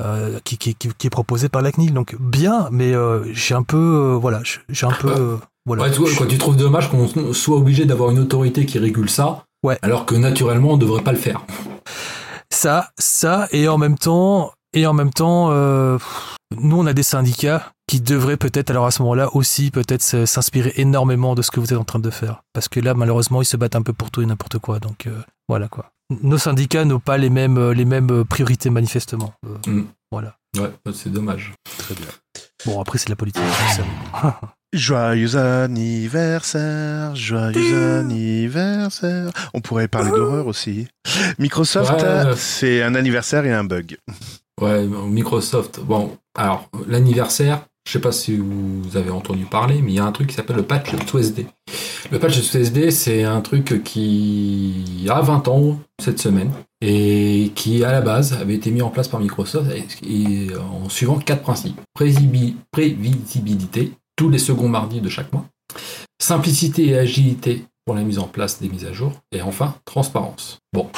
euh, 0.00 0.40
qui, 0.42 0.58
qui, 0.58 0.74
qui, 0.74 0.88
qui 0.98 1.06
est 1.06 1.10
proposée 1.10 1.48
par 1.48 1.62
la 1.62 1.70
CNIL. 1.70 1.92
Donc 1.94 2.16
bien, 2.18 2.66
mais 2.72 2.92
euh, 2.92 3.22
j'ai 3.32 3.54
un 3.54 3.62
peu, 3.62 3.76
euh, 3.76 4.18
voilà, 4.20 4.42
j'ai 4.68 4.86
un 4.86 4.90
peu, 4.90 5.10
euh, 5.10 5.36
voilà. 5.66 5.84
Ouais, 5.84 5.90
tu 5.90 6.00
vois, 6.00 6.10
Je- 6.10 6.18
quand 6.18 6.26
tu 6.26 6.38
trouves 6.38 6.56
dommage 6.56 6.90
qu'on 6.90 7.32
soit 7.32 7.56
obligé 7.56 7.84
d'avoir 7.84 8.10
une 8.10 8.18
autorité 8.18 8.66
qui 8.66 8.78
régule 8.78 9.08
ça, 9.10 9.44
Ouais. 9.64 9.78
alors 9.82 10.06
que 10.06 10.14
naturellement 10.14 10.70
on 10.72 10.76
devrait 10.76 11.02
pas 11.02 11.12
le 11.12 11.18
faire. 11.18 11.42
Ça, 12.50 12.90
ça, 12.98 13.48
et 13.52 13.68
en 13.68 13.78
même 13.78 13.96
temps, 13.98 14.52
et 14.74 14.86
en 14.86 14.92
même 14.92 15.10
temps, 15.12 15.48
euh, 15.50 15.98
nous 16.56 16.78
on 16.78 16.86
a 16.86 16.92
des 16.92 17.02
syndicats 17.02 17.72
qui 17.88 18.00
devraient 18.00 18.36
peut-être 18.36 18.70
alors 18.70 18.86
à 18.86 18.90
ce 18.90 19.02
moment-là 19.02 19.34
aussi 19.34 19.70
peut-être 19.70 20.02
s'inspirer 20.26 20.72
énormément 20.76 21.34
de 21.34 21.42
ce 21.42 21.50
que 21.50 21.60
vous 21.60 21.72
êtes 21.72 21.78
en 21.78 21.84
train 21.84 21.98
de 21.98 22.10
faire, 22.10 22.42
parce 22.52 22.68
que 22.68 22.80
là 22.80 22.94
malheureusement 22.94 23.42
ils 23.42 23.46
se 23.46 23.56
battent 23.56 23.76
un 23.76 23.82
peu 23.82 23.92
pour 23.92 24.10
tout 24.10 24.22
et 24.22 24.26
n'importe 24.26 24.58
quoi, 24.58 24.78
donc 24.80 25.06
euh, 25.06 25.20
voilà 25.48 25.68
quoi. 25.68 25.90
Nos 26.22 26.38
syndicats 26.38 26.84
n'ont 26.84 27.00
pas 27.00 27.16
les 27.18 27.30
mêmes 27.30 27.56
euh, 27.58 27.72
les 27.74 27.84
mêmes 27.86 28.24
priorités 28.24 28.70
manifestement. 28.70 29.32
Euh, 29.46 29.70
Mm. 29.70 29.84
Voilà. 30.10 30.36
Ouais, 30.58 30.70
c'est 30.92 31.10
dommage. 31.10 31.54
Très 31.78 31.94
bien. 31.94 32.04
Bon 32.66 32.80
après 32.80 32.98
c'est 32.98 33.06
de 33.06 33.12
la 33.12 33.16
politique. 33.16 33.42
Joyeux 34.72 35.36
anniversaire, 35.36 37.14
joyeux 37.14 37.98
anniversaire. 37.98 39.30
On 39.52 39.60
pourrait 39.60 39.86
parler 39.88 40.10
d'horreur 40.10 40.46
aussi. 40.46 40.86
Microsoft, 41.38 41.92
Ouais. 42.02 42.32
c'est 42.36 42.82
un 42.82 42.94
anniversaire 42.94 43.44
et 43.44 43.52
un 43.52 43.64
bug. 43.64 43.98
Ouais, 44.60 44.86
Microsoft. 44.86 45.80
Bon, 45.80 46.16
alors 46.34 46.70
l'anniversaire, 46.88 47.66
je 47.86 47.92
sais 47.92 47.98
pas 48.00 48.12
si 48.12 48.36
vous 48.36 48.96
avez 48.96 49.10
entendu 49.10 49.44
parler, 49.44 49.82
mais 49.82 49.90
il 49.92 49.96
y 49.96 49.98
a 49.98 50.04
un 50.06 50.12
truc 50.12 50.28
qui 50.28 50.34
s'appelle 50.36 50.56
le 50.56 50.62
patch 50.62 50.88
SUSD. 51.06 51.44
Le 52.10 52.18
patch 52.18 52.40
SUSD, 52.40 52.90
c'est 52.90 53.24
un 53.24 53.42
truc 53.42 53.82
qui 53.84 55.06
a 55.10 55.20
20 55.20 55.48
ans 55.48 55.78
cette 56.02 56.18
semaine 56.18 56.50
et 56.80 57.52
qui 57.54 57.84
à 57.84 57.92
la 57.92 58.00
base 58.00 58.32
avait 58.40 58.54
été 58.54 58.70
mis 58.70 58.80
en 58.82 58.88
place 58.90 59.08
par 59.08 59.20
Microsoft 59.20 59.70
et, 60.02 60.48
en 60.58 60.88
suivant 60.88 61.18
quatre 61.18 61.42
principes 61.42 61.78
prévisibilité 61.94 63.92
tous 64.16 64.30
les 64.30 64.38
seconds 64.38 64.68
mardis 64.68 65.00
de 65.00 65.08
chaque 65.08 65.32
mois, 65.32 65.46
simplicité 66.20 66.86
et 66.88 66.98
agilité 66.98 67.64
pour 67.84 67.94
la 67.94 68.02
mise 68.02 68.18
en 68.18 68.28
place 68.28 68.60
des 68.60 68.68
mises 68.68 68.84
à 68.84 68.92
jour 68.92 69.12
et 69.32 69.42
enfin 69.42 69.74
transparence. 69.84 70.60
Bon, 70.72 70.88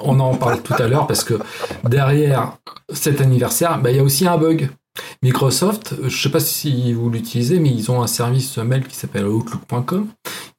on 0.00 0.20
en 0.20 0.34
parle 0.34 0.62
tout 0.62 0.74
à 0.74 0.86
l'heure 0.86 1.06
parce 1.06 1.24
que 1.24 1.38
derrière 1.84 2.52
cet 2.92 3.20
anniversaire, 3.20 3.78
bah, 3.80 3.90
il 3.90 3.96
y 3.96 4.00
a 4.00 4.02
aussi 4.02 4.26
un 4.26 4.36
bug. 4.36 4.70
Microsoft, 5.22 5.94
je 6.00 6.04
ne 6.04 6.10
sais 6.10 6.28
pas 6.28 6.40
si 6.40 6.92
vous 6.92 7.08
l'utilisez, 7.10 7.58
mais 7.58 7.70
ils 7.70 7.90
ont 7.90 8.02
un 8.02 8.06
service 8.06 8.58
mail 8.58 8.86
qui 8.86 8.96
s'appelle 8.96 9.26
Outlook.com. 9.26 10.08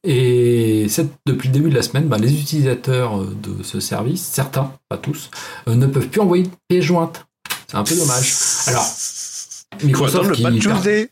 Et 0.03 0.87
depuis 1.27 1.49
le 1.49 1.53
début 1.53 1.69
de 1.69 1.75
la 1.75 1.83
semaine, 1.83 2.07
bah, 2.07 2.17
les 2.17 2.33
utilisateurs 2.33 3.19
de 3.23 3.61
ce 3.61 3.79
service, 3.79 4.21
certains, 4.21 4.71
pas 4.89 4.97
tous, 4.97 5.29
euh, 5.67 5.75
ne 5.75 5.85
peuvent 5.85 6.07
plus 6.07 6.21
envoyer 6.21 6.43
de 6.43 6.49
pièces 6.67 6.85
jointes. 6.85 7.25
C'est 7.67 7.77
un 7.77 7.83
peu 7.83 7.95
dommage. 7.95 8.33
Alors, 8.67 8.83
Faut 9.79 9.87
Microsoft 9.87 10.25
attendre 10.31 10.37
le 10.37 10.43
patch 10.43 10.59
Tuesday. 10.59 11.09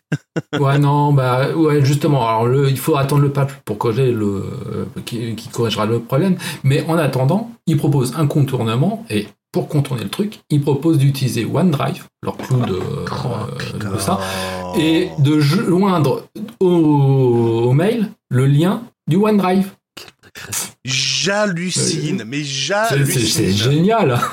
Ouais, 0.60 0.78
non, 0.80 1.12
bah, 1.13 1.50
ouais, 1.56 1.84
justement. 1.84 2.28
Alors, 2.28 2.45
le, 2.45 2.69
il 2.69 2.78
faut 2.78 2.95
attendre 2.98 3.22
le 3.24 3.32
patch 3.32 3.50
pour 3.65 3.78
corriger 3.78 4.12
le, 4.12 4.26
euh, 4.26 4.86
qui, 5.06 5.36
qui 5.36 5.50
corrigera 5.50 5.86
le 5.86 6.00
problème. 6.00 6.38
Mais 6.63 6.86
en 6.88 6.98
attendant, 6.98 7.52
ils 7.67 7.78
proposent 7.78 8.13
un 8.17 8.28
contournement 8.28 9.06
et 9.10 9.28
pour 9.52 9.67
contourner 9.67 10.04
le 10.04 10.10
truc, 10.10 10.41
ils 10.52 10.62
proposent 10.62 10.98
d'utiliser 11.00 11.43
OneDrive, 11.45 12.06
leur 12.24 12.38
cloud 12.38 12.69
euh, 12.69 13.06
euh, 13.84 13.93
de 13.93 13.98
ça, 14.00 14.19
et 14.78 15.10
de 15.17 15.39
joindre 15.39 16.24
au, 16.60 16.67
au 16.69 17.74
mail 17.74 18.12
le 18.30 18.45
lien 18.45 18.84
du 19.08 19.15
OneDrive. 19.17 19.72
J'hallucine, 20.86 22.24
mais 22.28 22.43
C'est- 22.43 22.45
C'est 22.45 22.95
j'hallucine. 22.95 23.52
génial. 23.52 24.19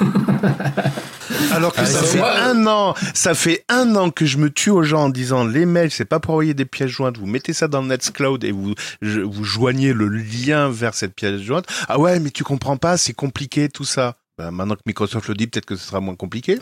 Alors 1.53 1.73
que 1.73 1.81
Ah, 1.81 1.87
ça 1.87 2.03
fait 2.03 2.21
un 2.23 2.67
an, 2.67 2.95
ça 3.15 3.35
fait 3.35 3.65
un 3.69 3.95
an 3.97 4.11
que 4.11 4.27
je 4.27 4.39
me 4.39 4.51
tue 4.51 4.71
aux 4.71 4.83
gens 4.83 5.05
en 5.05 5.09
disant 5.09 5.45
les 5.45 5.67
mails, 5.67 5.91
c'est 5.91 6.05
pas 6.05 6.21
pour 6.21 6.33
envoyer 6.35 6.55
des 6.55 6.65
pièces 6.65 6.91
jointes. 6.91 7.19
Vous 7.19 7.27
mettez 7.27 7.53
ça 7.53 7.69
dans 7.69 7.83
Nextcloud 7.83 8.45
et 8.45 8.53
vous 8.53 8.75
je- 9.03 9.21
vous 9.21 9.45
joignez 9.45 9.93
le 9.93 10.09
lien 10.09 10.71
vers 10.71 10.95
cette 10.95 11.15
pièce 11.15 11.41
jointe. 11.41 11.67
Ah 11.89 11.99
ouais, 11.99 12.21
mais 12.21 12.31
tu 12.31 12.45
comprends 12.45 12.77
pas, 12.77 12.97
c'est 12.97 13.13
compliqué 13.15 13.69
tout 13.69 13.85
ça. 13.85 14.15
Ben, 14.39 14.51
maintenant 14.51 14.75
que 14.75 14.81
Microsoft 14.87 15.29
le 15.29 15.35
dit, 15.35 15.47
peut-être 15.47 15.65
que 15.65 15.77
ce 15.77 15.87
sera 15.87 16.01
moins 16.01 16.15
compliqué. 16.15 16.59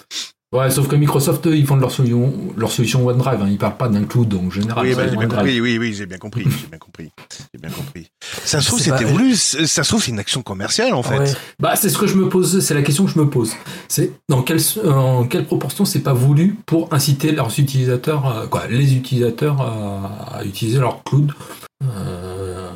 Ouais, 0.55 0.71
sauf 0.71 0.87
que 0.87 0.95
Microsoft, 0.95 1.45
eux, 1.49 1.57
ils 1.57 1.67
font 1.67 1.75
leur 1.75 1.91
solution, 1.91 2.33
leur 2.57 2.71
solution 2.71 3.05
OneDrive. 3.05 3.43
Hein. 3.43 3.49
Ils 3.51 3.59
parlent 3.59 3.77
pas 3.77 3.89
d'un 3.89 4.05
cloud, 4.05 4.29
donc 4.29 4.53
généralement. 4.53 4.89
oui, 4.89 4.95
bah, 4.95 5.09
j'ai 5.11 5.17
bien 5.17 5.27
compris. 5.27 5.61
Oui, 5.61 5.79
oui, 5.79 5.93
j'ai 5.93 6.07
bien 6.07 6.19
compris. 6.19 6.45
J'ai 6.45 6.69
bien 6.69 6.79
compris. 6.79 7.11
J'ai 7.53 7.61
bien 7.61 7.71
compris. 7.71 8.07
Ça 8.45 8.61
se 8.61 8.69
trouve, 8.69 8.79
C'est 8.81 8.91
c'était 8.91 9.05
voulu. 9.05 9.35
Ça 9.35 9.83
se 9.83 9.89
trouve, 9.89 10.01
c'est 10.03 10.13
une 10.13 10.21
action 10.21 10.43
commerciale 10.43 10.95
en 10.95 11.03
fait. 11.03 11.19
Ouais. 11.19 11.33
Bah, 11.59 11.75
c'est 11.75 11.89
ce 11.89 11.99
que 11.99 12.07
je 12.07 12.15
me 12.15 12.29
pose, 12.29 12.61
c'est 12.61 12.75
la 12.75 12.83
question 12.83 13.05
que 13.05 13.11
je 13.11 13.19
me 13.19 13.29
pose. 13.29 13.53
C'est 13.89 14.13
dans 14.29 14.43
quelle, 14.43 14.61
en 14.87 15.25
quelle 15.25 15.45
proportion 15.45 15.85
c'est 15.85 16.01
pas 16.05 16.13
voulu 16.13 16.57
pour 16.67 16.93
inciter 16.95 17.33
leurs 17.33 17.59
utilisateurs, 17.59 18.27
euh, 18.27 18.47
quoi, 18.47 18.69
les 18.71 18.95
utilisateurs 18.95 19.61
à, 19.61 20.37
à 20.39 20.45
utiliser 20.45 20.79
leur 20.79 21.03
cloud 21.03 21.33
euh, 21.85 22.71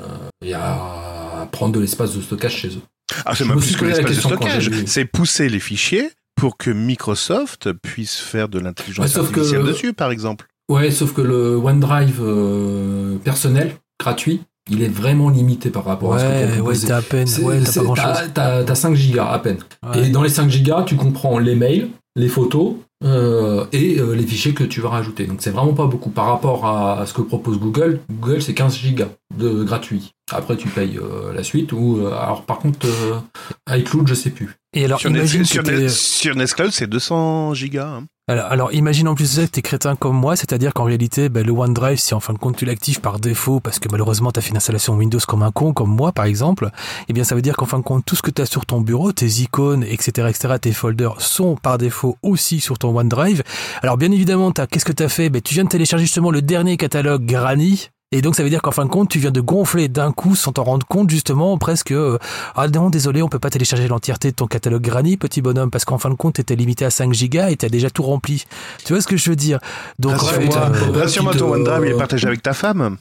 et 0.44 0.54
à 0.54 1.48
prendre 1.52 1.74
de 1.74 1.80
l'espace 1.80 2.14
de 2.16 2.20
stockage 2.22 2.56
chez 2.56 2.68
eux. 2.68 2.82
Ah, 3.24 3.34
c'est 3.34 3.44
même 3.44 3.56
me 3.56 3.60
plus 3.60 3.76
que 3.76 3.84
l'espace 3.84 4.16
de 4.16 4.20
stockage. 4.20 4.70
C'est 4.86 5.04
pousser 5.04 5.48
les 5.48 5.60
fichiers 5.60 6.10
pour 6.38 6.56
que 6.56 6.70
Microsoft 6.70 7.72
puisse 7.72 8.16
faire 8.16 8.48
de 8.48 8.58
l'intelligence 8.58 9.04
Ouais, 9.06 9.10
sauf 9.10 9.30
que- 9.30 9.40
artificielle 9.40 9.64
dessus, 9.64 9.92
par 9.92 10.10
exemple. 10.10 10.46
Ouais, 10.70 10.90
sauf 10.90 11.12
que 11.14 11.22
le 11.22 11.56
OneDrive 11.56 12.20
euh, 12.22 13.16
personnel, 13.18 13.74
gratuit, 14.00 14.42
il 14.70 14.82
est 14.82 14.88
vraiment 14.88 15.30
limité 15.30 15.70
par 15.70 15.84
rapport 15.84 16.14
à 16.14 16.18
ce 16.18 16.24
que 16.24 16.28
Ouais, 16.28 16.54
tu 16.56 16.60
ouais, 16.60 16.74
t'as 16.86 16.96
à 16.98 17.02
peine, 17.02 17.26
C'est- 17.26 17.42
ouais, 17.42 17.60
t'as 17.62 17.72
pas 17.72 17.82
grand 17.82 17.94
chose. 17.94 18.04
t'as- 18.04 18.28
T'as 18.28 18.64
t'as 18.64 18.74
5 18.74 18.94
gigas 18.94 19.26
à 19.30 19.38
peine. 19.38 19.58
Ouais. 19.94 20.06
Et 20.06 20.10
dans 20.10 20.22
les 20.22 20.28
5 20.28 20.48
gigas, 20.50 20.82
tu 20.82 20.96
comprends 20.96 21.38
les 21.38 21.54
mails, 21.54 21.88
les 22.16 22.28
photos 22.28 22.74
euh, 23.04 23.64
et 23.72 23.98
euh, 24.00 24.12
les 24.14 24.24
fichiers 24.26 24.52
que 24.54 24.64
tu 24.64 24.80
vas 24.80 24.88
rajouter. 24.90 25.24
Donc 25.26 25.38
c'est 25.40 25.50
vraiment 25.50 25.72
pas 25.72 25.86
beaucoup 25.86 26.10
par 26.10 26.26
rapport 26.26 26.66
à, 26.66 27.00
à 27.00 27.06
ce 27.06 27.14
que 27.14 27.22
propose 27.22 27.58
Google. 27.58 28.00
Google 28.10 28.42
c'est 28.42 28.54
15 28.54 28.76
gigas 28.76 29.08
de 29.36 29.62
gratuit. 29.64 30.12
Après 30.32 30.56
tu 30.56 30.68
payes 30.68 30.98
euh, 30.98 31.32
la 31.32 31.42
suite 31.42 31.72
ou 31.72 31.98
euh, 31.98 32.12
alors 32.12 32.44
par 32.44 32.58
contre 32.58 32.86
euh, 32.86 33.76
iCloud 33.76 34.06
je 34.08 34.14
sais 34.14 34.30
plus. 34.30 34.56
Et 34.74 34.84
alors, 34.84 35.00
sur, 35.00 35.10
imagine 35.10 35.42
que 35.42 35.88
sur, 35.88 36.36
Nextcloud, 36.36 36.72
c'est 36.72 36.86
200 36.86 37.54
gigas. 37.54 37.86
hein. 37.86 38.06
Alors, 38.30 38.44
alors, 38.52 38.72
imagine 38.74 39.08
en 39.08 39.14
plus 39.14 39.24
ça 39.24 39.46
que 39.46 39.50
t'es 39.50 39.62
crétin 39.62 39.96
comme 39.96 40.14
moi, 40.14 40.36
c'est-à-dire 40.36 40.74
qu'en 40.74 40.84
réalité, 40.84 41.30
ben, 41.30 41.46
le 41.46 41.52
OneDrive, 41.52 41.96
si 41.96 42.12
en 42.12 42.20
fin 42.20 42.34
de 42.34 42.38
compte 42.38 42.58
tu 42.58 42.66
l'actives 42.66 43.00
par 43.00 43.18
défaut 43.18 43.60
parce 43.60 43.78
que 43.78 43.88
malheureusement 43.90 44.30
t'as 44.30 44.42
fait 44.42 44.50
une 44.50 44.58
installation 44.58 44.94
Windows 44.94 45.20
comme 45.26 45.42
un 45.42 45.50
con, 45.50 45.72
comme 45.72 45.88
moi 45.88 46.12
par 46.12 46.26
exemple, 46.26 46.70
eh 47.08 47.14
bien 47.14 47.24
ça 47.24 47.34
veut 47.34 47.40
dire 47.40 47.56
qu'en 47.56 47.64
fin 47.64 47.78
de 47.78 47.82
compte 47.82 48.04
tout 48.04 48.14
ce 48.14 48.20
que 48.20 48.30
t'as 48.30 48.44
sur 48.44 48.66
ton 48.66 48.82
bureau, 48.82 49.12
tes 49.12 49.40
icônes, 49.40 49.82
etc., 49.84 50.28
etc., 50.28 50.56
tes 50.60 50.72
folders 50.72 51.18
sont 51.22 51.56
par 51.56 51.78
défaut 51.78 52.18
aussi 52.22 52.60
sur 52.60 52.78
ton 52.78 52.94
OneDrive. 52.94 53.42
Alors 53.82 53.96
bien 53.96 54.12
évidemment, 54.12 54.52
t'as, 54.52 54.66
qu'est-ce 54.66 54.84
que 54.84 54.92
t'as 54.92 55.08
fait? 55.08 55.30
Ben 55.30 55.40
tu 55.40 55.54
viens 55.54 55.64
de 55.64 55.70
télécharger 55.70 56.04
justement 56.04 56.30
le 56.30 56.42
dernier 56.42 56.76
catalogue 56.76 57.24
Granny. 57.24 57.88
Et 58.10 58.22
donc 58.22 58.36
ça 58.36 58.42
veut 58.42 58.48
dire 58.48 58.62
qu'en 58.62 58.70
fin 58.70 58.86
de 58.86 58.90
compte, 58.90 59.10
tu 59.10 59.18
viens 59.18 59.30
de 59.30 59.42
gonfler 59.42 59.88
d'un 59.88 60.12
coup 60.12 60.34
sans 60.34 60.52
t'en 60.52 60.64
rendre 60.64 60.86
compte 60.86 61.10
justement 61.10 61.58
presque 61.58 61.92
euh, 61.92 62.18
ah 62.56 62.66
non 62.68 62.88
désolé 62.88 63.20
on 63.20 63.28
peut 63.28 63.38
pas 63.38 63.50
télécharger 63.50 63.86
l'entièreté 63.86 64.30
de 64.30 64.36
ton 64.36 64.46
catalogue 64.46 64.82
Granny 64.82 65.18
petit 65.18 65.42
bonhomme 65.42 65.70
parce 65.70 65.84
qu'en 65.84 65.98
fin 65.98 66.08
de 66.08 66.14
compte 66.14 66.36
t'étais 66.36 66.56
limité 66.56 66.86
à 66.86 66.90
5 66.90 67.12
gigas 67.12 67.50
et 67.50 67.56
t'as 67.56 67.68
déjà 67.68 67.90
tout 67.90 68.02
rempli. 68.02 68.44
Tu 68.84 68.94
vois 68.94 69.02
ce 69.02 69.08
que 69.08 69.18
je 69.18 69.28
veux 69.28 69.36
dire? 69.36 69.58
Donc 69.98 70.14
en 70.14 70.18
fait, 70.24 70.46
Rassure-moi, 70.46 70.70
euh, 70.74 71.00
rassure-moi, 71.00 71.34
ton 71.34 71.52
euh, 71.52 71.56
OneDrive, 71.56 71.84
il 71.84 71.92
est 71.92 71.98
partagé 71.98 72.26
avec 72.26 72.42
ta 72.42 72.54
femme. 72.54 72.96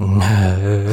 Euh, 0.00 0.92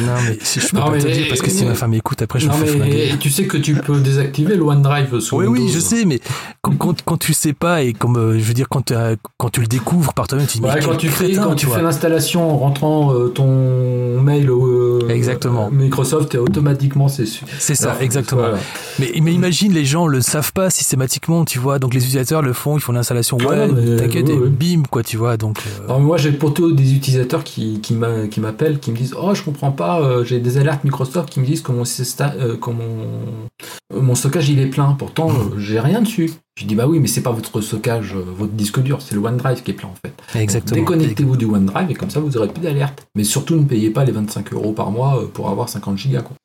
non 0.00 0.14
mais 0.26 0.38
si 0.42 0.58
je 0.60 0.68
peux 0.70 0.78
Non, 0.78 0.90
pas 0.90 0.98
te 0.98 1.06
dire 1.06 1.26
parce 1.28 1.42
que 1.42 1.50
si 1.50 1.66
ma 1.66 1.74
femme 1.74 1.92
écoute 1.92 2.22
après 2.22 2.40
je 2.40 2.46
me 2.46 2.52
Non 2.52 2.56
fais 2.56 2.66
flinguer. 2.66 3.08
mais 3.12 3.18
tu 3.18 3.28
sais 3.28 3.44
que 3.46 3.58
tu 3.58 3.74
peux 3.74 4.00
désactiver 4.00 4.56
le 4.56 4.62
OneDrive 4.62 5.20
sur 5.20 5.36
Oui, 5.36 5.46
Windows. 5.46 5.62
oui, 5.66 5.70
je 5.70 5.78
sais, 5.78 6.06
mais 6.06 6.18
quand, 6.62 6.76
quand, 6.78 7.02
quand 7.04 7.18
tu 7.18 7.34
sais 7.34 7.52
pas 7.52 7.82
et 7.82 7.92
comme 7.92 8.16
euh, 8.16 8.38
je 8.38 8.44
veux 8.44 8.54
dire 8.54 8.68
quand, 8.70 8.80
t'as- 8.86 9.16
quand 9.36 9.50
tu 9.50 9.60
le 9.60 9.66
découvres 9.66 10.14
par 10.14 10.28
toi-même, 10.28 10.46
tu 10.46 10.56
dis 10.58 10.64
Ouais, 10.64 10.76
mais 10.76 10.80
quand 10.82 10.96
tu 10.96 11.08
fais, 11.10 11.26
crétin, 11.26 11.42
quand 11.44 11.54
tu 11.56 11.66
fais 11.66 11.82
l'installation 11.82 12.50
en 12.50 12.56
rentrant 12.56 13.12
euh, 13.12 13.28
ton 13.28 14.18
mail 14.22 14.48
euh, 14.48 15.08
Exactement. 15.10 15.70
Microsoft 15.70 16.34
et 16.34 16.38
automatiquement 16.38 17.08
c'est 17.08 17.26
C'est 17.58 17.74
ça, 17.74 17.90
Alors, 17.90 18.02
exactement. 18.02 18.40
voilà. 18.42 18.58
Mais, 18.98 19.12
mais 19.22 19.34
imagine, 19.34 19.72
les 19.74 19.84
gens 19.84 20.06
le 20.06 20.22
savent 20.22 20.54
pas 20.54 20.70
systématiquement, 20.70 21.44
tu 21.44 21.58
vois. 21.58 21.78
Donc 21.78 21.92
les 21.92 22.00
utilisateurs 22.00 22.40
le 22.40 22.54
font, 22.54 22.78
ils 22.78 22.80
font 22.80 22.92
l'installation 22.92 23.36
Ouais, 23.36 23.68
t'inquiète, 23.98 24.30
et 24.30 24.36
bim, 24.38 24.82
quoi, 24.90 25.02
tu 25.02 25.16
vois. 25.18 25.36
Donc, 25.36 25.49
euh, 25.58 25.84
Alors 25.84 26.00
moi 26.00 26.16
j'ai 26.16 26.32
plutôt 26.32 26.72
des 26.72 26.94
utilisateurs 26.94 27.44
qui, 27.44 27.80
qui 27.80 27.94
m'a- 27.94 28.26
qui 28.28 28.40
m'appellent, 28.40 28.78
qui 28.78 28.90
me 28.90 28.96
disent 28.96 29.14
oh 29.20 29.34
je 29.34 29.42
comprends 29.42 29.72
pas, 29.72 30.00
euh, 30.00 30.24
j'ai 30.24 30.38
des 30.40 30.58
alertes 30.58 30.84
Microsoft 30.84 31.28
qui 31.30 31.40
me 31.40 31.46
disent 31.46 31.62
que 31.62 31.72
mon, 31.72 31.82
euh, 31.84 32.56
que 32.56 32.70
mon, 32.70 34.00
mon 34.00 34.14
stockage 34.14 34.48
il 34.48 34.58
est 34.60 34.66
plein, 34.66 34.92
pourtant 34.92 35.30
j'ai 35.58 35.80
rien 35.80 36.02
dessus. 36.02 36.30
Je 36.56 36.66
dis 36.66 36.74
bah 36.74 36.86
oui 36.86 36.98
mais 37.00 37.06
c'est 37.08 37.22
pas 37.22 37.32
votre 37.32 37.60
stockage, 37.60 38.14
votre 38.14 38.52
disque 38.52 38.80
dur, 38.80 39.00
c'est 39.00 39.14
le 39.14 39.20
OneDrive 39.22 39.62
qui 39.62 39.70
est 39.70 39.74
plein 39.74 39.88
en 39.88 39.94
fait. 40.04 40.38
Exactement. 40.38 40.80
Déconnectez-vous 40.80 41.36
du 41.36 41.46
OneDrive 41.46 41.90
et 41.90 41.94
comme 41.94 42.10
ça 42.10 42.20
vous 42.20 42.36
aurez 42.36 42.48
plus 42.48 42.60
d'alerte. 42.62 43.06
Mais 43.14 43.24
surtout 43.24 43.56
ne 43.56 43.64
payez 43.64 43.90
pas 43.90 44.04
les 44.04 44.12
25 44.12 44.52
euros 44.52 44.72
par 44.72 44.90
mois 44.90 45.28
pour 45.32 45.48
avoir 45.48 45.68
50 45.68 45.96
gigas 45.98 46.22
quoi. 46.22 46.36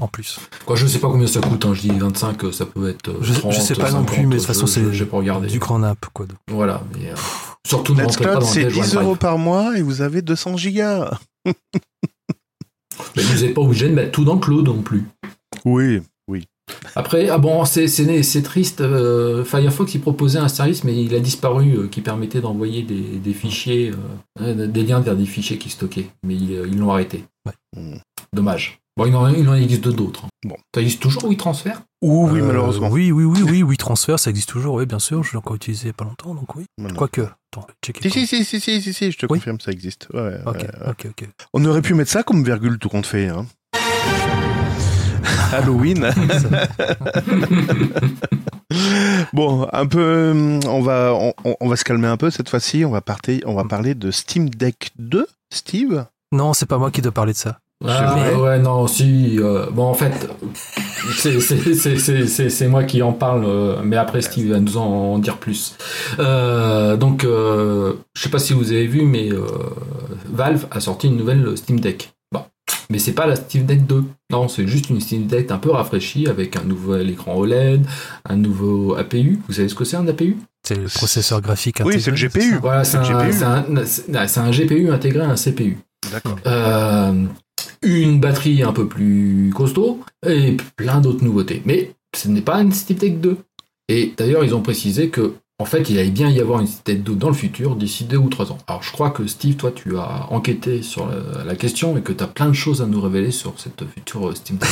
En 0.00 0.08
plus. 0.08 0.40
Quoi, 0.64 0.74
je 0.74 0.86
sais 0.86 0.98
pas 0.98 1.08
combien 1.08 1.26
ça 1.26 1.40
coûte, 1.40 1.66
hein, 1.66 1.74
je 1.74 1.82
dis 1.82 1.90
25, 1.90 2.44
euh, 2.44 2.50
ça 2.50 2.64
peut 2.64 2.88
être 2.88 3.10
euh, 3.10 3.18
Je- 3.20 3.34
je 3.34 3.38
30, 3.40 3.52
sais 3.52 3.74
pas 3.74 3.90
non 3.90 3.98
50, 3.98 4.06
plus, 4.06 4.26
mais 4.26 4.36
de 4.36 4.40
toute 4.40 4.46
façon, 4.46 4.66
c'est. 4.66 4.80
Du 4.80 5.58
grand 5.58 5.78
nappe, 5.80 6.06
quoi. 6.14 6.24
donc. 6.24 6.38
Voilà, 6.50 6.82
mais 6.98 7.10
euh, 7.10 7.14
surtout 7.66 7.94
ne 7.94 8.02
rentrez 8.02 8.24
pas 8.24 8.34
Nextcloud, 8.34 8.40
dans 8.40 8.46
le 8.48 8.52
c'est 8.52 8.60
piège 8.60 8.72
10 8.72 8.80
OneDrive. 8.80 9.02
euros 9.02 9.16
par 9.16 9.38
mois 9.38 9.76
et 9.76 9.82
vous 9.82 10.00
avez 10.02 10.22
200 10.22 10.56
gigas. 10.56 11.18
Mais 11.44 13.22
vous 13.22 13.42
n'êtes 13.44 13.54
pas 13.54 13.60
obligé 13.60 13.88
de 13.88 13.94
mettre 13.94 14.12
tout 14.12 14.24
dans 14.24 14.34
le 14.34 14.40
cloud 14.40 14.66
non 14.66 14.82
plus. 14.82 15.04
Oui. 15.64 16.00
Après, 16.94 17.28
ah 17.28 17.38
bon, 17.38 17.64
c'est 17.64 18.42
triste. 18.42 18.80
euh, 18.80 19.44
Firefox, 19.44 19.94
il 19.94 20.00
proposait 20.00 20.38
un 20.38 20.48
service, 20.48 20.84
mais 20.84 20.94
il 21.02 21.14
a 21.14 21.20
disparu, 21.20 21.74
euh, 21.76 21.88
qui 21.88 22.00
permettait 22.00 22.40
d'envoyer 22.40 22.82
des, 22.82 23.00
des 23.18 23.32
fichiers, 23.34 23.92
euh, 24.40 24.66
des 24.66 24.82
liens 24.84 25.00
vers 25.00 25.16
des 25.16 25.26
fichiers 25.26 25.58
qui 25.58 25.70
stockaient. 25.70 26.06
Mais 26.22 26.34
ils 26.34 26.52
euh, 26.54 26.66
l'ont 26.66 26.90
arrêté. 26.90 27.24
Ouais. 27.46 27.52
Hmm. 27.76 27.96
Dommage. 28.34 28.78
Bon, 28.96 29.06
il 29.06 29.14
en, 29.16 29.26
il 29.28 29.48
en 29.48 29.54
existe 29.54 29.88
d'autres. 29.88 30.24
hein. 30.26 30.28
Bon. 30.44 30.56
Ça 30.74 30.82
existe 30.82 31.00
toujours 31.00 31.24
WeTransfer? 31.26 31.72
Ou 32.02 32.28
oui, 32.28 32.40
Euh, 32.40 32.44
malheureusement. 32.46 32.88
Oui, 32.90 33.10
oui, 33.10 33.24
oui, 33.24 33.42
oui, 33.42 33.62
oui, 33.62 33.76
transfert, 33.78 34.18
ça 34.18 34.28
existe 34.30 34.50
toujours, 34.50 34.74
oui, 34.74 34.84
bien 34.86 34.98
sûr. 34.98 35.22
Je 35.24 35.32
l'ai 35.32 35.38
encore 35.38 35.56
utilisé 35.56 35.84
il 35.84 35.86
y 35.88 35.90
a 35.90 35.94
pas 35.94 36.04
longtemps, 36.04 36.34
donc 36.34 36.54
oui. 36.56 36.64
Maintenant. 36.78 36.98
Quoique, 36.98 37.22
attends, 37.22 37.66
checker. 37.84 38.10
Si, 38.10 38.26
si, 38.26 38.44
si, 38.44 38.44
si, 38.44 38.60
si, 38.60 38.82
si, 38.82 38.92
si, 38.92 39.10
je 39.12 39.18
te 39.18 39.26
Oui. 39.30 39.38
confirme, 39.38 39.60
ça 39.60 39.72
existe. 39.72 40.08
Ouais, 40.12 40.20
ouais, 40.20 40.40
Ok, 40.44 40.56
ouais. 40.56 40.68
ok, 40.90 41.06
ok. 41.10 41.28
On 41.54 41.64
aurait 41.64 41.82
pu 41.82 41.94
mettre 41.94 42.10
ça 42.10 42.22
comme 42.22 42.44
virgule 42.44 42.78
tout 42.78 42.90
compte 42.90 43.06
fait. 43.06 43.28
Hein. 43.28 43.46
Halloween. 45.52 46.10
bon, 49.32 49.66
un 49.72 49.86
peu, 49.86 50.58
on 50.66 50.82
va, 50.82 51.14
on, 51.14 51.32
on 51.60 51.68
va 51.68 51.76
se 51.76 51.84
calmer 51.84 52.08
un 52.08 52.16
peu 52.16 52.30
cette 52.30 52.48
fois-ci. 52.48 52.84
On 52.84 52.90
va 52.90 53.00
partir, 53.00 53.40
on 53.46 53.54
va 53.54 53.64
parler 53.64 53.94
de 53.94 54.10
Steam 54.10 54.48
Deck 54.50 54.90
2, 54.98 55.26
Steve? 55.52 56.04
Non, 56.32 56.52
c'est 56.54 56.66
pas 56.66 56.78
moi 56.78 56.90
qui 56.90 57.02
dois 57.02 57.12
parler 57.12 57.32
de 57.32 57.38
ça. 57.38 57.58
Ah, 57.84 58.14
Mais- 58.16 58.34
ouais, 58.36 58.58
non, 58.60 58.86
si. 58.86 59.38
euh, 59.40 59.66
bon, 59.72 59.82
en 59.86 59.94
fait, 59.94 60.12
c'est- 61.16 62.68
moi 62.68 62.84
qui 62.84 63.02
en 63.02 63.12
parle, 63.12 63.44
euh, 63.44 63.80
mais 63.82 63.96
après 63.96 64.22
Steve 64.22 64.52
va 64.52 64.60
nous 64.60 64.76
en, 64.76 64.84
en 65.14 65.18
dire 65.18 65.38
plus. 65.38 65.76
Euh, 66.20 66.96
donc, 66.96 67.24
euh, 67.24 67.94
je 68.14 68.22
sais 68.22 68.28
pas 68.28 68.38
si 68.38 68.52
vous 68.52 68.70
avez 68.70 68.86
vu, 68.86 69.02
mais 69.02 69.32
euh, 69.32 69.44
Valve 70.32 70.66
a 70.70 70.78
sorti 70.80 71.08
une 71.08 71.16
nouvelle 71.16 71.56
Steam 71.56 71.80
Deck. 71.80 72.12
Mais 72.90 72.98
c'est 72.98 73.12
pas 73.12 73.26
la 73.26 73.36
Steam 73.36 73.64
Deck 73.64 73.86
2. 73.86 74.04
Non, 74.30 74.48
c'est 74.48 74.66
juste 74.66 74.90
une 74.90 75.00
Steam 75.00 75.26
Deck 75.26 75.50
un 75.50 75.58
peu 75.58 75.70
rafraîchie 75.70 76.26
avec 76.28 76.56
un 76.56 76.64
nouvel 76.64 77.10
écran 77.10 77.34
OLED, 77.36 77.84
un 78.28 78.36
nouveau 78.36 78.94
APU. 78.96 79.40
Vous 79.48 79.54
savez 79.54 79.68
ce 79.68 79.74
que 79.74 79.84
c'est 79.84 79.96
un 79.96 80.06
APU 80.08 80.36
C'est 80.66 80.76
le 80.76 80.84
processeur 80.88 81.40
graphique 81.40 81.76
Oui, 81.84 81.94
intégré, 81.94 82.00
c'est 82.00 82.10
le 82.10 82.16
GPU. 82.28 82.58
Voilà, 82.60 82.84
c'est 82.84 82.98
Le 82.98 83.04
un, 83.04 83.24
GPU. 83.24 83.32
c'est 83.32 83.44
un- 83.44 83.64
c'est- 83.86 84.26
c'est 84.28 84.40
un 84.40 84.50
GPU 84.50 84.90
intégré 84.90 85.20
à 85.22 85.30
un 85.30 85.36
CPU. 85.36 85.78
D'accord. 86.10 86.36
Euh, 86.46 87.24
une 87.82 88.20
batterie 88.20 88.62
un 88.62 88.72
peu 88.72 88.86
plus 88.86 89.50
costaud 89.54 90.00
et 90.26 90.56
plein 90.76 91.00
d'autres 91.00 91.24
nouveautés. 91.24 91.62
Mais 91.64 91.94
ce 92.14 92.28
n'est 92.28 92.42
pas 92.42 92.60
une 92.60 92.72
Steam 92.72 92.98
Deck 92.98 93.20
2. 93.20 93.38
Et 93.88 94.12
d'ailleurs, 94.16 94.44
ils 94.44 94.54
ont 94.54 94.62
précisé 94.62 95.08
que 95.08 95.34
en 95.58 95.64
fait, 95.64 95.88
il 95.90 95.98
allait 95.98 96.10
bien 96.10 96.28
y 96.28 96.40
avoir 96.40 96.60
une 96.60 96.68
Deck 96.84 97.02
2 97.04 97.14
dans 97.14 97.28
le 97.28 97.34
futur 97.34 97.76
d'ici 97.76 98.04
deux 98.04 98.16
ou 98.16 98.28
trois 98.28 98.50
ans. 98.50 98.58
Alors, 98.66 98.82
je 98.82 98.90
crois 98.90 99.10
que 99.10 99.26
Steve, 99.26 99.54
toi, 99.54 99.70
tu 99.70 99.96
as 99.96 100.26
enquêté 100.30 100.82
sur 100.82 101.08
la, 101.44 101.54
question 101.54 101.96
et 101.96 102.02
que 102.02 102.12
tu 102.12 102.24
as 102.24 102.26
plein 102.26 102.48
de 102.48 102.54
choses 102.54 102.82
à 102.82 102.86
nous 102.86 103.00
révéler 103.00 103.30
sur 103.30 103.54
cette 103.58 103.84
future 103.88 104.36
Steam 104.36 104.58
Deck. 104.58 104.68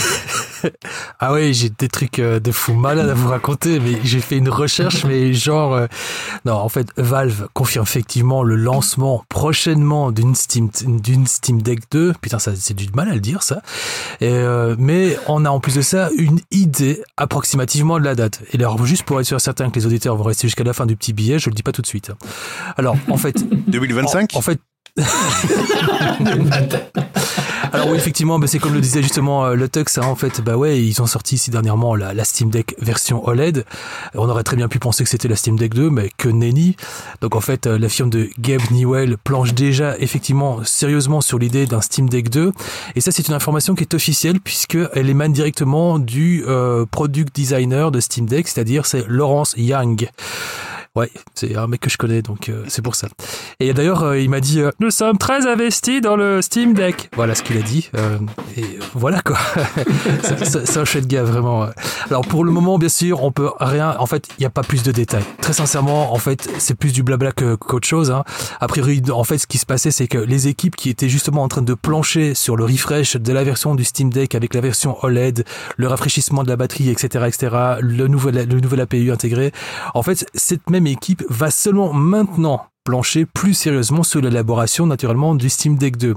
Ah 1.21 1.33
oui, 1.33 1.53
j'ai 1.55 1.71
des 1.71 1.89
trucs 1.89 2.19
euh, 2.19 2.41
de 2.41 2.51
fou 2.51 2.73
malade 2.73 3.09
à 3.09 3.15
vous 3.15 3.29
raconter, 3.29 3.79
mais 3.79 3.99
j'ai 4.05 4.21
fait 4.21 4.37
une 4.37 4.49
recherche, 4.49 5.05
mais 5.05 5.33
genre... 5.35 5.75
euh, 5.75 5.87
Non, 6.45 6.55
en 6.55 6.69
fait, 6.69 6.89
Valve 6.97 7.49
confirme 7.53 7.85
effectivement 7.85 8.43
le 8.43 8.57
lancement 8.57 9.25
prochainement 9.29 10.13
d'une 10.13 10.35
Steam, 10.35 10.71
Steam 11.27 11.63
Deck 11.63 11.91
2. 11.91 12.15
Putain, 12.21 12.39
ça, 12.39 12.53
c'est 12.57 12.75
du 12.75 12.89
mal 12.95 13.09
à 13.09 13.15
le 13.15 13.21
dire, 13.21 13.43
ça. 13.43 13.63
Et, 14.21 14.29
euh, 14.29 14.77
mais 14.79 15.19
on 15.29 15.45
a 15.45 15.51
en 15.51 15.61
plus 15.61 15.75
de 15.75 15.83
ça 15.83 16.09
une 16.17 16.41
idée 16.51 17.03
approximativement 17.17 17.99
de 17.99 18.05
la 18.05 18.15
date. 18.15 18.43
Et 18.53 18.57
alors, 18.57 18.85
juste 18.87 19.03
pour 19.05 19.21
être 19.21 19.27
sûr 19.27 19.41
certain 19.41 19.71
que 19.71 19.79
les 19.79 19.87
auditeurs 19.87 20.17
vont 20.17 20.25
rester 20.25 20.49
jusqu'à 20.49 20.65
la 20.65 20.73
fin 20.81 20.87
du 20.87 20.97
petit 20.97 21.13
billet, 21.13 21.39
je 21.39 21.51
le 21.51 21.55
dis 21.55 21.63
pas 21.63 21.73
tout 21.73 21.83
de 21.83 21.87
suite. 21.87 22.11
Alors, 22.79 22.97
en 23.09 23.19
fait... 23.19 23.45
2025 23.69 24.31
en, 24.35 24.39
en 24.39 24.43
fait, 24.43 24.61
Alors 27.73 27.89
oui, 27.89 27.97
effectivement, 27.97 28.41
bah, 28.41 28.49
c'est 28.49 28.59
comme 28.59 28.75
le 28.75 28.81
disait 28.81 29.03
justement 29.03 29.45
euh, 29.45 29.55
le 29.55 29.69
Tux, 29.69 29.99
hein, 29.99 30.03
en 30.07 30.17
fait, 30.17 30.41
bah 30.41 30.57
ouais, 30.57 30.83
ils 30.83 31.01
ont 31.01 31.07
sorti 31.07 31.37
ici 31.37 31.51
dernièrement 31.51 31.95
la, 31.95 32.13
la 32.15 32.25
Steam 32.25 32.51
Deck 32.51 32.75
version 32.81 33.25
OLED. 33.27 33.65
On 34.15 34.29
aurait 34.29 34.43
très 34.43 34.57
bien 34.57 34.67
pu 34.67 34.81
penser 34.81 35.05
que 35.05 35.11
c'était 35.11 35.29
la 35.29 35.37
Steam 35.37 35.57
Deck 35.57 35.75
2, 35.75 35.89
mais 35.89 36.11
que 36.17 36.29
nenni. 36.29 36.75
Donc 37.21 37.37
en 37.37 37.41
fait, 37.41 37.69
euh, 37.69 37.79
la 37.79 37.89
firme 37.89 38.11
de 38.11 38.29
Gabe 38.41 38.63
Newell 38.73 39.17
planche 39.19 39.55
déjà 39.55 39.97
effectivement 39.99 40.65
sérieusement 40.65 41.21
sur 41.21 41.39
l'idée 41.39 41.67
d'un 41.67 41.81
Steam 41.81 42.09
Deck 42.09 42.29
2. 42.29 42.53
Et 42.97 43.01
ça, 43.01 43.13
c'est 43.13 43.29
une 43.29 43.35
information 43.35 43.77
qui 43.77 43.85
est 43.85 43.95
officielle 43.95 44.41
puisqu'elle 44.41 45.09
émane 45.09 45.33
directement 45.33 46.01
du 46.01 46.43
euh, 46.49 46.85
product 46.91 47.33
designer 47.35 47.93
de 47.93 48.01
Steam 48.01 48.27
Deck, 48.27 48.49
c'est-à-dire 48.49 48.85
c'est 48.85 49.07
Lawrence 49.07 49.55
Young. 49.57 50.09
Ouais, 50.97 51.09
c'est 51.37 51.55
un 51.57 51.69
mec 51.69 51.79
que 51.83 51.89
je 51.89 51.97
connais, 51.97 52.21
donc 52.21 52.49
euh, 52.49 52.65
c'est 52.67 52.83
pour 52.83 52.97
ça. 52.97 53.07
Et 53.61 53.73
d'ailleurs, 53.73 54.03
euh, 54.03 54.19
il 54.19 54.29
m'a 54.29 54.41
dit 54.41 54.61
euh, 54.61 54.73
Nous 54.81 54.91
sommes 54.91 55.19
très 55.19 55.47
investis 55.47 56.01
dans 56.01 56.17
le 56.17 56.43
Steam 56.43 56.75
Deck. 56.75 57.11
Voilà 57.15 57.37
ce 57.37 57.45
qu'il 57.45 57.57
a 57.59 57.63
dit. 57.63 57.89
euh, 57.97 58.19
et 58.57 58.65
voilà 58.95 59.21
quoi. 59.23 59.39
C'est- 60.43 60.77
un 60.77 60.85
chouette 60.85 61.07
gars, 61.07 61.23
vraiment. 61.23 61.69
Alors 62.09 62.27
pour 62.27 62.43
le 62.45 62.51
moment, 62.51 62.77
bien 62.77 62.89
sûr, 62.89 63.23
on 63.23 63.31
peut 63.31 63.51
rien. 63.61 63.95
En 64.01 64.07
fait, 64.07 64.27
il 64.39 64.41
n'y 64.41 64.47
a 64.47 64.51
pas 64.51 64.63
plus 64.63 64.83
de 64.83 64.91
détails. 64.91 65.23
Très 65.41 65.53
sincèrement, 65.53 66.13
en 66.13 66.19
fait, 66.19 66.49
c'est 66.59 66.75
plus 66.75 66.93
du 66.93 67.05
blabla 67.05 67.31
qu'autre 67.33 67.87
chose. 67.87 68.11
Hein. 68.11 68.25
A 68.61 68.67
priori, 68.67 69.01
en 69.13 69.23
fait, 69.23 69.39
ce 69.39 69.47
qui 69.47 69.59
se 69.59 69.67
passait, 69.67 69.93
c'est 69.93 70.09
que 70.09 70.19
les 70.19 70.49
équipes 70.49 70.75
qui 70.75 70.91
étaient 70.91 71.09
justement 71.09 71.45
en 71.45 71.49
train 71.49 71.63
de 71.63 71.75
plancher 71.75 72.35
sur 72.35 72.57
le 72.57 72.65
refresh 72.65 73.17
de 73.17 73.33
la 73.33 73.45
version 73.45 73.77
du 73.77 73.85
Steam 73.85 74.11
Deck 74.11 74.35
avec 74.35 74.55
la 74.55 74.61
version 74.61 74.97
OLED, 75.05 75.45
le 75.77 75.87
rafraîchissement 75.87 76.43
de 76.43 76.49
la 76.49 76.57
batterie, 76.57 76.89
etc., 76.89 77.27
etc., 77.29 77.57
le 77.81 78.09
nouvel, 78.09 78.49
le 78.49 78.61
nouvel 78.61 78.81
APU 78.81 79.13
intégré, 79.13 79.53
en 79.95 80.03
fait, 80.03 80.27
cette 80.35 80.69
même 80.69 80.80
équipe 80.87 81.25
va 81.29 81.51
seulement 81.51 81.93
maintenant 81.93 82.67
plancher 82.85 83.27
plus 83.27 83.55
sérieusement 83.55 84.03
sur 84.03 84.21
l'élaboration 84.21 84.87
naturellement 84.87 85.35
du 85.35 85.49
Steam 85.49 85.77
Deck 85.77 85.97
2. 85.97 86.15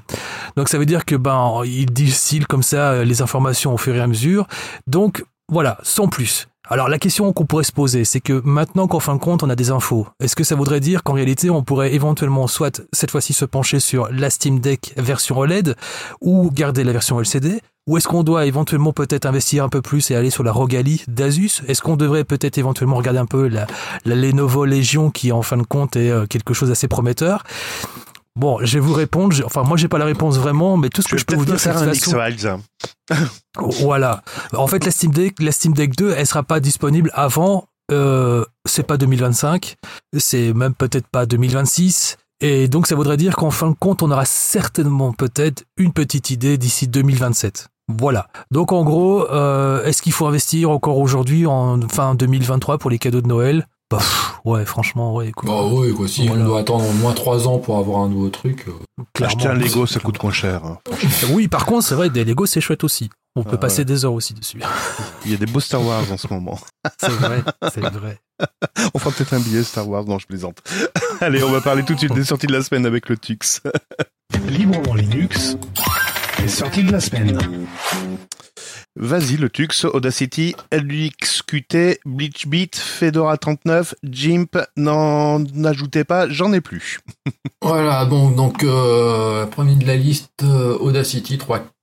Donc 0.56 0.70
ça 0.70 0.78
veut 0.78 0.86
dire 0.86 1.06
que 1.06 1.16
ben 1.16 1.62
il 1.66 1.92
distille 1.92 2.46
comme 2.46 2.64
ça 2.64 2.92
euh, 2.92 3.04
les 3.04 3.22
informations 3.22 3.74
au 3.74 3.78
fur 3.78 3.96
et 3.96 4.00
à 4.00 4.08
mesure. 4.08 4.48
Donc 4.88 5.24
voilà, 5.50 5.78
sans 5.84 6.08
plus. 6.08 6.48
Alors 6.70 6.88
la 6.88 6.98
question 6.98 7.34
qu'on 7.34 7.46
pourrait 7.46 7.66
se 7.66 7.74
poser, 7.74 8.06
c'est 8.06 8.22
que 8.22 8.42
maintenant 8.46 8.88
qu'en 8.88 9.02
fin 9.02 9.16
de 9.16 9.20
compte 9.20 9.44
on 9.44 9.50
a 9.50 9.56
des 9.56 9.70
infos, 9.70 10.08
est-ce 10.22 10.36
que 10.36 10.46
ça 10.46 10.56
voudrait 10.56 10.80
dire 10.80 11.04
qu'en 11.04 11.12
réalité 11.14 11.50
on 11.50 11.62
pourrait 11.62 11.94
éventuellement 11.94 12.48
soit 12.48 12.82
cette 12.94 13.12
fois-ci 13.12 13.34
se 13.34 13.44
pencher 13.44 13.82
sur 13.82 14.10
la 14.10 14.30
Steam 14.30 14.60
Deck 14.60 14.94
version 14.96 15.38
OLED 15.38 15.76
ou 16.22 16.50
garder 16.52 16.86
la 16.86 16.94
version 16.94 17.20
LCD 17.20 17.60
ou 17.86 17.98
est-ce 17.98 18.08
qu'on 18.08 18.24
doit 18.24 18.46
éventuellement 18.46 18.94
peut-être 18.94 19.26
investir 19.26 19.66
un 19.66 19.70
peu 19.70 19.82
plus 19.82 20.10
et 20.10 20.16
aller 20.16 20.30
sur 20.30 20.44
la 20.44 20.54
Rogali 20.54 21.04
d'Asus? 21.10 21.64
Est-ce 21.68 21.82
qu'on 21.82 21.98
devrait 21.98 22.24
peut-être 22.24 22.58
éventuellement 22.58 22.96
regarder 22.96 23.20
un 23.20 23.26
peu 23.26 23.50
la, 23.50 23.68
Lenovo 24.06 24.64
Legion 24.64 25.12
qui 25.12 25.34
en 25.34 25.42
fin 25.42 25.58
de 25.58 25.64
compte 25.64 25.98
est 25.98 26.10
euh, 26.10 26.26
quelque 26.26 26.54
chose 26.54 26.70
d'assez 26.70 26.88
prometteur? 26.88 27.44
Bon, 28.36 28.58
je 28.64 28.74
vais 28.74 28.80
vous 28.80 28.94
répondre. 28.94 29.36
Enfin, 29.46 29.64
moi, 29.64 29.78
j'ai 29.78 29.88
pas 29.88 29.98
la 30.00 30.06
réponse 30.06 30.38
vraiment, 30.38 30.76
mais 30.78 30.90
tout 30.90 31.02
ce 31.02 31.08
Je 31.10 31.14
que 31.16 31.20
je 31.20 31.26
peux 31.26 31.36
vous 31.36 31.46
dire, 31.46 31.60
c'est 31.60 31.70
de 31.70 31.76
façon- 31.76 32.18
X-Files. 32.18 32.58
voilà. 33.82 34.24
En 34.56 34.68
fait, 34.68 34.84
la 34.86 34.92
Steam 34.92 35.12
Deck, 35.12 35.36
la 35.40 35.52
Steam 35.52 35.74
Deck 35.74 35.96
2, 35.96 36.14
elle 36.18 36.26
sera 36.28 36.44
pas 36.44 36.60
disponible 36.60 37.12
avant. 37.14 37.68
Euh, 37.92 38.44
c'est 38.66 38.84
pas 38.88 38.98
2025, 38.98 39.76
c'est 40.18 40.54
même 40.54 40.74
peut-être 40.74 41.08
pas 41.08 41.26
2026. 41.26 42.18
Et 42.42 42.68
donc, 42.68 42.88
ça 42.88 42.96
voudrait 42.96 43.18
dire 43.18 43.36
qu'en 43.36 43.52
fin 43.52 43.70
de 43.70 43.76
compte, 43.76 44.02
on 44.04 44.10
aura 44.12 44.26
certainement 44.26 45.14
peut-être 45.14 45.64
une 45.78 45.94
petite 45.94 46.30
idée 46.32 46.58
d'ici 46.58 46.88
2027. 46.88 47.68
Voilà. 47.90 48.28
Donc, 48.52 48.72
en 48.72 48.84
gros, 48.84 49.30
euh, 49.30 49.84
est-ce 49.86 50.02
qu'il 50.02 50.14
faut 50.14 50.26
investir 50.26 50.70
encore 50.72 50.98
aujourd'hui, 50.98 51.46
en 51.46 51.80
fin 51.88 52.16
2023, 52.16 52.78
pour 52.80 52.90
les 52.90 52.98
cadeaux 52.98 53.22
de 53.22 53.28
Noël? 53.28 53.68
Bah, 53.94 54.00
pff, 54.00 54.34
ouais, 54.46 54.66
franchement, 54.66 55.14
ouais. 55.14 55.28
Écoute, 55.30 55.48
Bah 55.48 55.64
ouais, 55.66 55.92
quoi. 55.92 56.08
Si 56.08 56.28
Voilà. 56.28 56.42
on 56.44 56.46
doit 56.48 56.60
attendre 56.62 56.88
au 56.90 56.94
moins 56.94 57.14
3 57.14 57.48
ans 57.48 57.60
pour 57.60 57.78
avoir 57.78 58.00
un 58.02 58.10
nouveau 58.10 58.30
truc. 58.30 58.66
euh, 58.68 58.72
clairement. 59.14 59.36
Acheter 59.36 59.50
un 59.50 59.54
Lego, 59.54 59.86
ça 59.86 60.00
coûte 60.00 60.22
moins 60.24 60.32
cher. 60.32 60.66
hein. 60.66 60.80
Oui, 61.32 61.48
par 61.48 61.66
contre, 61.66 61.86
c'est 61.86 61.96
vrai, 61.96 62.10
des 62.10 62.26
Lego, 62.26 62.46
c'est 62.46 62.62
chouette 62.62 62.84
aussi. 62.84 63.10
On 63.36 63.44
peut 63.44 63.52
Ah, 63.54 63.58
passer 63.58 63.84
des 63.86 64.06
heures 64.06 64.14
aussi 64.14 64.34
dessus. 64.34 64.60
Il 65.26 65.32
y 65.32 65.34
a 65.34 65.38
des 65.38 65.46
beaux 65.48 65.60
Star 65.60 65.84
Wars 65.84 66.04
en 66.12 66.18
ce 66.18 66.28
moment. 66.28 66.60
C'est 67.00 67.10
vrai, 67.10 67.44
c'est 67.74 67.80
vrai. 67.82 68.20
On 68.94 69.00
fera 69.00 69.12
peut-être 69.12 69.34
un 69.34 69.40
billet 69.40 69.64
Star 69.64 69.88
Wars, 69.88 70.06
non, 70.06 70.20
je 70.20 70.28
plaisante. 70.28 70.58
Allez, 71.22 71.44
on 71.44 71.50
va 71.52 71.62
parler 71.62 71.84
tout 71.84 71.94
de 71.94 72.00
suite 72.00 72.14
des 72.14 72.24
sorties 72.26 72.46
de 72.48 72.54
la 72.54 72.62
semaine 72.62 72.86
avec 72.86 73.10
le 73.10 73.18
Tux. 73.18 73.62
Librement 74.50 74.94
Linux. 74.96 75.56
Les 76.42 76.48
sorties 76.48 76.84
de 76.84 76.92
la 76.92 77.00
semaine. 77.00 77.40
Vas-y, 78.96 79.38
le 79.38 79.50
Tux, 79.50 79.86
Audacity, 79.86 80.56
LUXQT, 80.72 82.00
BleachBeat, 82.06 82.76
Fedora 82.76 83.38
39, 83.38 83.96
Gimp, 84.04 84.58
n'en 84.78 85.44
ajoutez 85.64 86.04
pas, 86.04 86.30
j'en 86.30 86.54
ai 86.54 86.62
plus. 86.62 87.00
Voilà, 87.64 88.04
bon, 88.04 88.30
donc, 88.30 88.62
euh, 88.66 89.46
premier 89.46 89.76
de 89.76 89.88
la 89.88 89.96
liste, 89.96 90.44
euh, 90.44 90.78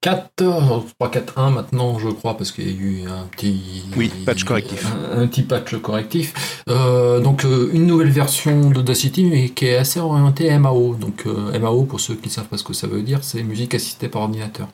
Audacity 0.06 0.30
3.4, 0.38 0.40
euh, 0.40 0.80
3.4.1 1.06 1.50
maintenant, 1.52 1.98
je 1.98 2.08
crois, 2.08 2.36
parce 2.36 2.52
qu'il 2.52 2.66
y 2.66 2.70
a 2.70 2.72
eu 2.72 3.02
un 3.06 3.26
petit... 3.26 3.82
Oui, 3.96 4.10
patch 4.24 4.44
correctif. 4.44 4.86
Un, 5.12 5.20
un 5.22 5.26
petit 5.26 5.42
patch 5.42 5.76
correctif. 5.76 6.62
Euh, 6.68 7.20
donc, 7.20 7.44
euh, 7.44 7.68
une 7.74 7.86
nouvelle 7.86 8.08
version 8.10 8.70
d'Audacity, 8.70 9.24
mais 9.24 9.50
qui 9.50 9.66
est 9.66 9.76
assez 9.76 10.00
orientée 10.00 10.56
MAO. 10.58 10.94
Donc, 10.94 11.24
euh, 11.26 11.58
MAO, 11.58 11.84
pour 11.84 12.00
ceux 12.00 12.14
qui 12.14 12.28
ne 12.28 12.32
savent 12.32 12.46
pas 12.46 12.56
ce 12.56 12.64
que 12.64 12.72
ça 12.72 12.86
veut 12.86 13.02
dire, 13.02 13.18
c'est 13.22 13.42
musique 13.42 13.74
assistée 13.74 14.08
par 14.08 14.22
ordinateur. 14.22 14.68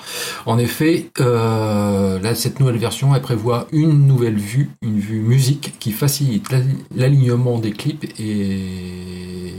En 0.47 0.59
effet, 0.59 1.11
là, 1.19 2.35
cette 2.35 2.61
nouvelle 2.61 2.79
version, 2.79 3.15
elle 3.15 3.23
prévoit 3.23 3.67
une 3.73 4.07
nouvelle 4.07 4.37
vue, 4.39 4.71
une 4.83 5.01
vue 5.01 5.19
musique, 5.21 5.75
qui 5.81 5.91
facilite 5.91 6.53
la- 6.53 6.61
l'alignement 6.95 7.59
des 7.59 7.73
clips 7.73 8.05
et 8.21 9.53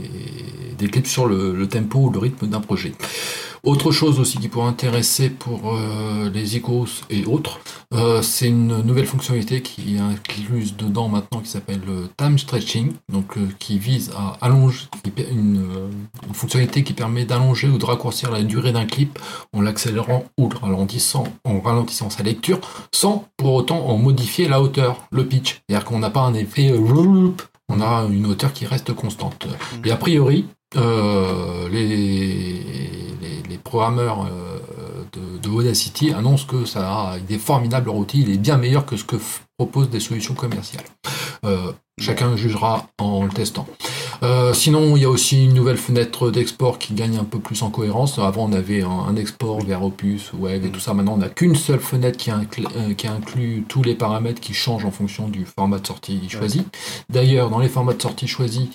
des 0.78 0.88
clips 0.88 1.06
sur 1.08 1.26
le, 1.26 1.54
le 1.54 1.68
tempo 1.68 1.98
ou 1.98 2.10
le 2.10 2.18
rythme 2.20 2.46
d'un 2.46 2.60
projet. 2.60 2.92
Autre 3.68 3.92
chose 3.92 4.18
aussi 4.18 4.38
qui 4.38 4.48
pourrait 4.48 4.68
intéresser 4.68 5.28
pour 5.28 5.74
euh, 5.74 6.30
les 6.30 6.56
icos 6.56 7.02
et 7.10 7.26
autres, 7.26 7.60
euh, 7.92 8.22
c'est 8.22 8.48
une 8.48 8.80
nouvelle 8.80 9.04
fonctionnalité 9.04 9.60
qui 9.60 9.96
est 9.96 9.98
incluse 9.98 10.74
dedans 10.74 11.08
maintenant 11.08 11.40
qui 11.40 11.50
s'appelle 11.50 11.82
le 11.86 12.08
time 12.16 12.38
stretching, 12.38 12.94
donc 13.12 13.36
euh, 13.36 13.46
qui 13.58 13.78
vise 13.78 14.10
à 14.16 14.38
allonger 14.40 14.86
une, 15.30 15.58
euh, 15.58 15.90
une 16.26 16.32
fonctionnalité 16.32 16.82
qui 16.82 16.94
permet 16.94 17.26
d'allonger 17.26 17.68
ou 17.68 17.76
de 17.76 17.84
raccourcir 17.84 18.30
la 18.30 18.42
durée 18.42 18.72
d'un 18.72 18.86
clip 18.86 19.18
en 19.52 19.60
l'accélérant 19.60 20.24
ou 20.38 20.48
le 20.48 20.56
ralentissant, 20.56 21.24
en 21.44 21.60
ralentissant 21.60 22.08
sa 22.08 22.22
lecture, 22.22 22.60
sans 22.90 23.28
pour 23.36 23.52
autant 23.52 23.84
en 23.86 23.98
modifier 23.98 24.48
la 24.48 24.62
hauteur, 24.62 25.06
le 25.10 25.26
pitch. 25.26 25.60
C'est-à-dire 25.68 25.84
qu'on 25.84 25.98
n'a 25.98 26.08
pas 26.08 26.22
un 26.22 26.32
effet 26.32 26.72
euh, 26.72 27.34
on 27.68 27.82
a 27.82 28.06
une 28.10 28.24
hauteur 28.24 28.54
qui 28.54 28.64
reste 28.64 28.94
constante. 28.94 29.46
Et 29.84 29.90
a 29.90 29.96
priori, 29.96 30.46
euh, 30.76 31.68
les, 31.70 32.97
les, 33.58 33.62
programmeurs 33.62 34.26
euh, 34.26 34.58
de, 35.12 35.38
de 35.38 35.48
Audacity 35.48 36.12
annoncent 36.12 36.46
que 36.46 36.64
ça 36.64 36.90
a 36.90 37.18
il 37.18 37.34
est 37.34 37.38
formidable 37.38 37.86
leur 37.86 37.96
outil, 37.96 38.20
il 38.20 38.30
est 38.30 38.38
bien 38.38 38.56
meilleur 38.56 38.86
que 38.86 38.96
ce 38.96 39.04
que 39.04 39.16
proposent 39.58 39.90
des 39.90 40.00
solutions 40.00 40.34
commerciales. 40.34 40.84
Euh, 41.44 41.72
chacun 42.00 42.36
jugera 42.36 42.86
en 42.98 43.24
le 43.24 43.30
testant. 43.30 43.66
Euh, 44.22 44.52
sinon, 44.52 44.96
il 44.96 45.02
y 45.02 45.04
a 45.04 45.10
aussi 45.10 45.44
une 45.44 45.54
nouvelle 45.54 45.76
fenêtre 45.76 46.30
d'export 46.30 46.78
qui 46.78 46.94
gagne 46.94 47.18
un 47.18 47.24
peu 47.24 47.38
plus 47.38 47.62
en 47.62 47.70
cohérence. 47.70 48.18
Avant, 48.18 48.48
on 48.48 48.52
avait 48.52 48.82
un, 48.82 48.88
un 48.88 49.16
export 49.16 49.60
vers 49.60 49.82
Opus, 49.82 50.32
Wave 50.38 50.64
et 50.64 50.70
tout 50.70 50.80
ça. 50.80 50.94
Maintenant, 50.94 51.14
on 51.14 51.18
n'a 51.18 51.28
qu'une 51.28 51.54
seule 51.54 51.80
fenêtre 51.80 52.18
qui, 52.18 52.30
inclut, 52.30 52.64
euh, 52.76 52.94
qui 52.94 53.06
inclut 53.06 53.64
tous 53.68 53.82
les 53.82 53.94
paramètres 53.94 54.40
qui 54.40 54.54
changent 54.54 54.84
en 54.84 54.90
fonction 54.90 55.28
du 55.28 55.44
format 55.44 55.78
de 55.78 55.86
sortie 55.86 56.28
choisi. 56.28 56.64
D'ailleurs, 57.08 57.50
dans 57.50 57.58
les 57.58 57.68
formats 57.68 57.94
de 57.94 58.02
sortie 58.02 58.26
choisis, 58.26 58.68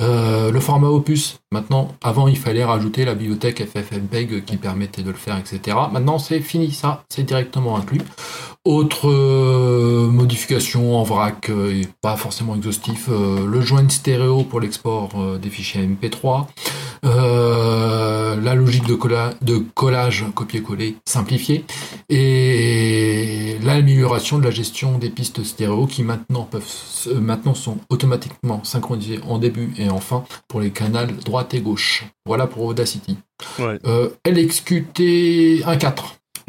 euh, 0.00 0.50
le 0.50 0.60
format 0.60 0.88
Opus, 0.88 1.40
maintenant, 1.52 1.88
avant, 2.02 2.28
il 2.28 2.36
fallait 2.36 2.64
rajouter 2.64 3.04
la 3.04 3.14
bibliothèque 3.14 3.64
FFmpeg 3.66 4.44
qui 4.44 4.56
permettait 4.56 5.02
de 5.02 5.10
le 5.10 5.16
faire, 5.16 5.38
etc. 5.38 5.76
Maintenant, 5.92 6.18
c'est 6.18 6.40
fini, 6.40 6.72
ça, 6.72 7.04
c'est 7.08 7.22
directement 7.22 7.76
inclus. 7.76 8.02
Autre 8.66 9.08
euh, 9.10 10.06
modification 10.08 10.94
en 10.98 11.02
vrac 11.02 11.48
euh, 11.48 11.72
et 11.80 11.88
pas 12.02 12.16
forcément 12.16 12.54
exhaustif, 12.54 13.06
euh, 13.08 13.46
le 13.46 13.60
joint 13.62 13.88
stéréo 13.88 14.42
pour 14.44 14.60
l'export 14.60 15.10
des 15.40 15.48
fichiers 15.48 15.80
MP3, 15.86 16.46
euh, 17.06 18.36
la 18.38 18.54
logique 18.54 18.86
de, 18.86 18.94
colla- 18.94 19.32
de 19.40 19.58
collage 19.74 20.26
copier-coller 20.34 20.96
simplifiée 21.08 21.64
et 22.10 23.56
l'amélioration 23.62 24.38
de 24.38 24.44
la 24.44 24.50
gestion 24.50 24.98
des 24.98 25.08
pistes 25.08 25.42
stéréo 25.42 25.86
qui 25.86 26.02
maintenant 26.02 26.42
peuvent 26.42 26.66
maintenant 27.18 27.54
sont 27.54 27.78
automatiquement 27.88 28.62
synchronisées 28.62 29.20
en 29.26 29.38
début 29.38 29.72
et 29.78 29.88
en 29.88 30.00
fin 30.00 30.24
pour 30.48 30.60
les 30.60 30.70
canaux 30.70 31.06
droite 31.24 31.54
et 31.54 31.60
gauche. 31.62 32.04
Voilà 32.26 32.46
pour 32.46 32.64
Audacity. 32.64 33.16
Ouais. 33.58 33.78
Euh, 33.86 34.10
LXQT 34.26 35.62
1.4. 35.64 35.92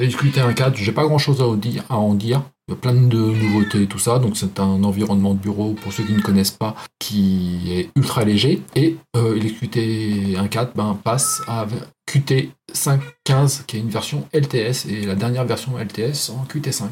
LXQT 0.01 0.37
1.4, 0.39 0.75
j'ai 0.75 0.91
pas 0.91 1.03
grand 1.05 1.17
chose 1.17 1.41
à, 1.41 1.45
en 1.45 1.55
dire- 1.55 1.83
à 1.89 1.97
en 1.97 2.13
dire. 2.13 2.41
Il 2.67 2.71
y 2.71 2.73
a 2.73 2.77
plein 2.77 2.93
de 2.93 3.17
nouveautés 3.17 3.83
et 3.83 3.87
tout 3.87 3.99
ça. 3.99 4.19
Donc 4.19 4.37
c'est 4.37 4.59
un 4.59 4.83
environnement 4.83 5.33
de 5.33 5.39
bureau, 5.39 5.73
pour 5.73 5.91
ceux 5.93 6.03
qui 6.03 6.13
ne 6.13 6.21
connaissent 6.21 6.51
pas, 6.51 6.75
qui 6.99 7.59
est 7.71 7.89
ultra 7.95 8.23
léger. 8.23 8.61
Et 8.75 8.97
euh, 9.17 9.35
LXQT 9.35 10.35
1.4 10.37 10.69
ben, 10.75 10.97
passe 11.03 11.41
à 11.47 11.65
QT 12.05 12.49
5.15, 12.73 13.65
qui 13.65 13.77
est 13.77 13.79
une 13.79 13.89
version 13.89 14.27
LTS, 14.33 14.85
et 14.89 15.05
la 15.05 15.15
dernière 15.15 15.45
version 15.45 15.77
LTS 15.77 16.29
en 16.31 16.45
QT5. 16.45 16.83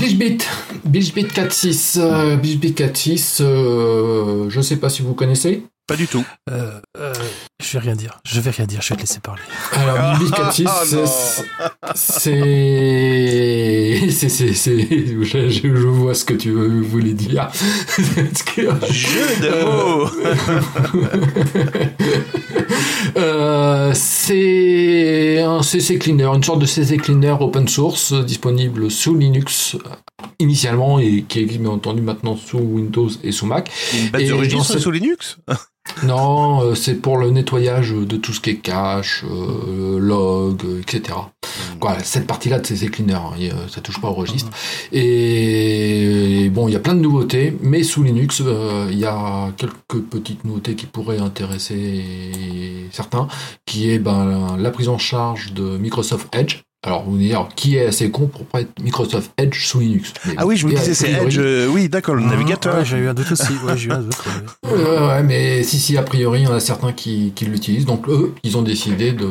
BeachBit, 0.00 0.38
BeachBit 0.84 1.24
4.6, 1.26 1.98
euh, 2.00 2.36
BeachBit 2.36 2.72
4.6, 2.72 3.38
euh, 3.40 4.50
je 4.50 4.60
sais 4.60 4.76
pas 4.76 4.88
si 4.88 5.02
vous 5.02 5.14
connaissez. 5.14 5.62
Pas 5.86 5.96
du 5.96 6.08
tout. 6.08 6.24
Euh, 6.50 6.80
euh, 6.98 7.12
je 7.62 7.78
vais 7.78 7.84
rien 7.84 7.94
dire. 7.96 8.20
Je 8.24 8.40
vais 8.40 8.50
rien 8.50 8.66
dire. 8.66 8.80
Je 8.82 8.90
vais 8.90 8.96
te 8.96 9.00
laisser 9.00 9.20
parler. 9.20 9.40
Alors, 9.72 10.18
BeachBit 10.18 10.30
4.6, 10.30 11.44
Ah, 11.82 11.92
c'est- 11.94 12.30
c'est... 14.10 14.28
c'est... 14.54 14.88
Je, 15.22 15.48
je- 15.50 15.68
vois 15.86 16.14
ce 16.14 16.24
que 16.24 16.34
tu 16.34 16.50
voulais 16.52 17.12
dire. 17.14 17.50
Que- 18.54 18.92
Jeu 18.92 19.26
de 19.40 19.64
mots 19.64 20.10
Euh, 23.16 23.92
c'est 23.94 25.40
un 25.40 25.62
CC 25.62 25.98
Cleaner, 25.98 26.26
une 26.34 26.42
sorte 26.42 26.58
de 26.60 26.66
CC 26.66 26.96
Cleaner 26.98 27.34
open 27.40 27.66
source 27.68 28.12
euh, 28.12 28.22
disponible 28.22 28.90
sous 28.90 29.14
Linux 29.16 29.76
initialement 30.38 30.98
et 30.98 31.22
qui 31.26 31.40
existe 31.40 31.60
bien 31.60 31.70
entendu 31.70 32.02
maintenant 32.02 32.36
sous 32.36 32.58
Windows 32.58 33.08
et 33.22 33.32
sous 33.32 33.46
Mac. 33.46 33.70
Une 33.98 34.10
base 34.10 34.24
de 34.24 34.32
registre 34.34 34.78
sous 34.78 34.90
Linux? 34.90 35.38
Non, 36.02 36.62
euh, 36.62 36.74
c'est 36.74 36.96
pour 36.96 37.16
le 37.16 37.30
nettoyage 37.30 37.92
de 37.92 38.16
tout 38.16 38.32
ce 38.32 38.40
qui 38.40 38.50
est 38.50 38.56
cache, 38.56 39.24
euh, 39.30 39.98
log, 39.98 40.62
euh, 40.64 40.80
etc. 40.80 41.18
Voilà, 41.80 42.02
cette 42.02 42.26
partie-là 42.26 42.58
de 42.58 42.66
ces 42.66 42.88
cleaners, 42.88 43.14
hein, 43.14 43.56
ça 43.68 43.80
touche 43.80 44.00
pas 44.00 44.08
au 44.08 44.14
registre. 44.14 44.50
Et 44.92 46.50
bon, 46.52 46.68
il 46.68 46.72
y 46.72 46.76
a 46.76 46.80
plein 46.80 46.94
de 46.94 47.00
nouveautés, 47.00 47.56
mais 47.62 47.82
sous 47.82 48.02
Linux, 48.02 48.42
euh, 48.44 48.88
il 48.90 48.98
y 48.98 49.04
a 49.04 49.52
quelques 49.56 50.02
petites 50.10 50.44
nouveautés 50.44 50.74
qui 50.74 50.86
pourraient 50.86 51.18
intéresser 51.18 52.04
certains, 52.90 53.28
qui 53.64 53.90
est 53.90 53.98
ben, 53.98 54.56
la 54.58 54.70
prise 54.70 54.88
en 54.88 54.98
charge 54.98 55.52
de 55.52 55.76
Microsoft 55.78 56.34
Edge. 56.34 56.65
Alors, 56.84 57.02
vous 57.02 57.18
dire, 57.18 57.48
qui 57.56 57.76
est 57.76 57.86
assez 57.86 58.12
con 58.12 58.28
pour 58.28 58.44
pas 58.44 58.60
être 58.60 58.80
Microsoft 58.80 59.32
Edge 59.38 59.66
sous 59.66 59.80
Linux? 59.80 60.12
Mais- 60.24 60.34
Ah 60.36 60.46
oui, 60.46 60.56
je 60.56 60.68
a 60.68 60.70
disais, 60.70 60.94
c'est 60.94 61.10
Edge. 61.10 61.36
euh, 61.38 61.66
oui, 61.66 61.88
d'accord, 61.88 62.14
le 62.14 62.22
navigateur. 62.22 62.76
Ouais, 62.76 62.84
j'ai 62.84 62.98
eu 62.98 63.08
un 63.08 63.14
doute 63.14 63.32
aussi. 63.32 63.54
Ouais, 63.64 63.76
j'ai 63.76 63.88
eu 63.88 63.92
un 63.92 64.02
doute. 64.02 64.14
ouais. 64.64 65.22
Mais 65.24 65.64
si, 65.64 65.80
si, 65.80 65.96
a 65.96 66.02
priori, 66.02 66.42
il 66.42 66.44
y 66.44 66.46
en 66.46 66.52
a 66.54 66.60
certains 66.60 66.92
qui, 66.92 67.32
qui 67.34 67.44
l'utilisent. 67.46 67.86
Donc, 67.86 68.08
eux, 68.08 68.34
ils 68.44 68.56
ont 68.56 68.62
décidé 68.62 69.10
de, 69.10 69.28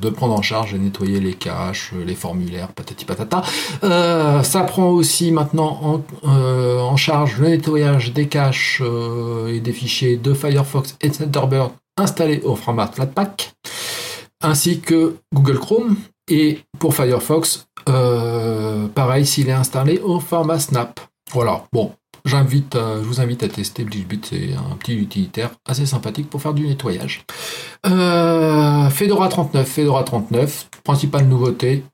de 0.00 0.10
prendre 0.10 0.34
en 0.34 0.42
charge 0.42 0.72
et 0.72 0.78
nettoyer 0.78 1.18
les 1.18 1.34
caches, 1.34 1.92
les 2.06 2.14
formulaires, 2.14 2.68
patati 2.68 3.04
patata. 3.04 3.42
Euh, 3.82 4.44
ça 4.44 4.60
prend 4.62 4.88
aussi 4.90 5.32
maintenant 5.32 5.80
en, 5.82 6.28
euh, 6.28 6.78
en 6.78 6.96
charge 6.96 7.38
le 7.40 7.48
nettoyage 7.48 8.12
des 8.12 8.28
caches 8.28 8.80
euh, 8.84 9.48
et 9.52 9.58
des 9.58 9.72
fichiers 9.72 10.16
de 10.16 10.32
Firefox 10.32 10.94
et 11.00 11.10
Thunderbird 11.10 11.72
installés 11.96 12.40
au 12.44 12.54
format 12.54 12.86
Flatpak, 12.86 13.52
ainsi 14.42 14.78
que 14.78 15.16
Google 15.34 15.58
Chrome. 15.58 15.96
Et 16.28 16.60
pour 16.78 16.94
Firefox, 16.94 17.68
euh, 17.88 18.86
pareil, 18.88 19.26
s'il 19.26 19.48
est 19.48 19.52
installé 19.52 19.98
au 19.98 20.20
format 20.20 20.58
Snap. 20.58 21.00
Voilà, 21.32 21.64
bon, 21.72 21.92
euh, 22.74 23.02
je 23.02 23.06
vous 23.06 23.20
invite 23.20 23.42
à 23.42 23.48
tester 23.48 23.84
BleachBit, 23.84 24.20
c'est 24.22 24.52
un 24.54 24.76
petit 24.76 24.94
utilitaire 24.94 25.50
assez 25.66 25.86
sympathique 25.86 26.28
pour 26.28 26.42
faire 26.42 26.54
du 26.54 26.66
nettoyage. 26.66 27.24
Euh, 27.86 28.90
Fedora 28.90 29.28
39, 29.28 29.66
Fedora 29.66 30.04
39, 30.04 30.68
principale 30.84 31.26
nouveauté, 31.26 31.84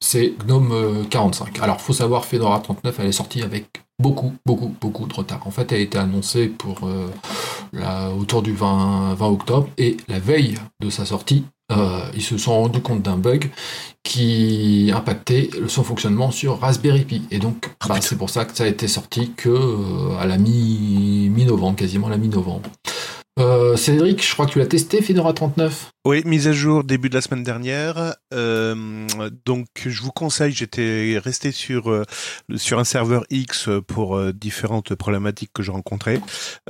c'est 0.00 0.34
GNOME 0.46 0.72
euh, 0.72 1.04
45. 1.08 1.60
Alors, 1.60 1.80
faut 1.80 1.92
savoir, 1.92 2.24
Fedora 2.24 2.60
39, 2.60 3.00
elle 3.00 3.06
est 3.06 3.12
sortie 3.12 3.42
avec 3.42 3.66
beaucoup, 3.98 4.34
beaucoup, 4.44 4.74
beaucoup 4.80 5.06
de 5.06 5.14
retard. 5.14 5.46
En 5.46 5.50
fait, 5.50 5.72
elle 5.72 5.78
a 5.78 5.82
été 5.82 5.98
annoncée 5.98 6.48
pour 6.48 6.88
autour 8.18 8.42
du 8.42 8.52
20, 8.52 9.14
20 9.14 9.26
octobre, 9.26 9.68
et 9.78 9.96
la 10.08 10.18
veille 10.18 10.58
de 10.80 10.90
sa 10.90 11.04
sortie, 11.04 11.44
euh, 11.72 12.00
ils 12.14 12.22
se 12.22 12.36
sont 12.38 12.52
rendus 12.52 12.80
compte 12.80 13.02
d'un 13.02 13.16
bug 13.16 13.50
qui 14.02 14.90
impactait 14.94 15.48
son 15.68 15.82
fonctionnement 15.82 16.30
sur 16.30 16.60
Raspberry 16.60 17.04
Pi. 17.04 17.22
Et 17.30 17.38
donc, 17.38 17.70
bah, 17.88 17.96
c'est 18.00 18.16
pour 18.18 18.30
ça 18.30 18.44
que 18.44 18.54
ça 18.56 18.64
a 18.64 18.66
été 18.66 18.86
sorti 18.88 19.32
que 19.36 19.48
euh, 19.48 20.16
à 20.18 20.26
la 20.26 20.36
mi- 20.38 21.28
mi-novembre, 21.30 21.76
quasiment 21.76 22.08
à 22.08 22.10
la 22.10 22.18
mi-novembre. 22.18 22.68
Euh, 23.40 23.76
Cédric, 23.76 24.24
je 24.24 24.32
crois 24.32 24.46
que 24.46 24.52
tu 24.52 24.60
l'as 24.60 24.66
testé, 24.66 25.02
Fedora 25.02 25.32
39 25.32 25.90
Oui, 26.06 26.22
mise 26.24 26.46
à 26.46 26.52
jour 26.52 26.84
début 26.84 27.08
de 27.08 27.14
la 27.16 27.20
semaine 27.20 27.42
dernière. 27.42 28.14
Euh, 28.32 29.06
donc, 29.44 29.66
je 29.86 30.02
vous 30.02 30.12
conseille, 30.12 30.52
j'étais 30.52 31.18
resté 31.18 31.50
sur 31.50 31.90
euh, 31.90 32.04
sur 32.54 32.78
un 32.78 32.84
serveur 32.84 33.24
X 33.30 33.68
pour 33.88 34.20
différentes 34.32 34.94
problématiques 34.94 35.50
que 35.52 35.64
je 35.64 35.72
rencontrais. 35.72 36.20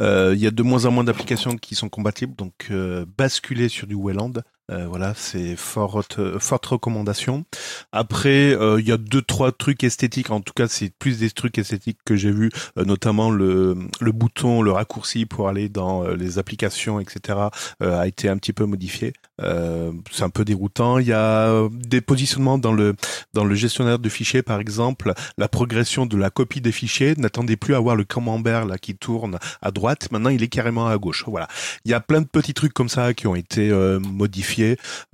Euh, 0.01 0.33
Il 0.35 0.41
y 0.41 0.47
a 0.47 0.51
de 0.51 0.63
moins 0.63 0.87
en 0.87 0.91
moins 0.91 1.05
d'applications 1.05 1.57
qui 1.59 1.75
sont 1.75 1.91
compatibles, 1.91 2.35
donc 2.35 2.55
euh, 2.71 3.05
basculer 3.19 3.69
sur 3.69 3.87
du 3.87 3.95
Wayland. 3.95 4.33
Euh, 4.71 4.87
voilà, 4.89 5.13
c'est 5.15 5.57
forte, 5.57 6.39
forte 6.39 6.65
recommandation. 6.67 7.45
Après, 7.93 8.55
euh, 8.55 8.81
il 8.81 8.89
y 8.89 8.93
a 8.93 8.97
deux 8.97 9.21
trois 9.21 9.53
trucs 9.53 9.85
esthétiques. 9.85 10.31
En 10.31 10.41
tout 10.41 10.55
cas, 10.55 10.69
c'est 10.69 10.91
plus 10.91 11.19
des 11.19 11.31
trucs 11.31 11.59
esthétiques 11.59 11.99
que 12.07 12.17
j'ai 12.17 12.31
vus, 12.31 12.51
euh, 12.79 12.85
notamment 12.85 13.31
le 13.31 13.77
le 14.01 14.13
bouton, 14.13 14.63
le 14.63 14.73
raccourci 14.73 15.27
pour 15.27 15.49
aller 15.49 15.69
dans 15.69 16.05
euh, 16.05 16.17
les 16.17 16.39
applications, 16.39 16.99
etc. 16.99 17.39
euh, 17.83 18.01
a 18.01 18.07
été 18.07 18.31
un 18.31 18.39
petit 18.39 18.55
peu 18.55 18.65
modifié. 18.65 19.13
Euh, 19.43 19.93
c'est 20.11 20.23
un 20.23 20.31
peu 20.31 20.47
déroutant. 20.47 20.99
Il 20.99 21.09
y 21.09 21.13
a 21.13 21.49
euh, 21.51 21.69
des 21.71 22.01
positionnements 22.01 22.57
dans 22.57 22.73
le 22.73 22.95
dans 23.35 23.45
le 23.45 23.55
gestionnaire 23.55 23.99
de 23.99 24.09
fichiers, 24.09 24.43
par 24.43 24.61
exemple, 24.61 25.13
la 25.37 25.49
progression 25.49 26.07
de 26.07 26.17
la 26.17 26.31
copie 26.31 26.63
des 26.63 26.73
fichiers. 26.73 27.15
N'attendez 27.19 27.57
plus 27.57 27.75
à 27.75 27.81
voir 27.81 27.97
le 27.97 28.05
camembert 28.05 28.65
là 28.65 28.79
qui 28.79 28.95
tourne 28.97 29.39
à 29.61 29.71
droite. 29.71 30.09
Maintenant, 30.11 30.31
il 30.31 30.43
est 30.43 30.49
carrément 30.49 30.87
à 30.87 30.97
gauche. 30.97 31.25
Voilà. 31.27 31.49
Il 31.85 31.91
y 31.91 31.95
a 31.95 32.01
plein 32.01 32.23
de 32.23 32.27
petits 32.27 32.55
trucs 32.55 32.73
comme 32.73 32.89
ça 32.89 33.13
qui 33.13 33.27
ont 33.27 33.35
été 33.35 33.71
euh, 33.71 34.01
modifiés. 34.01 34.54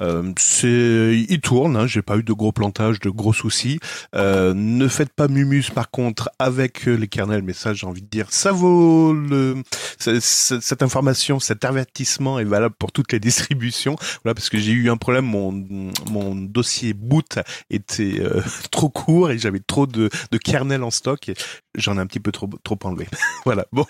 Euh, 0.01 0.32
c'est, 0.38 1.24
il 1.28 1.41
tourne. 1.41 1.76
Hein, 1.76 1.86
J'ai 1.86 2.03
pas 2.03 2.16
eu 2.16 2.22
de 2.22 2.32
gros 2.32 2.53
plantages, 2.53 3.01
de 3.01 3.11
gros 3.11 3.32
soucis. 3.32 3.80
Euh, 4.14 4.53
ne 4.55 4.88
faites 4.88 5.12
pas 5.12 5.28
mumus 5.28 5.70
par 5.74 5.91
contre 5.91 6.30
avec 6.38 6.88
euh, 6.88 6.95
les 6.95 7.09
kernels. 7.09 7.43
Mais 7.43 7.53
ça, 7.53 7.74
j'ai 7.74 7.86
envie 7.86 8.03
de 8.03 8.09
dire, 8.09 8.26
ça 8.30 8.53
vaut 8.53 9.12
le 9.12 9.62
cette 9.99 10.82
information, 10.82 11.41
cet 11.41 11.64
avertissement 11.64 12.38
est 12.38 12.45
valable 12.45 12.74
pour 12.78 12.93
toutes 12.93 13.12
les 13.12 13.20
distributions. 13.30 13.97
Voilà, 14.24 14.34
parce 14.34 14.49
que 14.49 14.59
j'ai 14.59 14.72
eu 14.72 14.91
un 14.91 14.97
problème, 14.97 15.26
mon, 15.26 15.53
mon 16.11 16.34
dossier 16.34 16.95
boot 16.95 17.38
était 17.70 18.20
euh, 18.20 18.43
trop 18.70 18.88
court 18.88 19.30
et 19.30 19.38
j'avais 19.38 19.61
trop 19.61 19.86
de, 19.86 20.11
de 20.30 20.38
kernel 20.38 20.82
en 20.82 20.91
stock 20.91 21.28
et 21.28 21.34
j'en 21.74 21.97
ai 21.97 22.01
un 22.01 22.07
petit 22.07 22.20
peu 22.20 22.32
trop, 22.32 22.49
trop 22.62 22.78
enlevé. 22.84 23.07
voilà, 23.45 23.66
bon. 23.72 23.84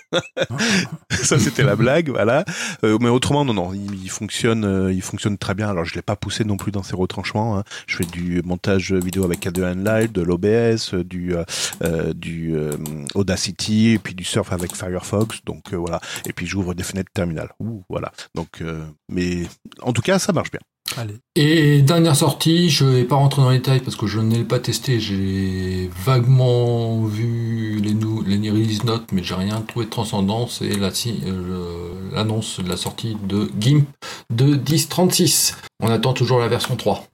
Ça, 1.11 1.39
c'était 1.39 1.63
la 1.63 1.75
blague, 1.75 2.09
voilà. 2.09 2.45
Euh, 2.83 2.97
mais 2.99 3.09
autrement, 3.09 3.45
non, 3.45 3.53
non, 3.53 3.73
il, 3.73 4.03
il 4.03 4.09
fonctionne, 4.09 4.65
euh, 4.65 4.93
il 4.93 5.01
fonctionne 5.01 5.37
très 5.41 5.53
bien. 5.55 5.69
Alors, 5.69 5.83
je 5.83 5.93
l'ai 5.95 6.01
pas 6.01 6.15
poussé 6.15 6.45
non 6.45 6.55
plus 6.55 6.71
dans 6.71 6.83
ses 6.83 6.95
retranchements. 6.95 7.57
hein. 7.57 7.63
Je 7.87 7.97
fais 7.97 8.05
du 8.05 8.41
montage 8.45 8.93
vidéo 8.93 9.25
avec 9.25 9.41
K2 9.45 9.83
Live, 9.83 10.11
de 10.13 10.21
l'OBS, 10.21 10.93
du, 11.03 11.35
euh, 11.35 11.43
euh, 11.83 12.13
du 12.13 12.55
euh, 12.55 12.77
Audacity 13.15 13.89
et 13.89 13.99
puis 13.99 14.15
du 14.15 14.23
surf 14.23 14.53
avec 14.53 14.73
Firefox. 14.75 15.43
Donc 15.43 15.73
euh, 15.73 15.77
voilà. 15.77 15.99
Et 16.25 16.31
puis 16.31 16.45
j'ouvre 16.45 16.73
des 16.73 16.83
fenêtres 16.83 17.11
terminales. 17.13 17.49
Ouh, 17.59 17.83
voilà. 17.89 18.11
Donc, 18.35 18.63
mais 19.09 19.43
en 19.81 19.91
tout 19.91 20.01
cas, 20.01 20.19
ça 20.19 20.31
marche 20.31 20.51
bien. 20.51 20.61
Allez. 20.97 21.15
Et 21.35 21.81
dernière 21.81 22.15
sortie, 22.17 22.69
je 22.69 22.83
vais 22.83 23.03
pas 23.05 23.15
rentrer 23.15 23.41
dans 23.41 23.49
les 23.49 23.57
détails 23.59 23.79
parce 23.79 23.95
que 23.95 24.07
je 24.07 24.19
ne 24.19 24.35
l'ai 24.35 24.43
pas 24.43 24.59
testé. 24.59 24.99
J'ai 24.99 25.89
vaguement 26.05 27.03
vu 27.05 27.79
les, 27.81 27.93
nou- 27.93 28.23
les 28.27 28.49
release 28.49 28.83
notes, 28.83 29.09
mais 29.13 29.23
j'ai 29.23 29.35
rien 29.35 29.61
trouvé 29.61 29.85
de 29.85 29.89
transcendant. 29.89 30.47
C'est 30.47 30.67
la 30.77 30.89
euh, 30.89 31.93
l'annonce 32.13 32.59
de 32.59 32.67
la 32.67 32.75
sortie 32.75 33.15
de 33.23 33.49
GIMP 33.57 33.85
de 34.33 34.55
10.36. 34.55 35.53
On 35.81 35.89
attend 35.89 36.11
toujours 36.13 36.39
la 36.39 36.49
version 36.49 36.75
3. 36.75 37.05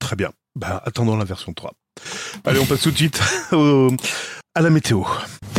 Très 0.00 0.16
bien. 0.16 0.30
Bah, 0.54 0.82
attendons 0.84 1.16
la 1.16 1.24
version 1.24 1.54
3. 1.54 1.72
Allez, 2.44 2.58
on 2.60 2.66
passe 2.66 2.82
tout 2.82 2.90
de 2.90 2.96
suite 2.96 3.20
au- 3.52 3.90
à 4.54 4.60
la 4.60 4.68
météo. 4.70 5.02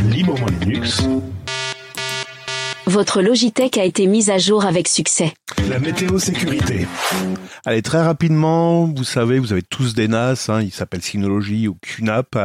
Librement 0.03 0.45
Linux, 0.61 1.01
Votre 2.87 3.23
Logitech 3.23 3.79
a 3.79 3.83
été 3.83 4.05
mise 4.05 4.29
à 4.29 4.37
jour 4.37 4.63
avec 4.63 4.87
succès. 4.87 5.33
la 5.67 5.79
météo 5.79 6.19
sécurité. 6.19 6.85
Allez, 7.65 7.81
très 7.81 8.03
rapidement, 8.03 8.85
vous 8.85 9.03
savez, 9.03 9.39
vous 9.39 9.51
avez 9.51 9.63
tous 9.63 9.95
des 9.95 10.07
NAS, 10.07 10.49
hein, 10.49 10.61
ils 10.61 10.71
s'appellent 10.71 11.01
Synology 11.01 11.67
ou 11.67 11.75
QNAP. 11.81 12.37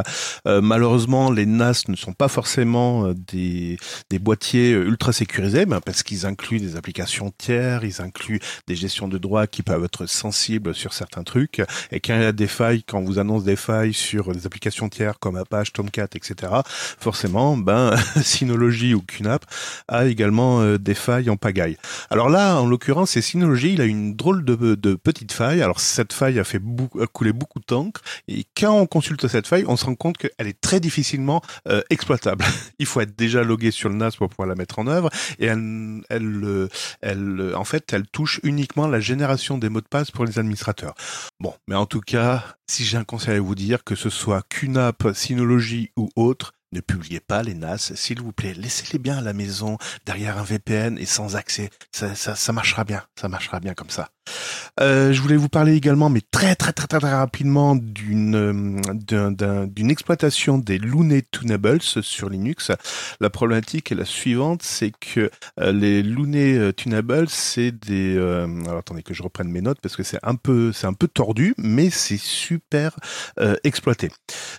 Euh, 0.47 0.63
malheureusement, 0.63 1.31
les 1.31 1.45
NAS 1.45 1.85
ne 1.89 1.97
sont 1.97 2.15
pas 2.15 2.29
forcément 2.29 3.05
euh, 3.09 3.15
des, 3.15 3.77
boîtiers 4.19 4.73
euh, 4.73 4.87
ultra 4.87 5.13
sécurisés, 5.13 5.67
parce 5.85 6.03
qu'ils 6.03 6.25
incluent 6.25 6.61
des 6.61 6.77
applications 6.77 7.35
tiers, 7.37 7.85
ils 7.85 8.01
incluent 8.01 8.41
des 8.67 8.77
gestions 8.77 9.09
de 9.09 9.19
droits 9.19 9.47
qui 9.47 9.63
peuvent 9.63 9.85
être 9.85 10.07
sensibles 10.07 10.75
sur 10.75 10.95
certains 10.95 11.23
trucs. 11.23 11.61
Et 11.93 12.01
quand 12.01 12.15
il 12.15 12.23
y 12.23 12.25
a 12.25 12.33
des 12.33 12.47
failles, 12.47 12.83
quand 12.83 13.01
on 13.01 13.05
vous 13.05 13.19
annonce 13.19 13.45
des 13.45 13.57
failles 13.57 13.93
sur 13.93 14.33
des 14.33 14.47
applications 14.47 14.89
tiers 14.89 15.19
comme 15.19 15.37
Apache, 15.37 15.75
Tomcat, 15.75 16.09
etc., 16.15 16.51
forcément, 16.99 17.59
ben, 17.59 17.95
Synology 18.23 18.95
ou 18.95 19.03
QNAP 19.03 19.45
a 19.87 20.07
également 20.07 20.30
euh, 20.39 20.79
des 20.79 20.95
failles 20.95 21.31
en 21.31 21.37
pagaille. 21.37 21.77
Alors 22.11 22.29
là, 22.29 22.61
en 22.61 22.67
l'occurrence, 22.67 23.11
c'est 23.11 23.23
Synology, 23.23 23.75
il 23.75 23.81
a 23.81 23.85
une 23.85 24.15
drôle 24.15 24.45
de, 24.45 24.95
petite 24.95 25.33
faille. 25.33 25.63
Alors 25.63 25.81
cette 25.81 26.13
faille 26.13 26.39
a 26.39 26.45
fait 26.45 26.59
beaucoup, 26.59 27.01
a 27.01 27.07
coulé 27.07 27.33
beaucoup 27.33 27.61
d'encre. 27.67 28.01
Et 28.29 28.45
quand 28.57 28.75
on 28.75 28.87
consulte 28.87 29.27
cette 29.29 29.47
faille, 29.47 29.65
on 29.67 29.77
se 29.77 29.85
rend 29.85 29.95
compte 29.95 30.19
qu'elle 30.19 30.47
est 30.47 30.61
très 30.61 30.81
difficilement 30.81 31.43
euh, 31.69 31.83
exploitable. 31.91 32.45
Il 32.79 32.87
faut 32.87 33.01
être 33.01 33.17
déjà 33.17 33.43
logué 33.43 33.71
sur 33.71 33.89
le 33.89 33.95
NAS 33.95 34.13
pour 34.13 34.29
pouvoir 34.29 34.49
la 34.49 34.55
mettre 34.55 34.79
en 34.79 34.87
œuvre. 34.87 35.11
Et 35.39 35.47
elle, 35.47 36.03
elle, 36.09 36.45
euh, 36.45 36.69
elle, 37.01 37.53
en 37.55 37.65
fait, 37.65 37.93
elle 37.93 38.07
touche 38.07 38.41
uniquement 38.43 38.87
la 38.87 39.01
génération 39.01 39.59
des 39.59 39.69
mots 39.69 39.81
de 39.81 39.89
passe 39.89 40.11
pour 40.11 40.25
les 40.25 40.39
administrateurs. 40.39 40.95
Bon, 41.41 41.55
mais 41.69 41.75
en 41.75 41.87
tout 41.87 42.01
cas, 42.01 42.45
si 42.67 42.85
j'ai 42.85 42.97
un 42.97 43.05
conseil 43.05 43.37
à 43.37 43.41
vous 43.41 43.55
dire, 43.55 43.85
que 43.85 43.95
ce 43.95 44.11
soit 44.11 44.43
QNAP, 44.49 45.13
Synology 45.15 45.91
ou 45.97 46.09
autre, 46.17 46.53
ne 46.73 46.81
publiez 46.81 47.21
pas 47.21 47.43
les 47.43 47.55
NAS, 47.55 47.93
s'il 47.95 48.21
vous 48.21 48.33
plaît. 48.33 48.55
Laissez-les 48.55 48.99
bien 48.99 49.19
à 49.19 49.21
la 49.21 49.33
maison, 49.33 49.77
derrière 50.07 50.39
un 50.39 50.45
VPN 50.45 50.99
et 50.99 51.07
sans 51.07 51.37
accès. 51.37 51.71
Ça, 51.93 52.15
ça, 52.15 52.37
ça 52.37 52.53
marchera 52.53 52.85
bien. 52.85 53.03
Ça 53.21 53.29
marchera 53.29 53.61
bien 53.61 53.75
comme 53.75 53.91
ça. 53.91 54.11
Euh, 54.81 55.13
je 55.13 55.21
voulais 55.21 55.37
vous 55.37 55.49
parler 55.49 55.75
également, 55.75 56.09
mais 56.11 56.21
très 56.31 56.55
très 56.55 56.73
très 56.73 56.87
très, 56.87 56.99
rapidement, 56.99 57.75
d'une 57.77 58.35
euh, 58.35 58.81
d'un- 58.95 59.31
d'un- 59.33 59.67
d'une 59.67 59.91
exploitation 59.91 60.59
des 60.59 60.79
Looney 60.79 61.23
Tunables 61.31 61.81
sur 61.83 62.29
Linux. 62.29 62.71
La 63.21 63.31
problématique 63.31 63.93
est 63.93 63.95
la 63.95 64.05
suivante, 64.05 64.63
c'est 64.63 64.93
que 64.99 65.31
euh, 65.61 65.73
les 65.73 66.03
Looney 66.03 66.73
Tunables, 66.75 67.29
c'est 67.29 67.73
des. 67.73 68.17
alors 68.19 68.79
attendez 68.79 69.03
que 69.03 69.15
je 69.15 69.23
reprenne 69.23 69.49
mes 69.51 69.61
notes 69.61 69.79
parce 69.83 69.97
que 69.97 70.03
c'est 70.03 70.19
un 70.23 70.35
peu 70.35 70.73
c'est 70.73 70.87
un 70.87 70.93
peu 70.95 71.09
tordu, 71.09 71.55
mais 71.59 71.91
c'est 71.91 72.19
super 72.21 72.97
exploité. 73.65 74.11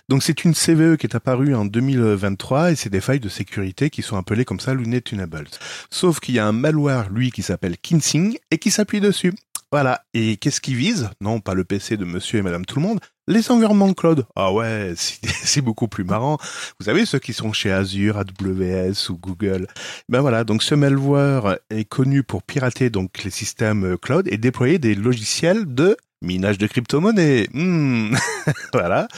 Donc 0.08 0.22
c'est 0.22 0.44
une 0.44 0.54
CVE 0.54 0.96
qui 0.96 1.06
est 1.06 1.14
apparue 1.16 1.54
en 1.54 1.64
2023 1.64 2.72
et 2.72 2.76
c'est 2.76 2.90
des 2.90 3.00
failles 3.00 3.20
de 3.20 3.28
sécurité 3.28 3.90
qui 3.90 4.02
sont 4.02 4.16
appelées 4.16 4.44
comme 4.44 4.60
ça 4.60 4.74
Looney 4.74 5.00
Tunables. 5.00 5.48
Sauf 5.90 6.20
qu'il 6.20 6.34
y 6.34 6.38
a 6.38 6.46
un 6.46 6.52
malware, 6.52 7.10
lui, 7.10 7.30
qui 7.30 7.42
s'appelle 7.42 7.76
Kinsing 7.78 8.36
et 8.50 8.58
qui 8.58 8.70
s'appuie 8.70 9.00
dessus. 9.00 9.32
Voilà. 9.72 10.04
Et 10.12 10.36
qu'est-ce 10.36 10.60
qui 10.60 10.74
vise? 10.74 11.08
Non, 11.22 11.40
pas 11.40 11.54
le 11.54 11.64
PC 11.64 11.96
de 11.96 12.04
monsieur 12.04 12.38
et 12.38 12.42
madame 12.42 12.66
tout 12.66 12.76
le 12.76 12.82
monde, 12.82 13.00
les 13.26 13.50
environnements 13.50 13.94
cloud. 13.94 14.26
Ah 14.36 14.52
ouais, 14.52 14.92
c'est 14.96 15.62
beaucoup 15.62 15.88
plus 15.88 16.04
marrant. 16.04 16.36
Vous 16.78 16.84
savez, 16.84 17.06
ceux 17.06 17.18
qui 17.18 17.32
sont 17.32 17.54
chez 17.54 17.72
Azure, 17.72 18.18
AWS 18.18 19.10
ou 19.10 19.16
Google. 19.16 19.66
Ben 20.10 20.20
voilà, 20.20 20.44
donc 20.44 20.62
ce 20.62 20.74
malware 20.74 21.56
est 21.70 21.84
connu 21.84 22.22
pour 22.22 22.42
pirater 22.42 22.90
donc 22.90 23.24
les 23.24 23.30
systèmes 23.30 23.96
cloud 23.96 24.28
et 24.30 24.36
déployer 24.36 24.78
des 24.78 24.94
logiciels 24.94 25.64
de 25.66 25.96
minage 26.20 26.58
de 26.58 26.66
crypto-monnaie. 26.66 27.48
Hmm. 27.54 28.14
voilà. 28.72 29.08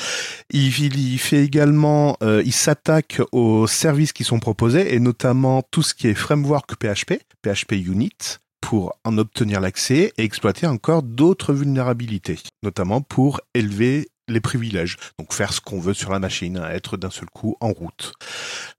Il, 0.51 0.97
il, 0.97 1.19
fait 1.19 1.45
également, 1.45 2.17
euh, 2.23 2.43
il 2.45 2.53
s'attaque 2.53 3.21
aux 3.33 3.67
services 3.67 4.13
qui 4.13 4.25
sont 4.25 4.39
proposés 4.39 4.95
et 4.95 5.01
notamment 5.01 5.63
tout 5.71 5.83
ce 5.83 5.95
qui 5.95 6.09
est 6.09 6.15
framework 6.15 6.75
PHP, 6.77 7.21
PHP 7.43 7.73
Unit, 7.73 8.39
pour 8.65 8.99
en 9.05 9.19
obtenir 9.19 9.61
l'accès 9.61 10.15
et 10.17 10.25
exploiter 10.25 10.67
encore 10.67 11.03
d'autres 11.03 11.53
vulnérabilités, 11.53 12.39
notamment 12.63 13.03
pour 13.03 13.43
élever 13.53 14.09
les 14.27 14.41
privilèges, 14.41 14.97
donc 15.19 15.35
faire 15.35 15.53
ce 15.53 15.61
qu'on 15.61 15.79
veut 15.79 15.93
sur 15.93 16.11
la 16.11 16.19
machine, 16.19 16.57
hein, 16.57 16.71
être 16.71 16.97
d'un 16.97 17.11
seul 17.11 17.29
coup 17.29 17.59
en 17.61 17.73
route. 17.73 18.15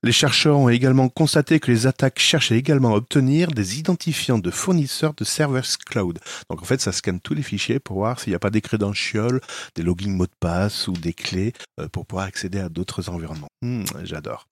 Les 0.01 0.11
chercheurs 0.11 0.57
ont 0.57 0.69
également 0.69 1.07
constaté 1.07 1.59
que 1.59 1.69
les 1.71 1.85
attaques 1.85 2.17
cherchaient 2.17 2.57
également 2.57 2.93
à 2.93 2.97
obtenir 2.97 3.51
des 3.51 3.77
identifiants 3.77 4.39
de 4.39 4.49
fournisseurs 4.49 5.13
de 5.13 5.23
servers 5.23 5.77
cloud. 5.85 6.17
Donc 6.49 6.63
en 6.63 6.65
fait, 6.65 6.81
ça 6.81 6.91
scanne 6.91 7.19
tous 7.19 7.35
les 7.35 7.43
fichiers 7.43 7.79
pour 7.79 7.97
voir 7.97 8.19
s'il 8.19 8.31
n'y 8.31 8.35
a 8.35 8.39
pas 8.39 8.49
des 8.49 8.61
credentials, 8.61 9.39
des 9.75 9.83
logins 9.83 10.09
mots 10.09 10.25
de 10.25 10.31
passe 10.39 10.87
ou 10.87 10.93
des 10.93 11.13
clés 11.13 11.53
euh, 11.79 11.87
pour 11.89 12.07
pouvoir 12.07 12.25
accéder 12.25 12.59
à 12.59 12.69
d'autres 12.69 13.07
environnements. 13.11 13.49
Hmm, 13.61 13.83
j'adore. 14.03 14.47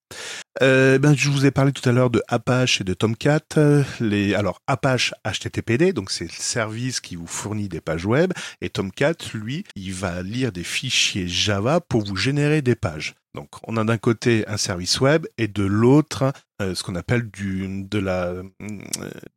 Euh, 0.62 1.00
ben, 1.00 1.16
je 1.16 1.30
vous 1.30 1.46
ai 1.46 1.52
parlé 1.52 1.72
tout 1.72 1.88
à 1.88 1.92
l'heure 1.92 2.10
de 2.10 2.22
Apache 2.28 2.82
et 2.82 2.84
de 2.84 2.94
Tomcat. 2.94 3.40
Alors 4.36 4.62
Apache 4.68 5.14
HTTPD, 5.26 5.94
donc 5.94 6.12
c'est 6.12 6.26
le 6.26 6.30
service 6.32 7.00
qui 7.00 7.16
vous 7.16 7.28
fournit 7.28 7.70
des 7.70 7.82
pages 7.82 8.06
web, 8.06 8.34
et 8.62 8.70
Tomcat, 8.70 9.16
lui, 9.34 9.64
il 9.76 9.94
va 9.94 10.22
lire 10.22 10.52
des 10.52 10.64
fichiers 10.64 11.28
Java 11.28 11.82
pour 11.82 12.04
vous 12.04 12.16
générer 12.16 12.62
des 12.62 12.76
pages. 12.76 13.16
Donc, 13.36 13.50
on 13.68 13.78
a 13.78 13.84
d'un 13.84 13.98
côté 13.98 14.48
un 14.48 14.58
service 14.58 15.02
web 15.02 15.26
et 15.40 15.48
de 15.48 15.64
l'autre 15.64 16.32
euh, 16.62 16.76
ce 16.76 16.84
qu'on 16.84 16.96
appelle 16.96 17.32
de 17.32 17.98
la 17.98 18.28
euh, 18.28 18.44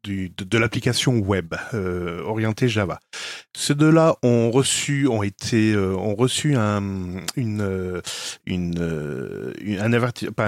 de, 0.04 0.58
l'application 0.58 1.18
web 1.18 1.54
euh, 1.72 2.22
orientée 2.22 2.68
Java. 2.68 3.00
Ces 3.56 3.74
deux-là 3.74 4.16
ont 4.22 4.50
reçu 4.50 5.08
ont 5.08 5.22
été 5.22 5.74
ont 5.76 6.14
reçu 6.14 6.56
un 6.56 7.22
une 7.36 8.02
un 8.46 9.92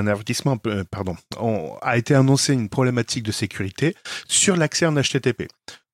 avertissement 0.07 0.59
pardon 0.91 1.17
on, 1.41 1.75
a 1.81 1.97
été 1.97 2.15
annoncé 2.15 2.53
une 2.53 2.69
problématique 2.69 3.23
de 3.23 3.33
sécurité 3.33 3.97
sur 4.29 4.57
l'accès 4.57 4.85
en 4.85 4.95
HTTP. 4.95 5.49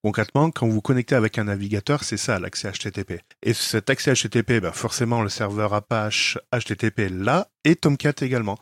Concrètement, 0.05 0.51
quand 0.51 0.69
vous 0.69 0.83
connectez 0.83 1.15
avec 1.15 1.39
un 1.39 1.45
navigateur, 1.45 2.05
c'est 2.05 2.19
ça 2.19 2.39
l'accès 2.39 2.71
HTTP. 2.71 3.23
Et 3.43 3.55
cet 3.55 3.89
accès 3.89 4.13
HTTP, 4.13 4.61
ben 4.61 4.71
forcément 4.71 5.23
le 5.23 5.31
serveur 5.31 5.73
Apache 5.73 6.37
HTTP 6.53 7.09
là 7.11 7.49
et 7.65 7.75
Tomcat 7.75 8.13
également. 8.21 8.59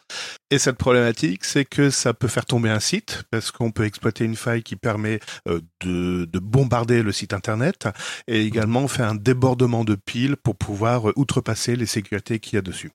Et 0.53 0.61
cette 0.61 0.76
problématique, 0.76 1.45
c'est 1.45 1.64
que 1.64 1.90
ça 1.90 2.14
peut 2.14 2.28
faire 2.28 2.47
tomber 2.47 2.70
un 2.70 2.78
site 2.78 3.24
parce 3.32 3.51
qu'on 3.51 3.72
peut 3.72 3.86
exploiter 3.86 4.24
une 4.24 4.36
faille 4.36 4.62
qui 4.62 4.76
permet 4.76 5.18
euh, 5.49 5.61
de, 5.80 6.26
de, 6.26 6.38
bombarder 6.38 7.03
le 7.03 7.11
site 7.11 7.34
internet 7.34 7.88
et 8.28 8.43
également 8.43 8.86
faire 8.86 9.09
un 9.09 9.16
débordement 9.16 9.82
de 9.82 9.97
piles 9.97 10.36
pour 10.36 10.55
pouvoir 10.55 11.11
euh, 11.11 11.12
outrepasser 11.16 11.74
les 11.74 11.86
sécurités 11.86 12.38
qu'il 12.38 12.55
y 12.55 12.59
a 12.59 12.62
dessus. 12.62 12.93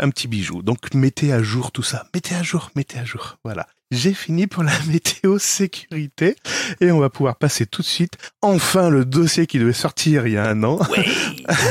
Un 0.00 0.10
petit 0.10 0.26
bijou. 0.26 0.60
Donc 0.62 0.92
mettez 0.92 1.32
à 1.32 1.40
jour 1.40 1.70
tout 1.70 1.84
ça. 1.84 2.08
Mettez 2.12 2.34
à 2.34 2.42
jour, 2.42 2.72
mettez 2.74 2.98
à 2.98 3.04
jour. 3.04 3.38
Voilà 3.44 3.68
j'ai 3.90 4.14
fini 4.14 4.46
pour 4.46 4.62
la 4.62 4.72
météo 4.88 5.38
sécurité 5.38 6.36
et 6.80 6.90
on 6.90 6.98
va 6.98 7.10
pouvoir 7.10 7.36
passer 7.36 7.66
tout 7.66 7.82
de 7.82 7.86
suite 7.86 8.16
enfin 8.42 8.90
le 8.90 9.04
dossier 9.04 9.46
qui 9.46 9.58
devait 9.58 9.72
sortir 9.72 10.26
il 10.26 10.34
y 10.34 10.36
a 10.36 10.48
un 10.48 10.62
an. 10.64 10.78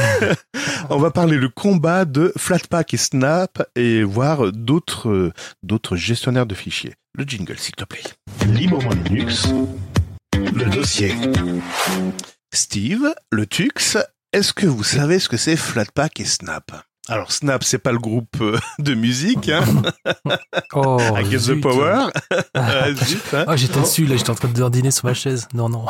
on 0.89 0.97
va 0.97 1.11
parler 1.11 1.37
le 1.37 1.49
combat 1.49 2.05
de 2.05 2.31
Flatpak 2.37 2.93
et 2.93 2.97
Snap 2.97 3.63
et 3.75 4.03
voir 4.03 4.51
d'autres 4.51 5.31
d'autres 5.63 5.95
gestionnaires 5.95 6.45
de 6.45 6.55
fichiers. 6.55 6.93
Le 7.13 7.23
jingle 7.23 7.57
s'il 7.57 7.75
te 7.75 7.83
plaît. 7.83 8.03
Librement 8.47 8.91
Linux, 9.05 9.47
le 10.33 10.65
dossier. 10.65 11.13
Steve, 12.53 13.13
le 13.31 13.45
Tux, 13.45 13.97
est-ce 14.31 14.53
que 14.53 14.65
vous 14.65 14.83
savez 14.83 15.19
ce 15.19 15.29
que 15.29 15.37
c'est 15.37 15.57
Flatpak 15.57 16.19
et 16.19 16.25
Snap? 16.25 16.71
Alors 17.07 17.31
Snap, 17.31 17.63
c'est 17.63 17.77
pas 17.77 17.91
le 17.91 17.99
groupe 17.99 18.41
euh, 18.41 18.57
de 18.79 18.95
musique, 18.95 19.49
hein 19.49 19.63
Oh, 20.73 20.97
I 20.99 21.23
Get 21.29 21.53
the 21.53 21.61
Power. 21.61 22.07
Ah, 22.55 22.87
oh, 23.47 23.55
j'étais 23.55 23.79
dessus, 23.79 24.05
là, 24.05 24.17
j'étais 24.17 24.31
en 24.31 24.35
train 24.35 24.47
de 24.47 24.69
dîner 24.69 24.91
sur 24.91 25.05
ma 25.05 25.13
chaise. 25.13 25.47
Non, 25.53 25.69
non. 25.69 25.85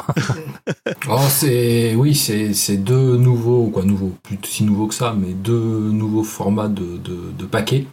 oh, 1.09 1.19
c'est 1.29 1.95
oui, 1.95 2.15
c'est 2.15 2.53
c'est 2.53 2.77
deux 2.77 3.17
nouveaux, 3.17 3.67
quoi, 3.67 3.83
nouveaux, 3.83 4.15
plus 4.23 4.37
si 4.43 4.63
nouveaux 4.63 4.87
que 4.87 4.93
ça, 4.93 5.15
mais 5.17 5.33
deux 5.33 5.91
nouveaux 5.91 6.23
formats 6.23 6.67
de, 6.67 6.97
de, 6.97 7.31
de 7.37 7.45
paquets 7.45 7.87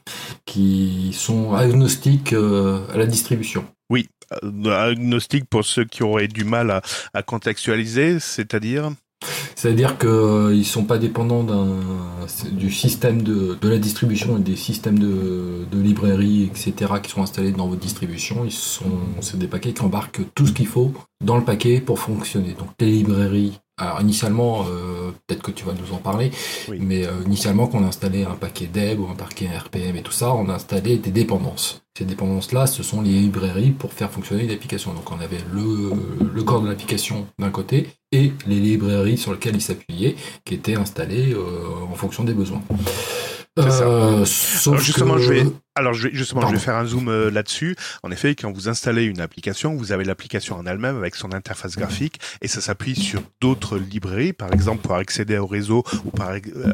qui 0.45 1.15
sont 1.17 1.55
agnostiques 1.55 2.33
euh, 2.33 2.85
à 2.93 2.99
la 2.99 3.07
distribution. 3.07 3.65
Oui, 3.89 4.09
euh, 4.43 4.91
agnostique 4.91 5.45
pour 5.49 5.65
ceux 5.65 5.85
qui 5.85 6.03
auraient 6.03 6.29
du 6.29 6.45
mal 6.45 6.71
à, 6.71 6.83
à 7.15 7.23
contextualiser, 7.23 8.19
c'est-à-dire 8.19 8.91
c'est-à-dire 9.55 9.99
qu'ils 9.99 10.09
euh, 10.09 10.55
ne 10.57 10.63
sont 10.63 10.85
pas 10.85 10.99
dépendants 10.99 11.47
du 12.53 12.71
système 12.71 13.23
de, 13.23 13.57
la 13.63 13.79
distribution 13.79 14.37
et 14.39 14.41
des 14.41 14.57
systèmes 14.57 14.99
de, 14.99 15.65
de 15.71 15.81
librairie, 15.81 16.45
etc., 16.45 16.93
qui 17.03 17.11
sont 17.11 17.23
installés 17.23 17.53
dans 17.53 17.69
votre 17.69 17.81
distribution. 17.81 18.45
Ils 18.45 18.53
sont, 18.53 18.85
des 19.35 19.47
paquets 19.47 19.73
qui 19.73 19.83
embarquent 19.83 20.21
tout 20.35 20.47
ce 20.47 20.53
qu'il 20.53 20.67
faut 20.67 20.93
dans 21.25 21.37
le 21.37 21.45
paquet 21.45 21.81
pour 21.81 21.99
fonctionner. 21.99 22.55
Donc 22.59 22.69
les 22.81 22.91
librairies. 22.91 23.62
Alors 23.79 24.01
initialement, 24.03 24.67
euh, 24.69 25.13
peut-être 25.27 25.43
que 25.43 25.51
tu 25.51 25.65
vas 25.65 25.73
nous 25.73 25.95
en 25.95 25.99
parler, 25.99 26.31
mais 26.79 27.07
euh, 27.07 27.23
initialement 27.27 27.67
quand 27.67 27.79
on 27.79 27.85
a 27.85 27.89
installé 27.89 28.25
un 28.25 28.35
paquet 28.35 28.67
Deb 28.67 29.01
ou 29.01 29.09
un 29.09 29.15
paquet 29.15 29.47
RPM 29.47 29.97
et 29.97 30.03
tout 30.03 30.13
ça, 30.13 30.35
on 30.35 30.49
a 30.51 30.55
installé 30.55 30.99
des 30.99 31.11
dépendances. 31.11 31.83
Ces 31.97 32.05
dépendances-là, 32.05 32.67
ce 32.67 32.83
sont 32.83 33.01
les 33.01 33.11
librairies 33.11 33.71
pour 33.71 33.93
faire 33.93 34.11
fonctionner 34.11 34.47
l'application. 34.47 34.93
Donc 34.93 35.11
on 35.11 35.21
avait 35.21 35.41
le, 35.53 35.93
le 36.33 36.43
corps 36.43 36.63
de 36.63 36.69
l'application 36.69 37.27
d'un 37.39 37.51
côté 37.51 37.89
et 38.13 38.33
les 38.47 38.61
librairies 38.61 39.19
sur 39.19 39.33
lesquelles 39.33 39.57
il 39.57 39.63
s'appuyait, 39.63 40.17
qui 40.45 40.55
étaient 40.55 40.77
installées 40.77 41.33
euh, 41.33 41.85
en 41.91 41.95
fonction 41.95 42.25
des 42.25 42.35
besoins. 42.35 42.63
Euh, 43.59 44.25
alors 44.67 44.81
justement, 44.81 45.19
je 45.19 45.31
vais, 45.31 45.45
alors 45.75 45.93
je 45.93 46.09
vais, 46.09 46.15
justement, 46.15 46.47
je 46.47 46.53
vais 46.55 46.59
faire 46.59 46.77
un 46.77 46.87
zoom 46.87 47.09
euh, 47.09 47.31
là-dessus. 47.31 47.77
En 48.03 48.11
effet, 48.11 48.35
quand 48.35 48.51
vous 48.51 48.71
installez 48.71 49.05
une 49.05 49.21
application, 49.21 49.75
vous 49.75 49.93
avez 49.93 50.05
l'application 50.05 50.57
en 50.57 50.65
elle-même 50.65 50.97
avec 50.97 51.15
son 51.15 51.35
interface 51.35 51.77
graphique 51.77 52.19
et 52.41 52.49
ça 52.49 52.63
s'appuie 52.63 52.97
sur 52.97 53.21
d'autres 53.43 53.77
librairies. 53.77 54.33
Par 54.33 54.53
exemple, 54.55 54.81
pour 54.81 54.95
accéder 54.95 55.37
au 55.37 55.47
réseau 55.47 55.85
ou 56.07 56.11
pour 56.11 56.25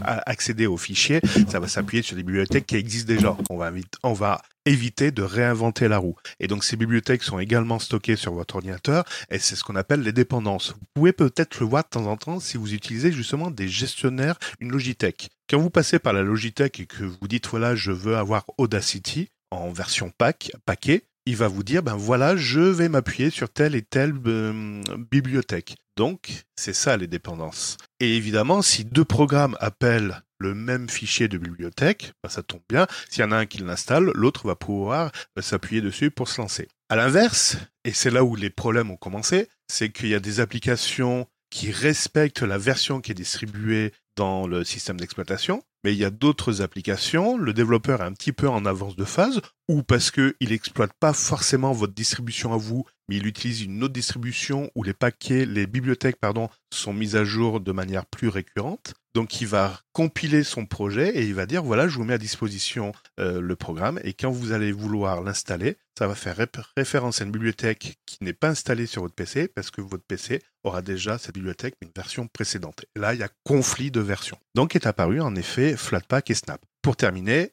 accéder 0.05 0.67
aux 0.67 0.77
fichiers, 0.77 1.21
ça 1.49 1.59
va 1.59 1.67
s'appuyer 1.67 2.05
sur 2.05 2.15
des 2.15 2.23
bibliothèques 2.23 2.67
qui 2.67 2.77
existent 2.77 3.13
déjà. 3.13 3.37
On 3.51 3.57
va, 3.57 3.73
on 4.05 4.13
va 4.13 4.41
éviter 4.69 5.11
de 5.11 5.23
réinventer 5.23 5.89
la 5.89 5.99
roue. 5.99 6.17
Et 6.41 6.47
donc 6.47 6.65
ces 6.65 6.77
bibliothèques 6.77 7.23
sont 7.23 7.39
également 7.39 7.79
stockées 7.79 8.17
sur 8.17 8.33
votre 8.35 8.57
ordinateur 8.57 9.05
et 9.31 9.39
c'est 9.39 9.57
ce 9.57 9.65
qu'on 9.65 9.77
appelle 9.77 10.03
les 10.03 10.13
dépendances. 10.13 10.73
Vous 10.73 10.87
pouvez 10.95 11.13
peut-être 11.13 11.59
le 11.61 11.67
voir 11.67 11.85
de 11.85 11.89
temps 11.89 12.07
en 12.07 12.17
temps 12.17 12.41
si 12.41 12.57
vous 12.57 12.75
utilisez 12.75 13.11
justement 13.11 13.51
des 13.51 13.69
gestionnaires, 13.69 14.39
une 14.61 14.71
Logitech. 14.71 15.31
Quand 15.49 15.59
vous 15.59 15.71
passez 15.71 15.99
par 15.99 16.13
la 16.13 16.23
Logitech 16.23 16.81
et 16.81 16.87
que 16.87 17.05
vous 17.05 17.29
dites 17.29 17.49
voilà 17.49 17.75
je 17.75 17.93
veux 17.93 18.17
avoir 18.17 18.45
Audacity 18.59 19.31
en 19.51 19.71
version 19.71 20.13
pack, 20.17 20.53
paquet, 20.67 21.05
il 21.25 21.37
va 21.37 21.49
vous 21.49 21.63
dire 21.63 21.83
ben 21.83 21.97
voilà 21.97 22.37
je 22.37 22.61
vais 22.61 22.89
m'appuyer 22.89 23.31
sur 23.31 23.49
telle 23.49 23.75
et 23.75 23.83
telle 23.83 24.15
euh, 24.27 24.83
bibliothèque. 25.11 25.77
Donc 25.97 26.45
c'est 26.57 26.75
ça 26.75 26.97
les 26.97 27.07
dépendances. 27.07 27.77
Et 28.01 28.17
évidemment 28.17 28.63
si 28.63 28.85
deux 28.85 29.05
programmes 29.05 29.57
appellent 29.61 30.23
le 30.39 30.55
même 30.55 30.89
fichier 30.89 31.29
de 31.29 31.39
bibliothèque, 31.39 32.13
bah, 32.23 32.29
ça 32.29 32.43
tombe 32.43 32.63
bien. 32.69 32.87
S'il 33.11 33.23
y 33.23 33.25
en 33.25 33.33
a 33.33 33.37
un 33.37 33.47
qui 33.47 33.59
l'installe, 33.59 34.11
l'autre 34.15 34.47
va 34.47 34.57
pouvoir 34.57 35.13
euh, 35.39 35.43
s'appuyer 35.43 35.81
dessus 35.81 36.11
pour 36.11 36.29
se 36.29 36.41
lancer. 36.41 36.69
À 36.89 36.97
l'inverse, 36.97 37.57
et 37.85 37.93
c'est 37.93 38.11
là 38.11 38.25
où 38.25 38.35
les 38.37 38.51
problèmes 38.51 38.91
ont 38.91 38.97
commencé, 38.97 39.49
c'est 39.69 39.91
qu'il 39.91 40.09
y 40.09 40.15
a 40.15 40.21
des 40.21 40.41
applications 40.41 41.27
qui 41.51 41.71
respectent 41.71 42.43
la 42.43 42.59
version 42.59 43.01
qui 43.01 43.13
est 43.13 43.15
distribuée 43.15 43.93
dans 44.17 44.47
le 44.47 44.65
système 44.65 44.99
d'exploitation, 44.99 45.63
mais 45.85 45.93
il 45.93 45.99
y 45.99 46.05
a 46.05 46.11
d'autres 46.11 46.61
applications, 46.61 47.37
le 47.37 47.53
développeur 47.53 48.01
est 48.01 48.07
un 48.07 48.13
petit 48.13 48.33
peu 48.33 48.49
en 48.49 48.67
avance 48.67 48.97
de 48.97 49.05
phase, 49.05 49.41
ou 49.69 49.83
parce 49.83 50.11
qu'il 50.11 50.35
n'exploite 50.41 50.93
pas 50.99 51.13
forcément 51.13 51.73
votre 51.73 51.95
distribution 51.95 52.53
à 52.53 52.57
vous, 52.57 52.85
mais 53.09 53.17
il 53.17 53.27
utilise 53.27 53.63
une 53.63 53.83
autre 53.83 53.95
distribution 53.95 54.71
où 54.75 54.83
les 54.83 54.95
paquets, 54.95 55.47
les 55.47 55.67
bibliothèques, 55.67 56.21
pardon, 56.21 56.49
sont 56.73 56.93
mises 56.93 57.17
à 57.17 57.25
jour 57.25 57.61
de 57.61 57.73
manière 57.73 58.07
plus 58.07 58.29
récurrente. 58.29 58.95
Donc 59.15 59.41
il 59.41 59.49
va 59.49 59.81
compiler 59.93 60.45
son 60.45 60.67
projet 60.67 61.09
et 61.17 61.25
il 61.25 61.35
va 61.35 61.47
dire 61.47 61.65
voilà, 61.65 61.89
je 61.89 61.97
vous 61.97 62.05
mets 62.05 62.15
à 62.15 62.19
disposition 62.19 62.93
euh, 63.19 63.41
le 63.41 63.57
programme 63.57 63.99
et 64.05 64.13
quand 64.13 64.31
vous 64.31 64.53
allez 64.53 64.71
vouloir 64.71 65.23
l'installer, 65.23 65.77
ça 65.99 66.07
va 66.07 66.15
faire 66.15 66.37
référence 66.77 67.21
à 67.21 67.25
une 67.25 67.33
bibliothèque 67.33 67.99
qui 68.07 68.19
n'est 68.21 68.33
pas 68.33 68.51
installée 68.51 68.87
sur 68.87 69.03
votre 69.03 69.15
PC 69.15 69.49
parce 69.49 69.73
que 69.73 69.81
votre 69.81 70.05
PC 70.05 70.41
aura 70.63 70.83
déjà 70.83 71.19
cette 71.19 71.35
bibliothèque 71.35 71.75
une 71.81 71.91
version 71.97 72.29
précédente. 72.29 72.85
là, 72.95 73.15
il 73.15 73.21
y 73.21 73.25
a 73.25 73.31
conflit 73.45 73.91
de 73.91 74.01
versions. 74.01 74.39
Donc 74.55 74.77
est 74.77 74.87
apparu 74.87 75.21
en 75.21 75.35
effet 75.35 75.77
Flatpak 75.77 76.31
et 76.31 76.35
Snap. 76.35 76.61
pour 76.83 76.95
terminer, 76.95 77.51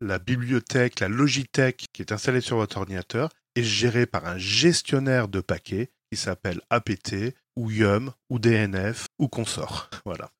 la 0.00 0.18
bibliothèque, 0.18 1.00
la 1.00 1.08
Logitech 1.08 1.86
qui 1.92 2.02
est 2.02 2.12
installée 2.12 2.40
sur 2.40 2.56
votre 2.56 2.76
ordinateur 2.76 3.30
est 3.56 3.62
gérée 3.62 4.06
par 4.06 4.26
un 4.26 4.38
gestionnaire 4.38 5.28
de 5.28 5.40
paquets 5.40 5.90
qui 6.10 6.16
s'appelle 6.16 6.60
APT 6.70 7.34
ou 7.56 7.70
YUM 7.70 8.12
ou 8.30 8.38
DNF 8.38 9.06
ou 9.18 9.28
consort. 9.28 9.90
Voilà. 10.04 10.30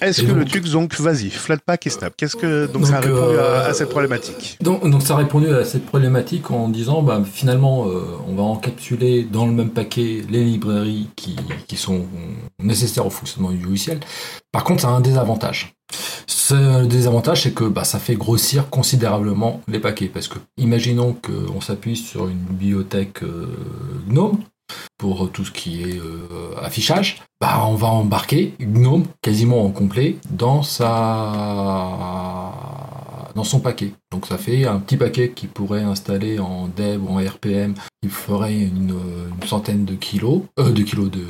Est-ce 0.00 0.22
que 0.22 0.32
le 0.32 0.40
donc- 0.40 0.48
truc, 0.48 0.68
donc, 0.70 0.94
vas-y, 1.00 1.30
Flatpak 1.30 1.86
et 1.86 1.90
Snap, 1.90 2.14
qu'est-ce 2.16 2.36
que, 2.36 2.66
donc, 2.66 2.82
Donc, 2.82 2.86
ça 2.86 2.96
a 2.96 3.00
répondu 3.00 3.38
à, 3.38 3.42
euh, 3.42 3.70
à 3.70 3.74
cette 3.74 3.88
problématique 3.88 4.58
Donc, 4.60 4.88
donc 4.88 5.02
ça 5.02 5.14
a 5.14 5.16
répondu 5.18 5.48
à 5.48 5.64
cette 5.64 5.86
problématique 5.86 6.50
en 6.50 6.68
disant 6.68 7.02
bah, 7.02 7.22
finalement 7.30 7.88
euh, 7.88 8.02
on 8.28 8.34
va 8.34 8.42
encapsuler 8.42 9.22
dans 9.24 9.46
le 9.46 9.52
même 9.52 9.70
paquet 9.70 10.22
les 10.28 10.44
librairies 10.44 11.08
qui, 11.16 11.36
qui 11.66 11.76
sont 11.76 12.06
nécessaires 12.62 13.06
au 13.06 13.10
fonctionnement 13.10 13.50
du 13.50 13.58
logiciel. 13.64 14.00
Par 14.52 14.64
contre 14.64 14.82
ça 14.82 14.88
a 14.88 14.92
un 14.92 15.00
désavantage. 15.00 15.74
Ce 16.26 16.84
désavantage 16.86 17.42
c'est 17.42 17.52
que 17.52 17.64
bah, 17.64 17.84
ça 17.84 17.98
fait 17.98 18.14
grossir 18.16 18.68
considérablement 18.70 19.60
les 19.68 19.78
paquets 19.78 20.08
parce 20.12 20.28
que 20.28 20.38
imaginons 20.56 21.14
qu'on 21.14 21.60
s'appuie 21.60 21.96
sur 21.96 22.28
une 22.28 22.38
bibliothèque 22.38 23.22
euh, 23.22 23.46
GNOME 24.08 24.38
pour 24.98 25.30
tout 25.30 25.44
ce 25.44 25.50
qui 25.50 25.82
est 25.82 25.98
euh, 25.98 26.54
affichage, 26.62 27.22
bah, 27.40 27.64
on 27.66 27.74
va 27.74 27.88
embarquer 27.88 28.54
GNOME 28.60 29.04
quasiment 29.22 29.64
en 29.64 29.70
complet 29.70 30.16
dans 30.30 30.62
sa 30.62 32.52
dans 33.34 33.44
son 33.44 33.60
paquet. 33.60 33.92
Donc 34.12 34.26
ça 34.26 34.38
fait 34.38 34.64
un 34.66 34.78
petit 34.78 34.96
paquet 34.96 35.32
qui 35.32 35.46
pourrait 35.46 35.82
installer 35.82 36.38
en 36.38 36.68
dev 36.68 37.02
ou 37.02 37.08
en 37.08 37.16
RPM, 37.18 37.74
qui 38.02 38.08
ferait 38.08 38.56
une, 38.56 38.94
centaine 39.44 39.84
de 39.84 39.94
kilos, 39.94 40.42
euh, 40.58 40.70
de 40.70 40.82
kilos 40.82 41.10
de, 41.10 41.26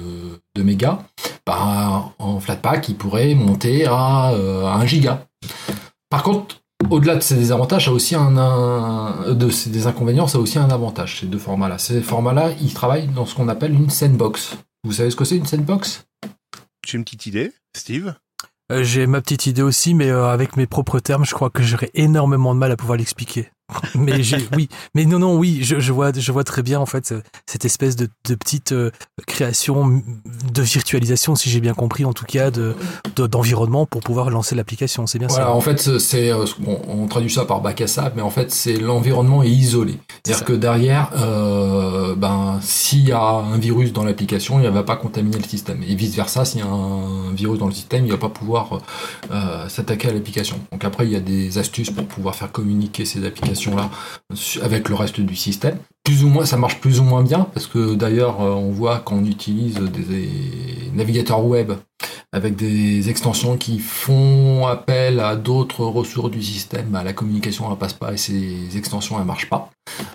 de 0.54 0.62
mégas. 0.62 1.00
Bah, 1.46 2.14
en 2.18 2.40
Flatpak, 2.40 2.88
il 2.88 2.96
pourrait 2.96 3.34
monter 3.34 3.86
à, 3.86 4.32
euh, 4.32 4.66
1 4.66 4.86
giga. 4.86 5.26
Par 6.10 6.22
contre, 6.22 6.60
au-delà 6.90 7.16
de 7.16 7.20
ces 7.20 7.36
désavantages, 7.36 7.86
ça 7.86 7.90
a 7.90 7.94
aussi 7.94 8.14
un, 8.14 8.36
un- 8.36 9.32
de 9.34 9.48
ces 9.50 9.70
des 9.70 9.86
inconvénients, 9.86 10.26
ça 10.26 10.38
a 10.38 10.40
aussi 10.40 10.58
un 10.58 10.68
avantage, 10.70 11.20
ces 11.20 11.26
deux 11.26 11.38
formats-là. 11.38 11.78
Ces 11.78 12.00
formats-là, 12.02 12.50
ils 12.60 12.74
travaillent 12.74 13.08
dans 13.08 13.26
ce 13.26 13.34
qu'on 13.34 13.48
appelle 13.48 13.72
une 13.74 13.90
sandbox. 13.90 14.56
Vous 14.84 14.92
savez 14.92 15.10
ce 15.10 15.16
que 15.16 15.24
c'est 15.24 15.36
une 15.36 15.46
sandbox? 15.46 16.04
As 16.86 16.92
une 16.92 17.04
petite 17.04 17.26
idée, 17.26 17.52
Steve 17.76 18.14
Euh, 18.72 18.82
J'ai 18.82 19.06
ma 19.06 19.20
petite 19.20 19.46
idée 19.46 19.62
aussi, 19.62 19.94
mais 19.94 20.10
euh, 20.10 20.26
avec 20.28 20.56
mes 20.56 20.66
propres 20.66 20.98
termes, 21.00 21.24
je 21.24 21.34
crois 21.34 21.50
que 21.50 21.62
j'aurais 21.62 21.90
énormément 21.94 22.54
de 22.54 22.58
mal 22.60 22.72
à 22.72 22.76
pouvoir 22.76 22.98
l'expliquer. 22.98 23.50
Mais 23.94 24.20
oui, 24.54 24.68
mais 24.94 25.04
non, 25.06 25.18
non, 25.18 25.36
oui, 25.38 25.60
je, 25.62 25.80
je 25.80 25.92
vois, 25.92 26.12
je 26.14 26.32
vois 26.32 26.44
très 26.44 26.62
bien 26.62 26.78
en 26.80 26.86
fait 26.86 27.14
cette 27.46 27.64
espèce 27.64 27.96
de, 27.96 28.08
de 28.28 28.34
petite 28.34 28.72
euh, 28.72 28.90
création 29.26 30.02
de 30.52 30.62
virtualisation, 30.62 31.34
si 31.34 31.48
j'ai 31.50 31.60
bien 31.60 31.72
compris, 31.74 32.04
en 32.04 32.12
tout 32.12 32.26
cas, 32.26 32.50
de, 32.50 32.74
de- 33.16 33.26
d'environnement 33.26 33.86
pour 33.86 34.02
pouvoir 34.02 34.28
lancer 34.30 34.54
l'application. 34.54 35.06
C'est 35.06 35.18
bien 35.18 35.28
Voilà, 35.28 35.46
ça. 35.46 35.52
en 35.52 35.60
fait, 35.60 35.98
c'est 35.98 36.30
euh, 36.30 36.44
bon, 36.58 36.80
on 36.88 37.06
traduit 37.06 37.30
ça 37.32 37.44
par 37.46 37.60
bac 37.62 37.80
à 37.80 37.86
sable, 37.86 38.12
mais 38.16 38.22
en 38.22 38.30
fait, 38.30 38.50
c'est 38.50 38.76
l'environnement 38.76 39.42
est 39.42 39.48
isolé. 39.50 39.98
C'est 40.24 40.32
C'est-à-dire 40.32 40.44
que 40.46 40.52
derrière, 40.52 41.10
euh, 41.16 42.14
ben, 42.14 42.58
s'il 42.62 43.08
y 43.08 43.12
a 43.12 43.20
un 43.22 43.56
virus 43.58 43.92
dans 43.92 44.04
l'application, 44.04 44.58
il 44.60 44.64
ne 44.64 44.70
va 44.70 44.82
pas 44.82 44.96
contaminer 44.96 45.38
le 45.38 45.44
système. 45.48 45.82
Et 45.88 45.94
vice 45.94 46.14
versa, 46.14 46.44
s'il 46.44 46.60
y 46.60 46.62
a 46.62 46.66
un 46.66 47.32
virus 47.32 47.58
dans 47.58 47.66
le 47.68 47.72
système, 47.74 48.04
il 48.04 48.10
va 48.12 48.18
pas 48.18 48.28
pouvoir 48.28 48.80
euh, 49.30 49.68
s'attaquer 49.68 50.08
à 50.08 50.12
l'application. 50.12 50.58
Donc 50.70 50.84
après, 50.84 51.06
il 51.06 51.12
y 51.12 51.16
a 51.16 51.20
des 51.20 51.56
astuces 51.58 51.90
pour 51.90 52.04
pouvoir 52.06 52.34
faire 52.34 52.52
communiquer 52.52 53.04
ces 53.06 53.24
applications-là 53.24 53.53
su- 54.34 54.60
avec 54.60 54.88
le 54.88 54.94
reste 54.94 55.20
du 55.20 55.36
système. 55.36 55.78
Plus 56.04 56.22
ou 56.24 56.28
moins, 56.28 56.44
ça 56.44 56.56
marche 56.56 56.80
plus 56.80 57.00
ou 57.00 57.04
moins 57.04 57.22
bien 57.22 57.46
parce 57.54 57.66
que 57.66 57.94
d'ailleurs, 57.94 58.42
euh, 58.42 58.50
on 58.52 58.70
voit 58.70 58.98
quand 59.00 59.16
on 59.16 59.24
utilise 59.24 59.74
des, 59.76 60.02
des 60.02 60.30
navigateurs 60.94 61.44
web 61.44 61.72
avec 62.32 62.56
des 62.56 63.08
extensions 63.10 63.56
qui 63.56 63.78
font 63.78 64.66
appel 64.66 65.20
à 65.20 65.36
d'autres 65.36 65.84
ressources 65.84 66.30
du 66.32 66.42
système, 66.42 66.86
bah, 66.88 67.04
la 67.04 67.12
communication 67.12 67.70
ne 67.70 67.76
passe 67.76 67.92
pas 67.92 68.12
et 68.12 68.16
ces 68.16 68.76
extensions 68.76 69.18
ne 69.18 69.24
marchent 69.24 69.48
pas. 69.48 69.70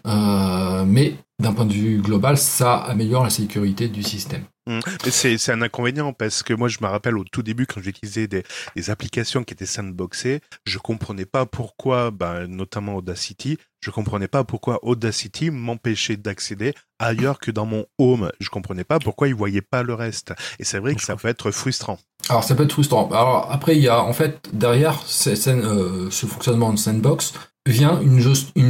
Euh, 0.07 0.83
mais 0.85 1.15
d'un 1.41 1.53
point 1.53 1.65
de 1.65 1.73
vue 1.73 2.01
global, 2.01 2.37
ça 2.37 2.75
améliore 2.75 3.23
la 3.23 3.29
sécurité 3.29 3.87
du 3.87 4.03
système. 4.03 4.43
Mm. 4.69 4.79
Mais 5.03 5.11
c'est 5.11 5.51
un 5.51 5.61
inconvénient 5.63 6.13
parce 6.13 6.43
que 6.43 6.53
moi 6.53 6.67
je 6.67 6.77
me 6.81 6.87
rappelle 6.87 7.17
au 7.17 7.23
tout 7.23 7.41
début 7.41 7.65
quand 7.65 7.81
j'utilisais 7.81 8.27
des, 8.27 8.43
des 8.75 8.89
applications 8.91 9.43
qui 9.43 9.53
étaient 9.55 9.65
sandboxées, 9.65 10.41
je 10.65 10.77
comprenais 10.77 11.25
pas 11.25 11.47
pourquoi, 11.47 12.11
ben, 12.11 12.45
notamment 12.45 12.95
Audacity, 12.97 13.57
je 13.81 13.89
comprenais 13.89 14.27
pas 14.27 14.43
pourquoi 14.43 14.79
Audacity 14.85 15.49
m'empêchait 15.49 16.17
d'accéder 16.17 16.73
ailleurs 16.99 17.39
que 17.39 17.49
dans 17.49 17.65
mon 17.65 17.85
home. 17.97 18.31
Je 18.39 18.49
comprenais 18.49 18.83
pas 18.83 18.99
pourquoi 18.99 19.27
il 19.27 19.33
voyait 19.35 19.61
pas 19.61 19.81
le 19.83 19.93
reste. 19.95 20.33
Et 20.59 20.63
c'est 20.65 20.79
vrai 20.79 20.93
que 20.93 21.01
ça 21.01 21.15
peut 21.15 21.29
être 21.29 21.49
frustrant. 21.49 21.97
Alors 22.27 22.43
ça 22.43 22.53
peut 22.53 22.63
être 22.63 22.73
frustrant. 22.73 23.09
Alors 23.09 23.47
après, 23.51 23.75
il 23.75 23.81
y 23.81 23.87
a 23.87 24.03
en 24.03 24.13
fait 24.13 24.49
derrière 24.53 25.01
ces- 25.07 25.35
ces- 25.35 25.49
euh, 25.51 26.11
ce 26.11 26.25
fonctionnement 26.27 26.71
de 26.73 26.77
sandbox 26.77 27.33
vient 27.65 27.99
une, 28.01 28.19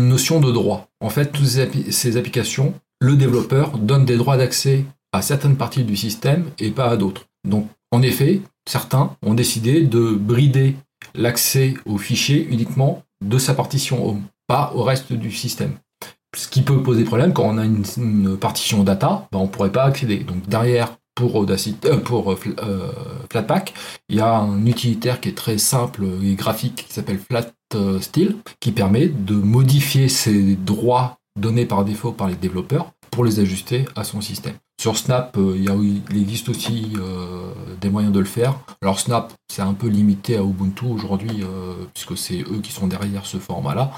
notion 0.07 0.39
de 0.39 0.51
droit. 0.51 0.87
En 1.01 1.09
fait, 1.09 1.31
toutes 1.31 1.45
ces, 1.47 1.65
appli- 1.65 1.91
ces 1.91 2.15
applications, 2.17 2.73
le 3.01 3.15
développeur 3.15 3.77
donne 3.77 4.05
des 4.05 4.17
droits 4.17 4.37
d'accès 4.37 4.85
à 5.11 5.21
certaines 5.21 5.57
parties 5.57 5.83
du 5.83 5.95
système 5.95 6.51
et 6.59 6.71
pas 6.71 6.89
à 6.89 6.97
d'autres. 6.97 7.25
Donc, 7.47 7.67
en 7.91 8.01
effet, 8.01 8.41
certains 8.67 9.15
ont 9.23 9.33
décidé 9.33 9.81
de 9.81 10.11
brider 10.11 10.75
l'accès 11.15 11.73
aux 11.85 11.97
fichiers 11.97 12.47
uniquement 12.49 13.03
de 13.23 13.37
sa 13.37 13.53
partition 13.53 14.07
home, 14.07 14.23
pas 14.47 14.71
au 14.75 14.83
reste 14.83 15.13
du 15.13 15.31
système. 15.31 15.73
Ce 16.35 16.47
qui 16.47 16.61
peut 16.61 16.83
poser 16.83 17.03
problème 17.03 17.33
quand 17.33 17.43
on 17.43 17.57
a 17.57 17.65
une, 17.65 18.37
partition 18.37 18.83
data, 18.83 19.27
ben 19.31 19.39
on 19.39 19.43
ne 19.43 19.47
pourrait 19.47 19.71
pas 19.71 19.83
accéder. 19.83 20.17
Donc 20.17 20.47
derrière, 20.47 20.95
pour 21.15 21.35
Audacity, 21.35 21.87
euh, 21.87 21.97
pour 21.97 22.31
euh, 22.31 22.39
euh, 22.59 22.91
Flatpak, 23.31 23.73
il 24.09 24.17
y 24.17 24.21
a 24.21 24.37
un 24.37 24.65
utilitaire 24.65 25.19
qui 25.19 25.29
est 25.29 25.37
très 25.37 25.57
simple 25.57 26.05
et 26.23 26.35
graphique 26.35 26.85
qui 26.87 26.93
s'appelle 26.93 27.19
FlatStyle, 27.19 28.37
qui 28.59 28.71
permet 28.71 29.07
de 29.07 29.33
modifier 29.33 30.07
ces 30.07 30.55
droits 30.55 31.17
donnés 31.37 31.65
par 31.65 31.83
défaut 31.83 32.11
par 32.11 32.27
les 32.27 32.35
développeurs 32.35 32.91
pour 33.11 33.25
les 33.25 33.39
ajuster 33.39 33.85
à 33.95 34.03
son 34.03 34.21
système. 34.21 34.55
Sur 34.79 34.95
Snap, 34.95 35.35
euh, 35.35 35.57
il, 35.57 36.21
existe 36.21 36.47
aussi 36.47 36.93
euh, 36.95 37.51
des 37.81 37.89
moyens 37.89 38.13
de 38.13 38.19
le 38.19 38.25
faire. 38.25 38.55
Alors 38.81 38.97
Snap, 38.97 39.33
c'est 39.51 39.61
un 39.61 39.73
peu 39.73 39.87
limité 39.87 40.37
à 40.37 40.41
Ubuntu 40.41 40.85
aujourd'hui, 40.85 41.43
euh, 41.43 41.73
puisque 41.93 42.17
c'est 42.17 42.39
eux 42.43 42.61
qui 42.63 42.71
sont 42.71 42.87
derrière 42.87 43.25
ce 43.25 43.39
format-là. 43.39 43.91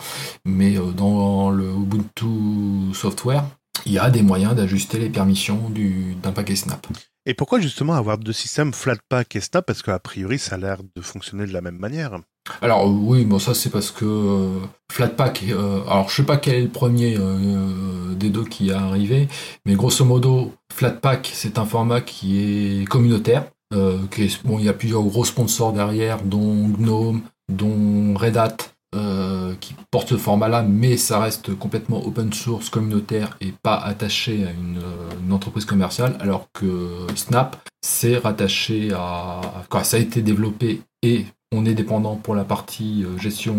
Mais 0.43 0.77
dans 0.97 1.51
le 1.51 1.65
Ubuntu 1.65 2.95
Software, 2.95 3.43
il 3.86 3.91
y 3.91 3.99
a 3.99 4.09
des 4.09 4.23
moyens 4.23 4.55
d'ajuster 4.55 4.97
les 4.97 5.09
permissions 5.09 5.69
du- 5.69 6.15
d'un 6.23 6.32
paquet 6.32 6.55
Snap. 6.55 6.88
Et 7.28 7.36
pourquoi 7.36 7.59
justement 7.59 7.93
avoir 7.93 8.17
deux 8.17 8.34
systèmes 8.34 8.74
Flatpak 8.74 9.36
et 9.36 9.41
Snap 9.41 9.65
Parce 9.65 9.84
qu'a 9.84 9.99
priori 9.99 10.39
ça 10.39 10.55
a 10.55 10.57
l'air 10.57 10.78
de 10.95 11.01
fonctionner 11.01 11.45
de 11.45 11.53
la 11.53 11.61
même 11.61 11.78
manière. 11.78 12.19
Alors 12.61 12.88
oui, 12.88 13.26
bon 13.26 13.38
ça 13.38 13.53
c'est 13.53 13.69
parce 13.69 13.91
que 13.91 14.05
euh, 14.05 14.59
Flatpak, 14.91 15.43
euh, 15.49 15.84
alors 15.84 16.09
je 16.09 16.15
sais 16.15 16.24
pas 16.24 16.38
quel 16.38 16.55
est 16.55 16.61
le 16.63 16.69
premier 16.69 17.15
euh, 17.19 18.15
des 18.15 18.32
deux 18.32 18.45
qui 18.45 18.69
est 18.69 18.74
arrivé, 18.74 19.28
mais 19.65 19.76
grosso 19.76 20.03
modo 20.03 20.51
Flatpak 20.74 21.30
c'est 21.32 21.59
un 21.59 21.65
format 21.65 22.01
qui 22.01 22.39
est 22.82 22.86
communautaire. 22.88 23.45
bon, 23.72 24.57
il 24.57 24.65
y 24.65 24.69
a 24.69 24.74
plusieurs 24.74 25.03
gros 25.03 25.24
sponsors 25.24 25.74
derrière, 25.74 26.24
dont 26.24 26.69
GNOME, 26.69 27.22
dont 27.49 28.15
Red 28.15 28.38
Hat, 28.38 28.57
euh, 28.95 29.55
qui 29.59 29.75
portent 29.89 30.09
ce 30.09 30.17
format-là, 30.17 30.63
mais 30.63 30.97
ça 30.97 31.19
reste 31.19 31.55
complètement 31.55 32.05
open 32.05 32.33
source 32.33 32.69
communautaire 32.69 33.37
et 33.41 33.53
pas 33.63 33.77
attaché 33.77 34.45
à 34.45 34.51
une, 34.51 34.79
euh, 34.79 35.33
entreprise 35.33 35.65
commerciale, 35.65 36.17
alors 36.19 36.49
que 36.53 37.07
Snap 37.15 37.57
c'est 37.83 38.17
rattaché 38.17 38.91
à, 38.93 39.41
quoi, 39.69 39.83
ça 39.83 39.97
a 39.97 39.99
été 39.99 40.21
développé 40.21 40.81
et 41.01 41.25
on 41.53 41.65
est 41.65 41.73
dépendant 41.73 42.15
pour 42.15 42.35
la 42.35 42.43
partie 42.43 43.03
euh, 43.03 43.17
gestion, 43.17 43.55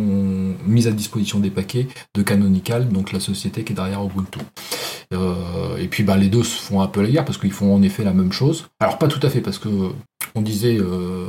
mise 0.67 0.87
à 0.87 0.93
disposition 0.93 1.41
des 1.41 1.51
paquets 1.51 1.89
de 2.15 2.23
Canonical, 2.23 2.89
donc 2.89 3.13
la 3.13 3.21
société 3.21 3.65
qui 3.65 3.73
est 3.73 3.77
derrière 3.77 4.03
Ubuntu. 4.05 4.39
Euh, 5.13 5.77
et 5.77 5.89
puis 5.89 6.03
bah, 6.03 6.17
les 6.17 6.29
deux 6.29 6.43
se 6.43 6.61
font 6.61 6.81
un 6.81 6.87
peu 6.87 7.03
la 7.03 7.09
guerre 7.09 7.25
parce 7.25 7.39
qu'ils 7.39 7.53
font 7.53 7.75
en 7.75 7.83
effet 7.83 8.05
la 8.05 8.15
même 8.15 8.33
chose. 8.33 8.69
Alors 8.81 8.99
pas 8.99 9.09
tout 9.09 9.21
à 9.23 9.29
fait 9.29 9.41
parce 9.41 9.59
que 9.59 9.69
on 10.35 10.41
disait 10.41 10.79
euh, 10.79 11.27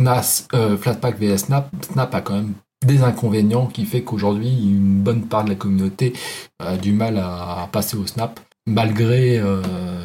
euh, 0.00 0.76
Flatpak 0.76 1.18
vs 1.18 1.38
Snap, 1.38 1.70
Snap 1.92 2.14
a 2.14 2.20
quand 2.20 2.34
même 2.34 2.52
des 2.86 3.02
inconvénients 3.02 3.66
qui 3.66 3.84
fait 3.84 4.02
qu'aujourd'hui 4.02 4.48
une 4.48 5.02
bonne 5.02 5.22
part 5.26 5.44
de 5.44 5.50
la 5.50 5.54
communauté 5.56 6.12
a 6.58 6.76
du 6.76 6.92
mal 6.92 7.18
à 7.18 7.68
passer 7.72 7.96
au 7.96 8.06
Snap 8.06 8.38
malgré 8.68 9.38
euh, 9.38 9.62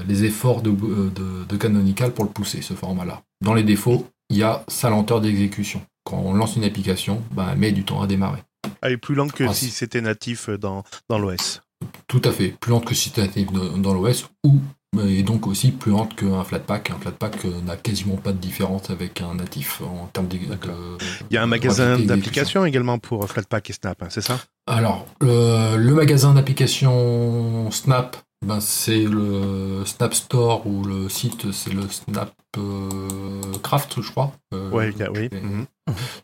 les 0.07 0.23
efforts 0.23 0.61
de, 0.61 0.69
euh, 0.69 1.09
de- 1.13 1.43
de 1.47 1.57
Canonical 1.57 2.11
pour 2.13 2.23
le 2.25 2.31
pousser 2.31 2.61
ce 2.61 2.73
format-là. 2.73 3.21
Dans 3.41 3.53
les 3.53 3.63
défauts, 3.63 4.07
il 4.29 4.37
y 4.37 4.43
a 4.43 4.63
sa 4.67 4.89
lenteur 4.89 5.19
d'exécution. 5.21 5.81
Quand 6.05 6.17
on 6.17 6.33
lance 6.33 6.55
une 6.55 6.63
application, 6.63 7.21
ben, 7.31 7.49
elle 7.51 7.57
met 7.59 7.71
du 7.71 7.83
temps 7.83 8.01
à 8.01 8.07
démarrer. 8.07 8.39
Elle 8.81 8.93
est 8.93 8.97
plus 8.97 9.15
lente 9.15 9.33
que 9.33 9.43
Ah, 9.43 9.53
si 9.53 9.69
c'était 9.69 10.01
natif 10.01 10.49
dans, 10.49 10.83
dans 11.09 11.19
l'OS. 11.19 11.61
Tout 12.07 12.21
à 12.23 12.31
fait, 12.31 12.55
plus 12.59 12.71
lente 12.71 12.85
que 12.85 12.95
si 12.95 13.09
c'était 13.13 13.43
dans, 13.45 13.77
dans 13.77 13.93
l'OS, 13.93 14.29
ou 14.45 14.59
et 15.05 15.23
donc 15.23 15.47
aussi 15.47 15.71
plus 15.71 15.91
lente 15.91 16.15
qu'un 16.15 16.43
Flatpak. 16.43 16.91
Un 16.91 16.99
Flatpak 16.99 17.45
euh, 17.45 17.61
n'a 17.65 17.75
quasiment 17.77 18.15
pas 18.17 18.31
de 18.31 18.37
différence 18.37 18.89
avec 18.89 19.21
un 19.21 19.35
natif 19.35 19.81
en 19.81 20.07
termes 20.07 20.27
de. 20.27 20.37
Il 20.37 21.33
y 21.33 21.37
a 21.37 21.43
un 21.43 21.47
magasin 21.47 21.97
d'applications 21.99 22.65
également 22.65 22.99
pour 22.99 23.27
Flatpak 23.29 23.69
et 23.69 23.73
Snap, 23.73 24.01
hein, 24.03 24.07
c'est 24.09 24.21
ça? 24.21 24.39
Alors, 24.67 25.05
le, 25.21 25.77
le 25.77 25.93
magasin 25.93 26.33
d'applications 26.33 27.69
Snap 27.71 28.17
ben, 28.45 28.59
c'est 28.59 29.03
le 29.05 29.83
Snap 29.85 30.13
Store 30.13 30.67
ou 30.67 30.83
le 30.83 31.07
site, 31.07 31.53
c'est 31.53 31.71
le 31.73 31.83
Snap 31.89 32.33
euh, 32.57 33.39
Craft, 33.63 34.01
je 34.01 34.11
crois. 34.11 34.33
Euh, 34.53 34.69
Ouais, 34.69 34.93
oui. 35.13 35.29
c'est- 35.31 35.41
Mhm. 35.41 35.65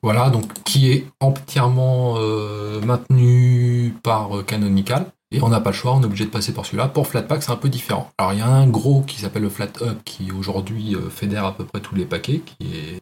Voilà, 0.03 0.29
donc 0.29 0.45
qui 0.63 0.91
est 0.91 1.05
entièrement 1.21 2.15
euh, 2.17 2.81
maintenu 2.81 3.93
par 4.03 4.37
euh, 4.39 4.43
Canonical. 4.43 5.05
Et 5.31 5.43
on 5.43 5.49
n'a 5.49 5.61
pas 5.61 5.69
le 5.69 5.75
choix, 5.75 5.93
on 5.93 6.01
est 6.01 6.05
obligé 6.05 6.25
de 6.25 6.31
passer 6.31 6.53
par 6.53 6.65
celui-là. 6.65 6.87
Pour 6.87 7.05
Flatpak, 7.05 7.43
c'est 7.43 7.51
un 7.51 7.55
peu 7.55 7.69
différent. 7.69 8.11
Alors 8.17 8.33
il 8.33 8.39
y 8.39 8.41
a 8.41 8.47
un 8.47 8.67
gros 8.67 9.01
qui 9.01 9.21
s'appelle 9.21 9.43
le 9.43 9.49
FlatHub 9.49 9.97
qui 10.03 10.31
aujourd'hui 10.31 10.95
euh, 10.95 11.09
fédère 11.09 11.45
à 11.45 11.55
peu 11.55 11.65
près 11.65 11.81
tous 11.81 11.93
les 11.93 12.05
paquets, 12.05 12.39
qui 12.39 12.67
est, 12.75 13.01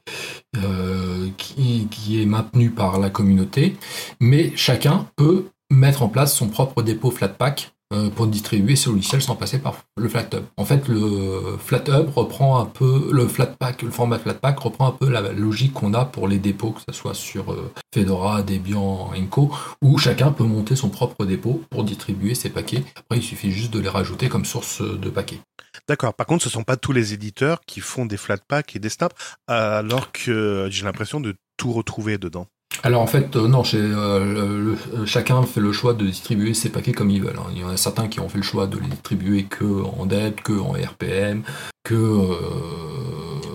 euh, 0.58 1.30
qui, 1.38 2.22
est 2.22 2.26
maintenu 2.26 2.70
par 2.70 3.00
la 3.00 3.10
communauté. 3.10 3.78
Mais 4.20 4.52
chacun 4.58 5.08
peut 5.16 5.46
mettre 5.72 6.04
en 6.04 6.10
place 6.10 6.36
son 6.36 6.50
propre 6.50 6.82
dépôt 6.82 7.12
Flatpak 7.12 7.72
pour 8.16 8.28
distribuer 8.28 8.76
ce 8.76 8.90
logiciel 8.90 9.22
sans 9.22 9.36
passer 9.36 9.60
par 9.60 9.76
le 9.98 10.10
FlatHub. 10.10 10.44
En 10.58 10.66
fait, 10.66 10.88
le 10.88 11.58
FlatHub 11.58 12.10
reprend 12.10 12.60
un 12.60 12.66
peu 12.66 13.10
le 13.12 13.28
Flatpak, 13.28 13.82
le 13.82 13.92
format 13.92 14.20
Flatpak 14.20 14.60
reprend 14.60 14.88
un 14.88 14.92
peu 14.92 15.10
la 15.10 15.22
logique 15.32 15.74
qu'on 15.74 15.94
a 15.94 16.06
pour 16.06 16.28
les 16.28 16.40
dépôts, 16.40 16.72
que 16.72 16.82
ce 16.88 16.94
soit 16.94 17.14
sur 17.14 17.52
euh, 17.52 17.72
Fedora, 17.94 18.42
Debian, 18.42 19.12
Enco, 19.16 19.52
où 19.82 19.98
chacun 19.98 20.32
peut 20.32 20.44
monter 20.44 20.76
son 20.76 20.90
propre 20.90 21.26
dépôt 21.26 21.64
pour 21.70 21.84
distribuer 21.84 22.36
ses 22.36 22.50
paquets. 22.50 22.84
Après, 22.96 23.18
il 23.18 23.24
suffit 23.24 23.52
juste 23.52 23.72
de 23.72 23.80
les 23.80 23.90
rajouter 23.90 24.30
comme 24.30 24.46
source 24.46 24.82
de 24.82 25.10
paquets. 25.10 25.40
D'accord. 25.88 26.14
Par 26.14 26.26
contre, 26.26 26.44
ce 26.44 26.50
sont 26.50 26.64
pas 26.64 26.78
tous 26.78 26.92
les 26.92 27.14
éditeurs 27.14 27.62
qui 27.66 27.80
font 27.80 28.06
des 28.06 28.18
Flatpak 28.18 28.76
et 28.76 28.80
des 28.80 28.90
Snap, 28.90 29.14
alors 29.48 30.12
que 30.12 30.68
j'ai 30.70 30.84
l'impression 30.84 31.20
de 31.20 31.36
tout 31.58 31.72
retrouver 31.72 32.18
dedans. 32.18 32.48
Alors 32.84 33.02
en 33.02 33.08
fait, 33.08 33.36
euh, 33.36 33.48
non, 33.48 33.64
euh, 33.74 34.76
euh, 34.94 35.06
chacun 35.06 35.44
fait 35.44 35.60
le 35.60 35.72
choix 35.72 35.94
de 35.94 36.06
distribuer 36.06 36.54
ses 36.54 36.70
paquets 36.70 36.92
comme 36.92 37.10
ils 37.10 37.22
veulent. 37.22 37.38
hein. 37.40 37.50
Il 37.52 37.60
y 37.60 37.64
en 37.64 37.70
a 37.70 37.78
certains 37.78 38.08
qui 38.08 38.20
ont 38.20 38.30
fait 38.30 38.38
le 38.38 38.44
choix 38.44 38.68
de 38.68 38.78
les 38.78 38.88
distribuer 38.88 39.44
que 39.44 39.84
en 39.84 40.06
DEP, 40.06 40.42
que 40.42 40.54
en 40.54 40.72
RPM, 40.74 41.44
que. 41.84 42.28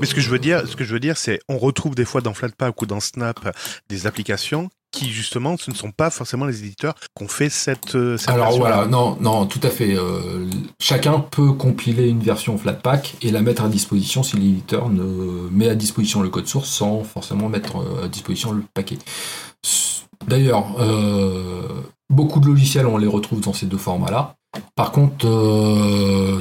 Mais 0.01 0.07
ce 0.07 0.15
que 0.15 0.21
je 0.21 0.31
veux 0.31 0.39
dire, 0.39 0.67
ce 0.67 0.75
que 0.77 0.85
je 0.85 0.93
veux 0.93 1.01
dire, 1.01 1.17
c'est 1.17 1.39
on 1.49 1.59
retrouve 1.59 1.95
des 1.95 2.05
fois 2.05 2.21
dans 2.21 2.35
Flatpak 2.35 2.81
ou 2.83 2.87
dans 2.87 3.01
Snap 3.01 3.57
des 3.89 4.07
applications 4.07 4.71
qui 4.93 5.11
justement 5.11 5.57
ce 5.57 5.71
ne 5.71 5.77
sont 5.77 5.91
pas 5.91 6.11
forcément 6.11 6.45
les 6.45 6.61
éditeurs 6.65 6.95
qui 7.17 7.25
ont 7.25 7.29
fait 7.29 7.49
cette. 7.49 7.97
euh, 7.97 8.17
cette 8.17 8.29
Alors 8.29 8.57
voilà, 8.57 8.87
non, 8.87 9.17
non, 9.21 9.47
tout 9.47 9.61
à 9.63 9.71
fait. 9.71 9.97
euh, 9.97 10.47
chacun 10.81 11.19
peut 11.19 11.53
compiler 11.53 12.09
une 12.09 12.21
version 12.21 12.57
Flatpak 12.59 13.17
et 13.23 13.31
la 13.31 13.41
mettre 13.41 13.65
à 13.65 13.69
disposition 13.69 14.23
si 14.23 14.37
l'éditeur 14.37 14.89
ne 14.91 15.49
met 15.51 15.69
à 15.69 15.75
disposition 15.75 16.21
le 16.23 16.29
code 16.29 16.47
source 16.47 16.69
sans 16.69 17.03
forcément 17.03 17.49
mettre 17.49 17.79
euh, 17.79 18.05
à 18.05 18.09
disposition 18.09 18.53
le 18.53 18.63
paquet. 18.75 18.99
D'ailleurs, 20.29 20.77
euh, 20.79 21.67
beaucoup 22.11 22.39
de 22.39 22.47
logiciels, 22.47 22.87
on 22.87 22.99
les 22.99 23.09
retrouve 23.09 23.41
dans 23.41 23.53
ces 23.53 23.67
deux 23.67 23.79
formats-là. 23.79 24.37
Par 24.77 24.93
contre, 24.93 25.27
euh, 25.27 26.41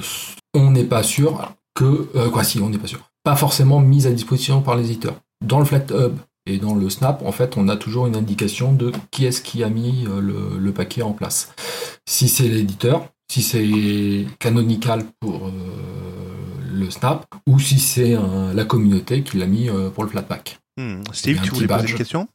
on 0.53 0.71
n'est 0.71 0.83
pas 0.83 1.01
sûr 1.01 1.53
que... 1.73 2.27
quoi, 2.29 2.43
si, 2.43 2.59
on 2.59 2.69
n'est 2.69 2.77
pas 2.77 2.87
sûr. 2.87 2.99
Pas 3.23 3.35
forcément 3.35 3.79
mis 3.79 4.05
à 4.05 4.11
disposition 4.11 4.61
par 4.61 4.75
les 4.75 4.85
éditeurs. 4.85 5.15
Dans 5.43 5.59
le 5.59 5.65
FlatHub 5.65 6.13
et 6.51 6.57
dans 6.57 6.75
le 6.75 6.89
Snap, 6.89 7.23
en 7.25 7.31
fait, 7.31 7.57
on 7.57 7.67
a 7.67 7.77
toujours 7.77 8.07
une 8.07 8.15
indication 8.15 8.73
de 8.73 8.91
qui 9.11 9.25
est-ce 9.25 9.41
qui 9.41 9.63
a 9.63 9.69
mis 9.69 10.05
euh, 10.07 10.19
le, 10.19 10.57
le 10.59 10.71
paquet 10.71 11.01
en 11.01 11.13
place. 11.13 11.53
Si 12.05 12.27
c'est 12.27 12.47
l'éditeur, 12.47 13.07
si 13.31 13.41
c'est 13.41 14.25
Canonical 14.39 15.05
pour 15.19 15.47
euh, 15.47 15.51
le 16.71 16.89
Snap, 16.89 17.25
ou 17.47 17.59
si 17.59 17.79
c'est 17.79 18.15
euh, 18.15 18.53
la 18.53 18.65
communauté 18.65 19.23
qui 19.23 19.37
l'a 19.37 19.45
mis 19.45 19.69
euh, 19.69 19.89
pour 19.89 20.03
le 20.03 20.09
Flatpak. 20.09 20.59
Hmm. 20.77 21.01
Steve, 21.13 21.39
tu 21.41 21.51
voulais 21.51 21.67
poser 21.67 21.89
une 21.89 21.97
question? 21.97 22.27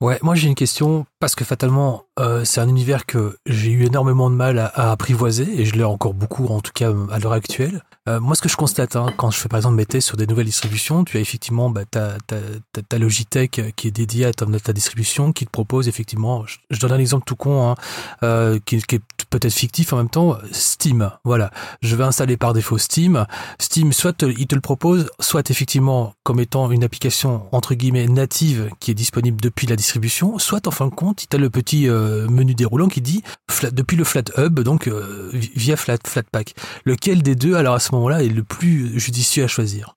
Ouais, 0.00 0.18
moi 0.22 0.34
j'ai 0.34 0.48
une 0.48 0.56
question 0.56 1.06
parce 1.22 1.36
que 1.36 1.44
fatalement 1.44 2.06
euh, 2.18 2.44
c'est 2.44 2.60
un 2.60 2.66
univers 2.66 3.06
que 3.06 3.38
j'ai 3.46 3.70
eu 3.70 3.84
énormément 3.84 4.28
de 4.28 4.34
mal 4.34 4.58
à, 4.58 4.90
apprivoiser 4.90 5.60
et 5.60 5.64
je 5.64 5.76
l'ai 5.76 5.84
encore 5.84 6.14
beaucoup 6.14 6.48
en 6.48 6.60
tout 6.60 6.72
cas 6.74 6.92
à 7.12 7.20
l'heure 7.20 7.32
actuelle. 7.32 7.84
Euh, 8.08 8.18
moi 8.18 8.34
ce 8.34 8.42
que 8.42 8.48
je 8.48 8.56
constate 8.56 8.96
hein, 8.96 9.06
quand 9.16 9.30
je 9.30 9.38
fais 9.38 9.48
par 9.48 9.58
exemple 9.58 9.76
mes 9.76 9.86
tests 9.86 10.08
sur 10.08 10.16
des 10.16 10.26
nouvelles 10.26 10.46
distributions, 10.46 11.04
tu 11.04 11.18
as 11.18 11.20
effectivement 11.20 11.70
bah, 11.70 11.84
ta, 11.88 12.14
ta, 12.26 12.38
ta, 12.72 12.82
ta 12.82 12.98
Logitech 12.98 13.72
qui 13.76 13.86
est 13.86 13.92
dédiée 13.92 14.24
à 14.24 14.32
ta, 14.32 14.72
distribution 14.72 15.32
qui 15.32 15.46
te 15.46 15.50
propose 15.52 15.86
effectivement, 15.86 16.44
je, 16.70 16.80
donne 16.80 16.90
un 16.90 16.98
exemple 16.98 17.22
tout 17.24 17.36
con 17.36 17.70
hein, 17.70 17.76
euh, 18.24 18.58
qui, 18.64 18.78
est 18.78 19.00
peut-être 19.30 19.54
fictif 19.54 19.92
en 19.92 19.98
même 19.98 20.10
temps, 20.10 20.36
Steam. 20.50 21.10
Voilà, 21.24 21.52
je 21.80 21.94
vais 21.94 22.04
installer 22.04 22.36
par 22.36 22.52
défaut 22.52 22.78
Steam. 22.78 23.26
Steam 23.60 23.92
soit 23.92 24.22
il 24.22 24.48
te 24.48 24.56
le 24.56 24.60
propose, 24.60 25.08
soit 25.20 25.50
effectivement 25.50 26.14
comme 26.24 26.40
étant 26.40 26.68
une 26.72 26.82
application 26.82 27.46
entre 27.52 27.74
guillemets 27.74 28.08
native 28.08 28.70
qui 28.80 28.90
est 28.90 28.94
disponible 28.94 29.40
depuis 29.40 29.68
la 29.68 29.76
distribution, 29.76 30.38
soit 30.40 30.66
en 30.66 30.72
fin 30.72 30.86
de 30.86 30.94
compte, 30.94 31.11
il 31.18 31.34
a 31.36 31.38
le 31.38 31.50
petit 31.50 31.88
euh, 31.88 32.26
menu 32.28 32.54
déroulant 32.54 32.88
qui 32.88 33.00
dit 33.00 33.22
flat- 33.50 33.70
depuis 33.70 33.96
le 33.96 34.04
Flat 34.04 34.24
Hub, 34.36 34.60
donc 34.60 34.86
euh, 34.88 35.30
vi- 35.32 35.50
via 35.54 35.76
Flat 35.76 35.98
Flatpak. 36.06 36.54
Lequel 36.84 37.22
des 37.22 37.34
deux, 37.34 37.54
alors 37.54 37.74
à 37.74 37.80
ce 37.80 37.94
moment-là, 37.94 38.22
est 38.22 38.28
le 38.28 38.42
plus 38.44 38.98
judicieux 38.98 39.44
à 39.44 39.48
choisir? 39.48 39.96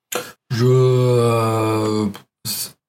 Je. 0.52 0.66
euh, 0.68 2.08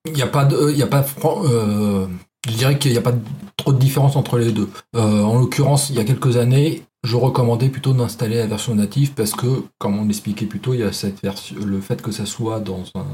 Il 0.07 0.13
n'y 0.13 0.23
a 0.23 0.27
pas 0.27 0.45
de. 0.45 0.71
Il 0.71 0.77
y 0.79 0.83
a 0.83 0.87
pas. 0.87 1.05
euh, 1.25 2.07
je 2.49 2.53
dirais 2.55 2.79
qu'il 2.79 2.93
n'y 2.93 2.99
a 2.99 3.03
pas 3.03 3.15
trop 3.57 3.73
de 3.73 3.79
différence 3.79 4.15
entre 4.17 4.39
les 4.39 4.53
deux. 4.53 4.69
Euh, 4.95 5.23
en 5.23 5.39
l'occurrence, 5.39 5.91
il 5.91 5.97
y 5.97 5.99
a 5.99 6.05
quelques 6.05 6.37
années, 6.37 6.83
je 7.03 7.17
recommandais 7.17 7.69
plutôt 7.71 7.93
d'installer 7.93 8.37
la 8.37 8.47
version 8.47 8.75
native 8.77 9.15
parce 9.15 9.33
que, 9.33 9.65
comme 9.79 9.99
on 9.99 10.05
l'expliquait 10.05 10.47
plus 10.47 10.61
tôt, 10.61 10.73
il 10.75 10.81
y 10.81 10.83
a 10.85 10.93
cette 10.93 11.21
version, 11.23 11.57
le 11.65 11.81
fait 11.81 12.01
que 12.03 12.13
ça 12.13 12.25
soit 12.27 12.61
dans 12.61 12.85
un 12.95 13.05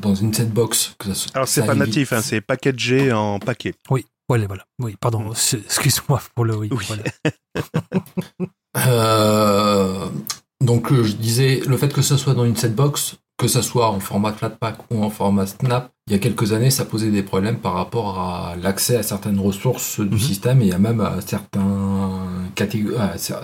dans 0.00 0.14
une 0.14 0.32
setbox. 0.32 0.94
Que 0.98 1.08
ça, 1.08 1.14
soit- 1.14 1.30
Alors 1.34 1.48
c'est 1.48 1.66
pas 1.66 1.74
natif, 1.74 2.12
hein, 2.12 2.20
c'est 2.22 2.40
packagé 2.40 3.10
en 3.12 3.38
paquet. 3.40 3.74
Oui, 3.90 4.06
voilà, 4.28 4.46
voilà. 4.46 4.64
Oui, 4.80 4.96
pardon, 5.00 5.32
c'est- 5.34 5.58
excuse-moi 5.58 6.20
pour 6.34 6.44
le 6.44 6.56
oui. 6.56 6.68
Oui. 6.72 6.84
voilà. 6.88 7.02
Euh, 8.88 10.08
donc 10.60 10.90
euh, 10.92 11.04
je 11.04 11.12
disais, 11.12 11.60
le 11.66 11.76
fait 11.76 11.92
que 11.92 12.02
ça 12.02 12.18
soit 12.18 12.34
dans 12.34 12.44
une 12.44 12.56
setbox, 12.56 13.18
que 13.38 13.46
ça 13.48 13.62
soit 13.62 13.88
en 13.88 14.00
format 14.00 14.32
Flatpak 14.32 14.78
ou 14.90 15.04
en 15.04 15.10
format 15.10 15.46
Snap, 15.46 15.92
il 16.08 16.12
y 16.12 16.16
a 16.16 16.18
quelques 16.18 16.52
années, 16.52 16.70
ça 16.70 16.84
posait 16.84 17.10
des 17.10 17.22
problèmes 17.22 17.58
par 17.58 17.74
rapport 17.74 18.18
à 18.18 18.56
l'accès 18.56 18.96
à 18.96 19.02
certaines 19.04 19.38
ressources 19.38 20.00
du 20.00 20.14
Mhm. 20.16 20.18
système 20.18 20.62
et 20.62 20.72
à 20.72 20.78
même 20.78 21.00
à, 21.00 21.20
certains 21.20 22.20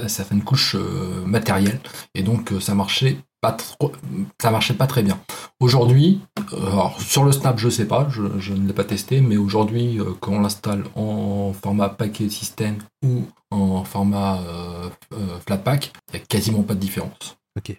certaines 0.09 0.43
couches 0.43 0.75
euh, 0.77 1.25
matérielles. 1.25 1.81
Et 2.15 2.23
donc 2.23 2.53
ça 2.61 2.75
marchait 2.75 3.17
pas 3.41 3.53
trop, 3.53 3.93
ça 4.41 4.51
marchait 4.51 4.75
pas 4.75 4.87
très 4.87 5.03
bien. 5.03 5.19
Aujourd'hui, 5.61 6.21
euh, 6.53 6.89
sur 6.99 7.25
le 7.25 7.33
Snap, 7.33 7.59
je 7.59 7.69
sais 7.69 7.87
pas, 7.87 8.09
je, 8.11 8.53
ne 8.53 8.67
l'ai 8.67 8.73
pas 8.73 8.85
testé, 8.85 9.21
mais 9.21 9.37
aujourd'hui, 9.37 9.99
euh, 9.99 10.13
quand 10.21 10.33
on 10.33 10.41
l'installe 10.41 10.85
en 10.95 11.53
format 11.53 11.89
paquet 11.89 12.29
système 12.29 12.79
ou 13.05 13.25
en 13.51 13.85
format 13.85 14.41
euh, 14.41 14.89
euh, 15.15 15.39
Flatpak, 15.47 15.93
il 16.09 16.17
n'y 16.17 16.23
a 16.23 16.27
quasiment 16.27 16.63
pas 16.63 16.75
de 16.75 16.81
différence. 16.81 17.39
Hmm. 17.57 17.73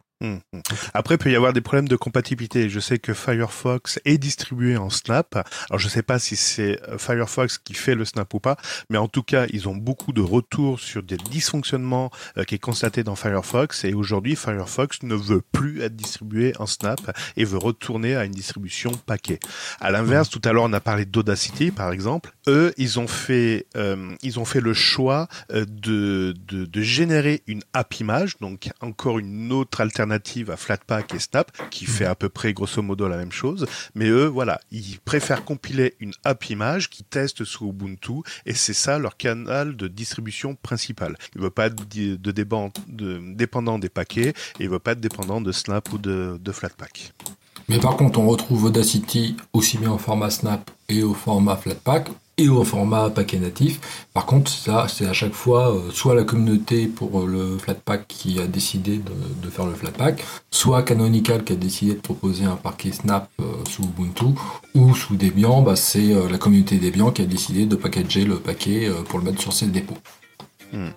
Après, 0.93 1.15
il 1.15 1.17
peut 1.17 1.32
y 1.32 1.36
avoir 1.36 1.53
des 1.53 1.61
problèmes 1.61 1.88
de 1.88 1.95
compatibilité. 1.95 2.69
Je 2.69 2.80
sais 2.80 2.99
que 2.99 3.13
Firefox 3.13 3.99
est 4.05 4.17
distribué 4.17 4.78
en 4.78 4.89
Snap. 4.89 5.36
Alors, 5.69 5.80
je 5.80 5.88
sais 5.88 6.03
pas 6.03 6.19
si 6.19 6.36
c'est 6.36 6.80
euh, 6.89 6.97
Firefox 6.97 7.57
qui 7.57 7.74
fait 7.74 7.95
le 7.95 8.05
Snap 8.05 8.34
ou 8.34 8.39
pas, 8.39 8.57
mais 8.89 8.97
en 8.97 9.07
tout 9.07 9.24
cas, 9.24 9.45
ils 9.49 9.67
ont 9.67 9.76
beaucoup 9.76 10.13
de 10.13 10.22
retours 10.22 10.80
sur 10.80 11.03
des 11.03 11.17
dysfonctionnements 11.17 12.11
euh, 12.38 12.43
qui 12.43 12.55
est 12.55 12.59
constaté 12.59 13.03
dans 13.03 13.15
Firefox. 13.15 13.84
Et 13.84 13.93
aujourd'hui, 13.93 14.36
Firefox 14.36 15.03
ne 15.03 15.15
veut 15.15 15.41
plus 15.41 15.82
être 15.82 15.95
distribué 15.95 16.53
en 16.59 16.65
Snap 16.65 16.99
et 17.38 17.45
veut 17.45 17.57
retourner 17.57 18.15
à 18.15 18.26
une 18.26 18.32
distribution 18.32 18.91
paquet. 18.91 19.39
À 19.80 19.91
l'inverse, 19.91 20.30
tout 20.30 20.41
à 20.43 20.53
l'heure, 20.53 20.63
on 20.63 20.74
a 20.74 20.80
parlé 20.80 21.05
d'Audacity, 21.05 21.72
par 21.72 21.91
exemple. 21.91 22.32
Eux, 22.47 22.74
ils 22.78 22.99
ont 22.99 23.07
fait, 23.07 23.67
euh, 23.76 24.15
ils 24.22 24.39
ont 24.39 24.45
fait 24.45 24.61
le 24.61 24.74
choix 24.74 25.28
euh, 25.51 25.65
de, 25.67 26.34
de, 26.47 26.65
de 26.65 26.82
générer 26.82 27.43
une 27.47 27.63
app 27.74 27.99
image, 27.99 28.38
donc 28.39 28.69
encore 28.82 29.19
une 29.19 29.51
autre 29.51 29.82
alternative 29.82 30.11
à 30.12 30.57
Flatpak 30.57 31.14
et 31.14 31.20
Snap, 31.20 31.51
qui 31.70 31.86
fait 31.86 32.05
à 32.05 32.16
peu 32.16 32.30
près 32.30 32.53
grosso 32.53 32.82
modo 32.82 33.07
la 33.07 33.18
même 33.18 33.32
chose. 33.32 33.66
Mais 33.95 34.07
eux, 34.07 34.26
voilà, 34.28 34.59
ils 34.72 34.99
préfèrent 34.99 35.45
compiler 35.45 35.95
une 35.99 36.14
app 36.24 36.49
image 36.49 36.89
qui 36.89 37.03
teste 37.03 37.43
sous 37.43 37.70
Ubuntu, 37.70 38.22
et 38.45 38.53
c'est 38.53 38.74
ça 38.74 38.99
leur 38.99 39.18
canal 39.18 39.76
de 39.76 39.88
distribution 39.88 40.55
principal. 40.55 41.18
Ils 41.36 41.41
veulent 41.41 41.51
pas 41.51 41.68
être 41.68 41.88
de, 41.88 42.32
déban- 42.32 42.72
de 42.88 43.22
dépendant 43.36 43.80
des 43.80 43.89
paquets, 43.89 44.30
et 44.30 44.34
ils 44.59 44.70
veulent 44.70 44.80
pas 44.80 44.91
être 44.93 45.01
dépendant 45.01 45.41
de 45.41 45.51
Snap 45.51 45.91
ou 45.93 45.97
de, 45.97 46.39
de 46.39 46.51
Flatpak. 46.51 47.14
Mais 47.70 47.80
par 47.80 47.95
contre, 47.95 48.20
on 48.20 48.28
retrouve 48.28 48.66
Audacity 48.66 49.38
aussi 49.53 49.78
bien 49.78 49.91
au 49.91 49.97
format 49.97 50.30
Snap 50.30 50.70
et 50.89 51.03
au 51.03 51.14
format 51.14 51.55
Flatpak 51.55 52.09
et 52.42 52.50
au 52.50 52.64
format 52.64 53.10
paquet 53.10 53.38
natif. 53.38 53.80
Par 54.14 54.26
contre, 54.26 54.50
ça, 54.50 54.88
c'est 54.88 55.08
à 55.08 55.14
chaque 55.14 55.34
fois 55.34 55.74
euh, 55.76 55.92
soit 55.92 56.16
la 56.16 56.24
communauté 56.24 56.88
pour 56.88 57.22
euh, 57.22 57.28
le 57.28 57.58
Flatpak 57.58 58.08
qui 58.08 58.39
a 58.39 58.48
décidé 58.48 58.98
de, 58.98 59.12
de 59.44 59.50
faire 59.50 59.66
le 59.66 59.74
Flatpak, 59.74 60.24
soit 60.50 60.84
Canonical 60.84 61.44
qui 61.44 61.54
a 61.54 61.56
décidé 61.56 61.94
de 61.94 62.00
proposer 62.00 62.46
un 62.46 62.56
paquet 62.56 62.92
Snap 62.92 63.30
euh, 63.39 63.44
sous 63.70 63.84
Ubuntu, 63.84 64.34
ou 64.74 64.96
sous 64.96 65.16
Debian, 65.16 65.62
bah, 65.62 65.76
c'est 65.76 66.14
euh, 66.14 66.30
la 66.30 66.38
communauté 66.38 66.78
Debian 66.78 67.12
qui 67.12 67.22
a 67.22 67.26
décidé 67.26 67.66
de 67.66 67.76
packager 67.76 68.26
le 68.26 68.38
paquet 68.38 68.89
pour 69.08 69.20
le 69.20 69.26
mettre 69.26 69.42
sur 69.42 69.54
ses 69.54 69.68
dépôts. 69.68 69.98
Ouais, 70.74 70.94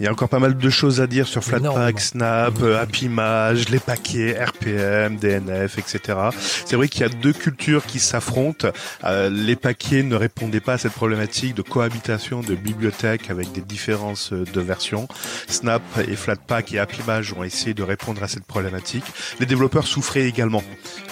il 0.00 0.04
y 0.04 0.08
a 0.08 0.12
encore 0.12 0.28
pas 0.28 0.38
mal 0.38 0.56
de 0.56 0.70
choses 0.70 1.00
à 1.00 1.06
dire 1.06 1.26
sur. 1.26 1.42
Flatpak, 1.44 2.00
Snap, 2.00 2.54
euh, 2.62 2.80
AppImage, 2.80 3.68
les 3.68 3.78
paquets, 3.78 4.32
RPM, 4.42 5.16
DNF, 5.16 5.78
etc. 5.78 6.18
C'est 6.64 6.76
vrai 6.76 6.88
qu'il 6.88 7.02
y 7.02 7.04
a 7.04 7.08
deux 7.08 7.32
cultures 7.32 7.84
qui 7.86 7.98
s'affrontent. 7.98 8.68
Euh, 9.04 9.28
les 9.30 9.56
paquets 9.56 10.02
ne 10.02 10.14
répondaient 10.14 10.60
pas 10.60 10.74
à 10.74 10.78
cette 10.78 10.92
problématique 10.92 11.54
de 11.54 11.62
cohabitation 11.62 12.40
de 12.40 12.54
bibliothèques 12.54 13.30
avec 13.30 13.52
des 13.52 13.60
différences 13.60 14.32
euh, 14.32 14.44
de 14.44 14.60
versions. 14.60 15.06
Snap 15.48 15.82
et 16.08 16.16
Flatpak 16.16 16.72
et 16.72 16.78
AppImage 16.78 17.32
ont 17.34 17.44
essayé 17.44 17.74
de 17.74 17.82
répondre 17.82 18.22
à 18.22 18.28
cette 18.28 18.44
problématique. 18.44 19.04
Les 19.40 19.46
développeurs 19.46 19.86
souffraient 19.86 20.26
également 20.26 20.62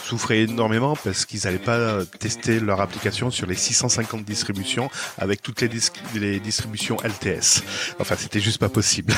souffraient 0.04 0.42
énormément 0.42 0.94
parce 1.02 1.24
qu'ils 1.24 1.40
n'allaient 1.44 1.58
pas 1.58 2.04
tester 2.20 2.60
leur 2.60 2.80
application 2.80 3.32
sur 3.32 3.46
les 3.48 3.56
650 3.56 4.24
distributions 4.24 4.88
avec 5.18 5.42
toutes 5.42 5.60
les, 5.60 5.68
dis- 5.68 5.90
les 6.14 6.38
distributions 6.38 6.96
LTS. 7.02 7.64
Enfin, 7.98 8.14
c'était 8.16 8.38
juste 8.46 8.58
pas 8.58 8.68
possible. 8.68 9.12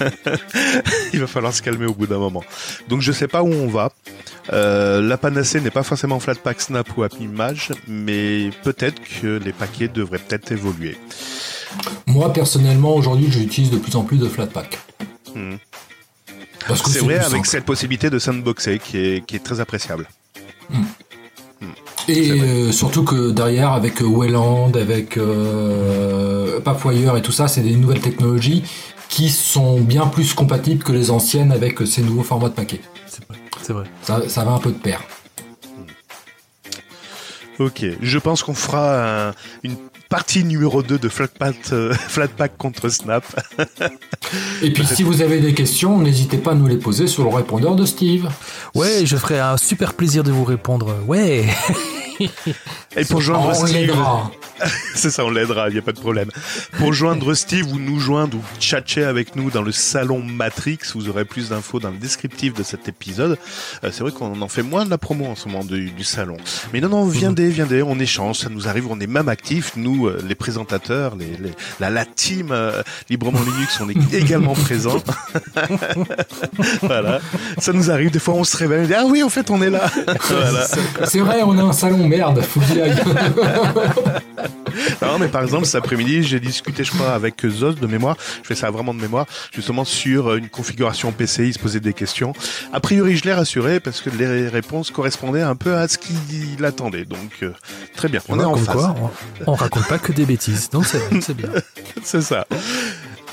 Il 1.12 1.20
va 1.20 1.26
falloir 1.26 1.52
se 1.52 1.60
calmer 1.62 1.86
au 1.86 1.94
bout 1.94 2.06
d'un 2.06 2.18
moment. 2.18 2.42
Donc, 2.88 3.02
je 3.02 3.12
sais 3.12 3.28
pas 3.28 3.42
où 3.42 3.52
on 3.52 3.68
va. 3.68 3.92
Euh, 4.52 5.02
la 5.02 5.18
panacée 5.18 5.60
n'est 5.60 5.70
pas 5.70 5.82
forcément 5.82 6.18
Flatpak, 6.18 6.60
Snap 6.60 6.88
ou 6.96 7.02
AppImage, 7.02 7.72
mais 7.86 8.50
peut-être 8.64 9.00
que 9.20 9.38
les 9.38 9.52
paquets 9.52 9.88
devraient 9.88 10.18
peut-être 10.18 10.50
évoluer. 10.50 10.96
Moi, 12.06 12.32
personnellement, 12.32 12.94
aujourd'hui, 12.96 13.30
j'utilise 13.30 13.70
de 13.70 13.76
plus 13.78 13.94
en 13.96 14.02
plus 14.02 14.16
de 14.18 14.28
Flatpak. 14.28 14.78
Hmm. 15.34 15.56
Parce 16.66 16.82
que 16.82 16.90
C'est 16.90 17.00
vrai 17.00 17.18
avec 17.18 17.44
simple. 17.44 17.48
cette 17.48 17.64
possibilité 17.66 18.08
de 18.08 18.18
sandboxer 18.18 18.78
qui 18.78 18.96
est, 18.96 19.26
qui 19.26 19.36
est 19.36 19.44
très 19.44 19.60
appréciable. 19.60 20.08
Et 22.10 22.30
euh, 22.40 22.72
surtout 22.72 23.04
que 23.04 23.30
derrière, 23.30 23.72
avec 23.72 24.00
euh, 24.02 24.04
Wayland, 24.06 24.72
avec 24.74 25.16
euh, 25.16 26.58
et 27.16 27.22
tout 27.22 27.32
ça, 27.32 27.48
c'est 27.48 27.60
des 27.62 27.76
nouvelles 27.76 28.00
technologies 28.00 28.62
qui 29.08 29.28
sont 29.28 29.80
bien 29.80 30.06
plus 30.06 30.34
compatibles 30.34 30.82
que 30.84 30.92
les 30.92 31.10
anciennes 31.10 31.52
avec 31.52 31.80
euh, 31.82 31.86
ces 31.86 32.02
nouveaux 32.02 32.22
formats 32.22 32.48
de 32.48 32.54
paquets. 32.54 32.80
C'est 33.06 33.26
vrai. 33.28 33.38
C'est 33.62 33.72
vrai. 33.72 33.84
Ça, 34.02 34.22
ça 34.28 34.44
va 34.44 34.52
un 34.52 34.58
peu 34.58 34.70
de 34.70 34.78
pair. 34.78 35.02
Ok, 37.58 37.84
je 38.00 38.18
pense 38.18 38.42
qu'on 38.42 38.54
fera 38.54 39.28
un- 39.28 39.34
une 39.64 39.76
partie 40.10 40.44
numéro 40.44 40.82
2 40.82 40.98
de 40.98 41.08
Flatpak, 41.08 41.56
euh, 41.72 41.94
Flatpak 42.08 42.58
contre 42.58 42.90
Snap. 42.90 43.24
Et 44.62 44.72
puis 44.72 44.84
si 44.84 45.02
vous 45.02 45.22
avez 45.22 45.38
des 45.40 45.54
questions, 45.54 45.98
n'hésitez 45.98 46.36
pas 46.36 46.50
à 46.50 46.54
nous 46.54 46.66
les 46.66 46.76
poser 46.76 47.06
sur 47.06 47.22
le 47.22 47.30
répondeur 47.30 47.76
de 47.76 47.86
Steve. 47.86 48.28
Ouais, 48.74 49.06
je 49.06 49.16
ferai 49.16 49.38
un 49.38 49.56
super 49.56 49.94
plaisir 49.94 50.22
de 50.22 50.32
vous 50.32 50.44
répondre. 50.44 50.94
Ouais. 51.06 51.46
Et 52.96 53.04
pour 53.04 53.20
joindre 53.20 53.48
On 53.60 53.66
Steve, 53.66 53.94
c'est 54.94 55.10
ça, 55.10 55.24
on 55.24 55.30
l'aidera, 55.30 55.68
il 55.68 55.72
n'y 55.72 55.78
a 55.78 55.82
pas 55.82 55.92
de 55.92 56.00
problème. 56.00 56.28
Pour 56.76 56.92
joindre 56.92 57.32
Steve 57.34 57.72
ou 57.72 57.78
nous 57.78 57.98
joindre 58.00 58.36
ou 58.36 58.42
tchatcher 58.58 59.04
avec 59.04 59.36
nous 59.36 59.48
dans 59.50 59.62
le 59.62 59.72
salon 59.72 60.22
Matrix, 60.22 60.78
vous 60.94 61.08
aurez 61.08 61.24
plus 61.24 61.48
d'infos 61.50 61.78
dans 61.80 61.90
le 61.90 61.96
descriptif 61.96 62.52
de 62.52 62.62
cet 62.62 62.88
épisode. 62.88 63.38
Euh, 63.84 63.90
c'est 63.92 64.00
vrai 64.02 64.10
qu'on 64.12 64.42
en 64.42 64.48
fait 64.48 64.62
moins 64.62 64.84
de 64.84 64.90
la 64.90 64.98
promo 64.98 65.24
en 65.26 65.36
ce 65.36 65.48
moment 65.48 65.64
du, 65.64 65.90
du 65.92 66.04
salon. 66.04 66.36
Mais 66.72 66.80
non, 66.80 66.88
non, 66.90 67.04
viendez, 67.06 67.48
viendez, 67.48 67.80
on 67.82 67.98
échange, 67.98 68.38
ça 68.40 68.48
nous 68.50 68.68
arrive, 68.68 68.86
on 68.90 68.98
est 69.00 69.06
même 69.06 69.28
actifs, 69.28 69.72
nous, 69.76 70.06
euh, 70.08 70.20
les 70.26 70.34
présentateurs, 70.34 71.14
les, 71.16 71.26
les- 71.42 71.54
la, 71.78 71.88
la 71.90 72.04
team 72.04 72.48
euh, 72.50 72.82
Librement 73.08 73.40
Linux, 73.40 73.80
on 73.80 73.88
est 73.88 74.12
également 74.14 74.52
présents. 74.54 75.02
voilà, 76.82 77.20
ça 77.58 77.72
nous 77.72 77.90
arrive, 77.90 78.10
des 78.10 78.18
fois 78.18 78.34
on 78.34 78.44
se 78.44 78.56
réveille, 78.56 78.84
on 78.84 78.86
dit, 78.88 78.94
ah 78.94 79.04
oui, 79.06 79.22
en 79.22 79.30
fait, 79.30 79.48
on 79.50 79.62
est 79.62 79.70
là. 79.70 79.90
voilà. 80.28 80.66
C'est 81.04 81.20
vrai, 81.20 81.42
on 81.44 81.56
a 81.56 81.62
un 81.62 81.72
salon, 81.72 82.06
merde, 82.06 82.42
faut 82.42 82.60
que 82.60 82.79
Non, 85.02 85.18
mais 85.20 85.28
par 85.28 85.42
exemple, 85.42 85.66
cet 85.66 85.76
après-midi, 85.76 86.22
j'ai 86.22 86.40
discuté, 86.40 86.84
je 86.84 86.90
crois, 86.92 87.12
avec 87.12 87.34
Zos 87.46 87.72
de 87.72 87.86
mémoire. 87.86 88.16
Je 88.42 88.48
fais 88.48 88.54
ça 88.54 88.70
vraiment 88.70 88.94
de 88.94 89.00
mémoire, 89.00 89.26
justement 89.52 89.84
sur 89.84 90.30
euh, 90.30 90.36
une 90.38 90.48
configuration 90.48 91.12
PC. 91.12 91.46
Il 91.48 91.54
se 91.54 91.58
posait 91.58 91.80
des 91.80 91.92
questions. 91.92 92.32
A 92.72 92.80
priori, 92.80 93.16
je 93.16 93.24
l'ai 93.24 93.34
rassuré 93.34 93.80
parce 93.80 94.00
que 94.00 94.10
les 94.10 94.48
réponses 94.48 94.90
correspondaient 94.90 95.42
un 95.42 95.56
peu 95.56 95.74
à 95.76 95.88
ce 95.88 95.98
qu'il 95.98 96.64
attendait. 96.64 97.04
Donc, 97.04 97.38
euh, 97.42 97.52
très 97.94 98.08
bien. 98.08 98.20
On 98.28 98.38
est 98.40 98.44
en 98.44 98.52
Comme 98.54 98.64
phase. 98.64 98.74
quoi, 98.76 98.94
on, 99.46 99.52
on 99.52 99.54
raconte 99.54 99.88
pas 99.88 99.98
que 99.98 100.12
des 100.12 100.24
bêtises. 100.26 100.70
Donc 100.70 100.86
c'est 100.86 101.34
bien. 101.34 101.48
C'est 102.02 102.22
ça. 102.22 102.46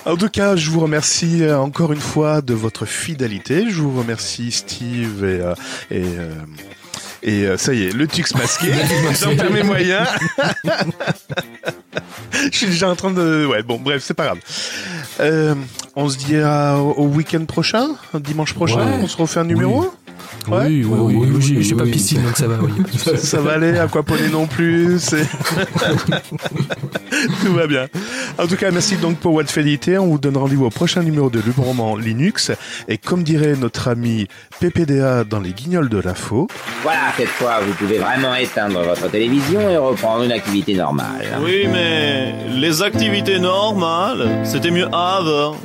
En 0.06 0.16
tout 0.16 0.30
cas, 0.30 0.56
je 0.56 0.70
vous 0.72 0.80
remercie 0.80 1.44
euh, 1.44 1.60
encore 1.60 1.92
une 1.92 2.00
fois 2.00 2.42
de 2.42 2.54
votre 2.54 2.86
fidélité. 2.86 3.70
Je 3.70 3.82
vous 3.82 3.98
remercie 3.98 4.52
Steve 4.52 5.24
et 5.26 5.42
euh, 5.42 5.54
et, 5.92 6.04
euh, 6.06 6.32
et 7.24 7.46
euh, 7.46 7.58
ça 7.58 7.74
y 7.74 7.84
est, 7.84 7.94
le 7.94 8.08
tux 8.08 8.24
masqué. 8.36 8.68
Perds 9.38 9.52
mes 9.52 9.64
moyens. 9.64 10.08
je 12.52 12.58
suis 12.58 12.68
déjà 12.68 12.90
en 12.90 12.96
train 12.96 13.12
de. 13.12 13.46
Ouais, 13.46 13.64
bon, 13.64 13.80
bref, 13.80 14.04
c'est 14.06 14.14
pas 14.14 14.26
grave. 14.26 14.40
Euh, 15.20 15.56
on 15.96 16.10
se 16.10 16.18
dit 16.18 16.38
à- 16.38 16.78
au 16.80 17.08
week-end 17.08 17.44
prochain, 17.46 17.88
dimanche 18.14 18.54
prochain? 18.54 18.86
Ouais. 18.86 19.00
On 19.02 19.08
se 19.08 19.18
refait 19.18 19.40
un 19.40 19.46
numéro? 19.46 19.92
Ouais? 20.48 20.68
Oui, 20.68 20.84
oui, 20.86 21.00
oui. 21.00 21.16
Oui, 21.18 21.28
oui, 21.36 21.42
j'ai 21.42 21.56
oui, 21.58 21.64
j'ai 21.64 21.76
pas 21.76 21.84
oui. 21.84 21.92
piscine, 21.92 22.24
donc 22.24 22.38
ça 22.38 22.48
va. 22.48 22.58
Oui. 22.62 22.72
Ça 23.18 23.42
va 23.42 23.54
aller, 23.54 23.78
aquaponie 23.80 24.30
non 24.32 24.46
plus. 24.48 25.00
Tout 27.42 27.54
va 27.54 27.68
bien. 27.68 27.88
En 28.38 28.48
tout 28.48 28.56
cas, 28.56 28.72
merci 28.72 28.96
donc 28.98 29.18
pour 29.18 29.34
votre 29.34 29.52
fidélité. 29.52 29.98
On 29.98 30.08
vous 30.08 30.18
donne 30.18 30.38
rendez-vous 30.38 30.66
au 30.66 30.70
prochain 30.70 31.04
numéro 31.04 31.30
de 31.30 31.40
Librement 31.40 31.96
Linux. 31.96 32.52
Et 32.88 32.98
comme 32.98 33.24
dirait 33.24 33.56
notre 33.56 33.88
ami 33.90 34.28
PPDA 34.60 35.24
dans 35.24 35.40
les 35.40 35.52
guignols 35.52 35.90
de 35.90 36.00
l'info, 36.00 36.48
Voilà, 36.84 37.07
cette 37.16 37.30
fois, 37.30 37.60
vous 37.62 37.74
pouvez 37.74 37.98
vraiment 38.00 38.36
éteindre 38.36 38.82
votre 38.82 39.10
télévision 39.10 39.70
et 39.70 39.78
reprendre 39.78 40.24
une 40.24 40.32
activité 40.32 40.74
normale. 40.76 41.38
Oui, 41.42 41.68
mais 41.72 42.34
les 42.50 42.82
activités 42.82 43.40
normales, 43.40 44.42
c'était 44.44 44.72
mieux 44.72 44.88
avant. 44.94 45.56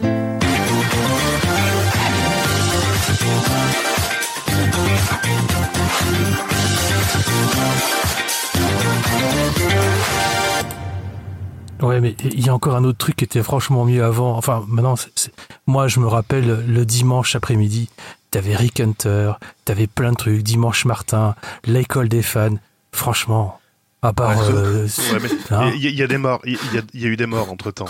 Ouais, 11.83 12.01
mais 12.01 12.15
il 12.25 12.47
y 12.47 12.49
a 12.49 12.55
encore 12.55 12.77
un 12.77 12.85
autre 12.85 12.99
truc 12.99 13.17
qui 13.17 13.25
était 13.25 13.43
franchement 13.43 13.85
mieux 13.85 14.05
avant. 14.05 14.37
Enfin, 14.37 14.63
maintenant, 14.69 14.95
c'est- 14.95 15.11
c'est- 15.17 15.33
moi, 15.67 15.89
je 15.89 15.99
me 15.99 16.07
rappelle 16.07 16.65
le 16.69 16.87
dimanche 16.87 17.35
après-midi, 17.35 17.89
t'avais 18.33 18.57
Rick 18.57 18.81
Hunter, 18.81 19.35
t'avais 19.65 19.87
plein 19.87 20.11
de 20.11 20.17
trucs, 20.17 20.43
Dimanche 20.43 20.85
Martin, 20.85 21.37
l'école 21.65 22.09
des 22.09 22.23
fans. 22.23 22.57
Franchement, 22.91 23.61
à 24.03 24.13
part. 24.13 24.37
Ouais, 24.37 24.45
euh, 24.55 24.87
ouais, 25.13 25.19
mais 25.23 25.29
hein. 25.57 25.71
il 25.75 25.83
y, 25.83 25.87
a- 25.87 25.91
il 25.91 25.97
y 25.97 26.03
a 26.03 26.07
des 26.09 26.19
morts. 26.19 26.41
Il 26.45 26.55
y, 26.55 26.79
a- 26.79 26.83
il 26.93 27.01
y 27.01 27.05
a 27.05 27.09
eu 27.09 27.17
des 27.17 27.27
morts 27.27 27.51
entre 27.51 27.71
temps. 27.71 27.87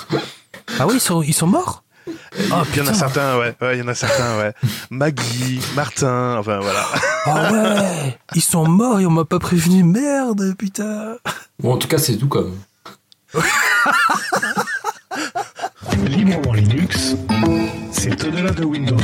Ah 0.78 0.86
oui, 0.86 0.94
ils 0.96 1.00
sont, 1.00 1.22
ils 1.22 1.32
sont 1.32 1.46
morts? 1.46 1.82
Il 2.06 2.14
Ah, 2.36 2.44
y 2.48 2.52
en 2.52 2.60
a 2.60 2.64
putain. 2.64 2.94
certains, 2.94 3.38
ouais. 3.38 3.54
Ouais, 3.60 3.76
il 3.76 3.80
y 3.80 3.82
en 3.82 3.88
a 3.88 3.94
certains, 3.94 4.36
ouais. 4.38 4.52
Maggie, 4.90 5.60
Martin, 5.76 6.36
enfin 6.38 6.58
voilà. 6.60 6.84
Ah 7.26 7.52
ouais 7.52 8.18
Ils 8.34 8.42
sont 8.42 8.66
morts 8.68 8.98
et 9.00 9.06
on 9.06 9.10
m'a 9.10 9.24
pas 9.24 9.38
prévenu. 9.38 9.84
Merde, 9.84 10.54
putain 10.58 11.16
Bon, 11.60 11.74
en 11.74 11.76
tout 11.78 11.86
cas, 11.88 11.98
c'est 11.98 12.16
tout 12.16 12.26
comme. 12.28 12.56
Librement 16.06 16.52
Linux, 16.54 17.14
c'est 17.92 18.24
au-delà 18.24 18.50
de 18.50 18.64
Windows. 18.64 18.96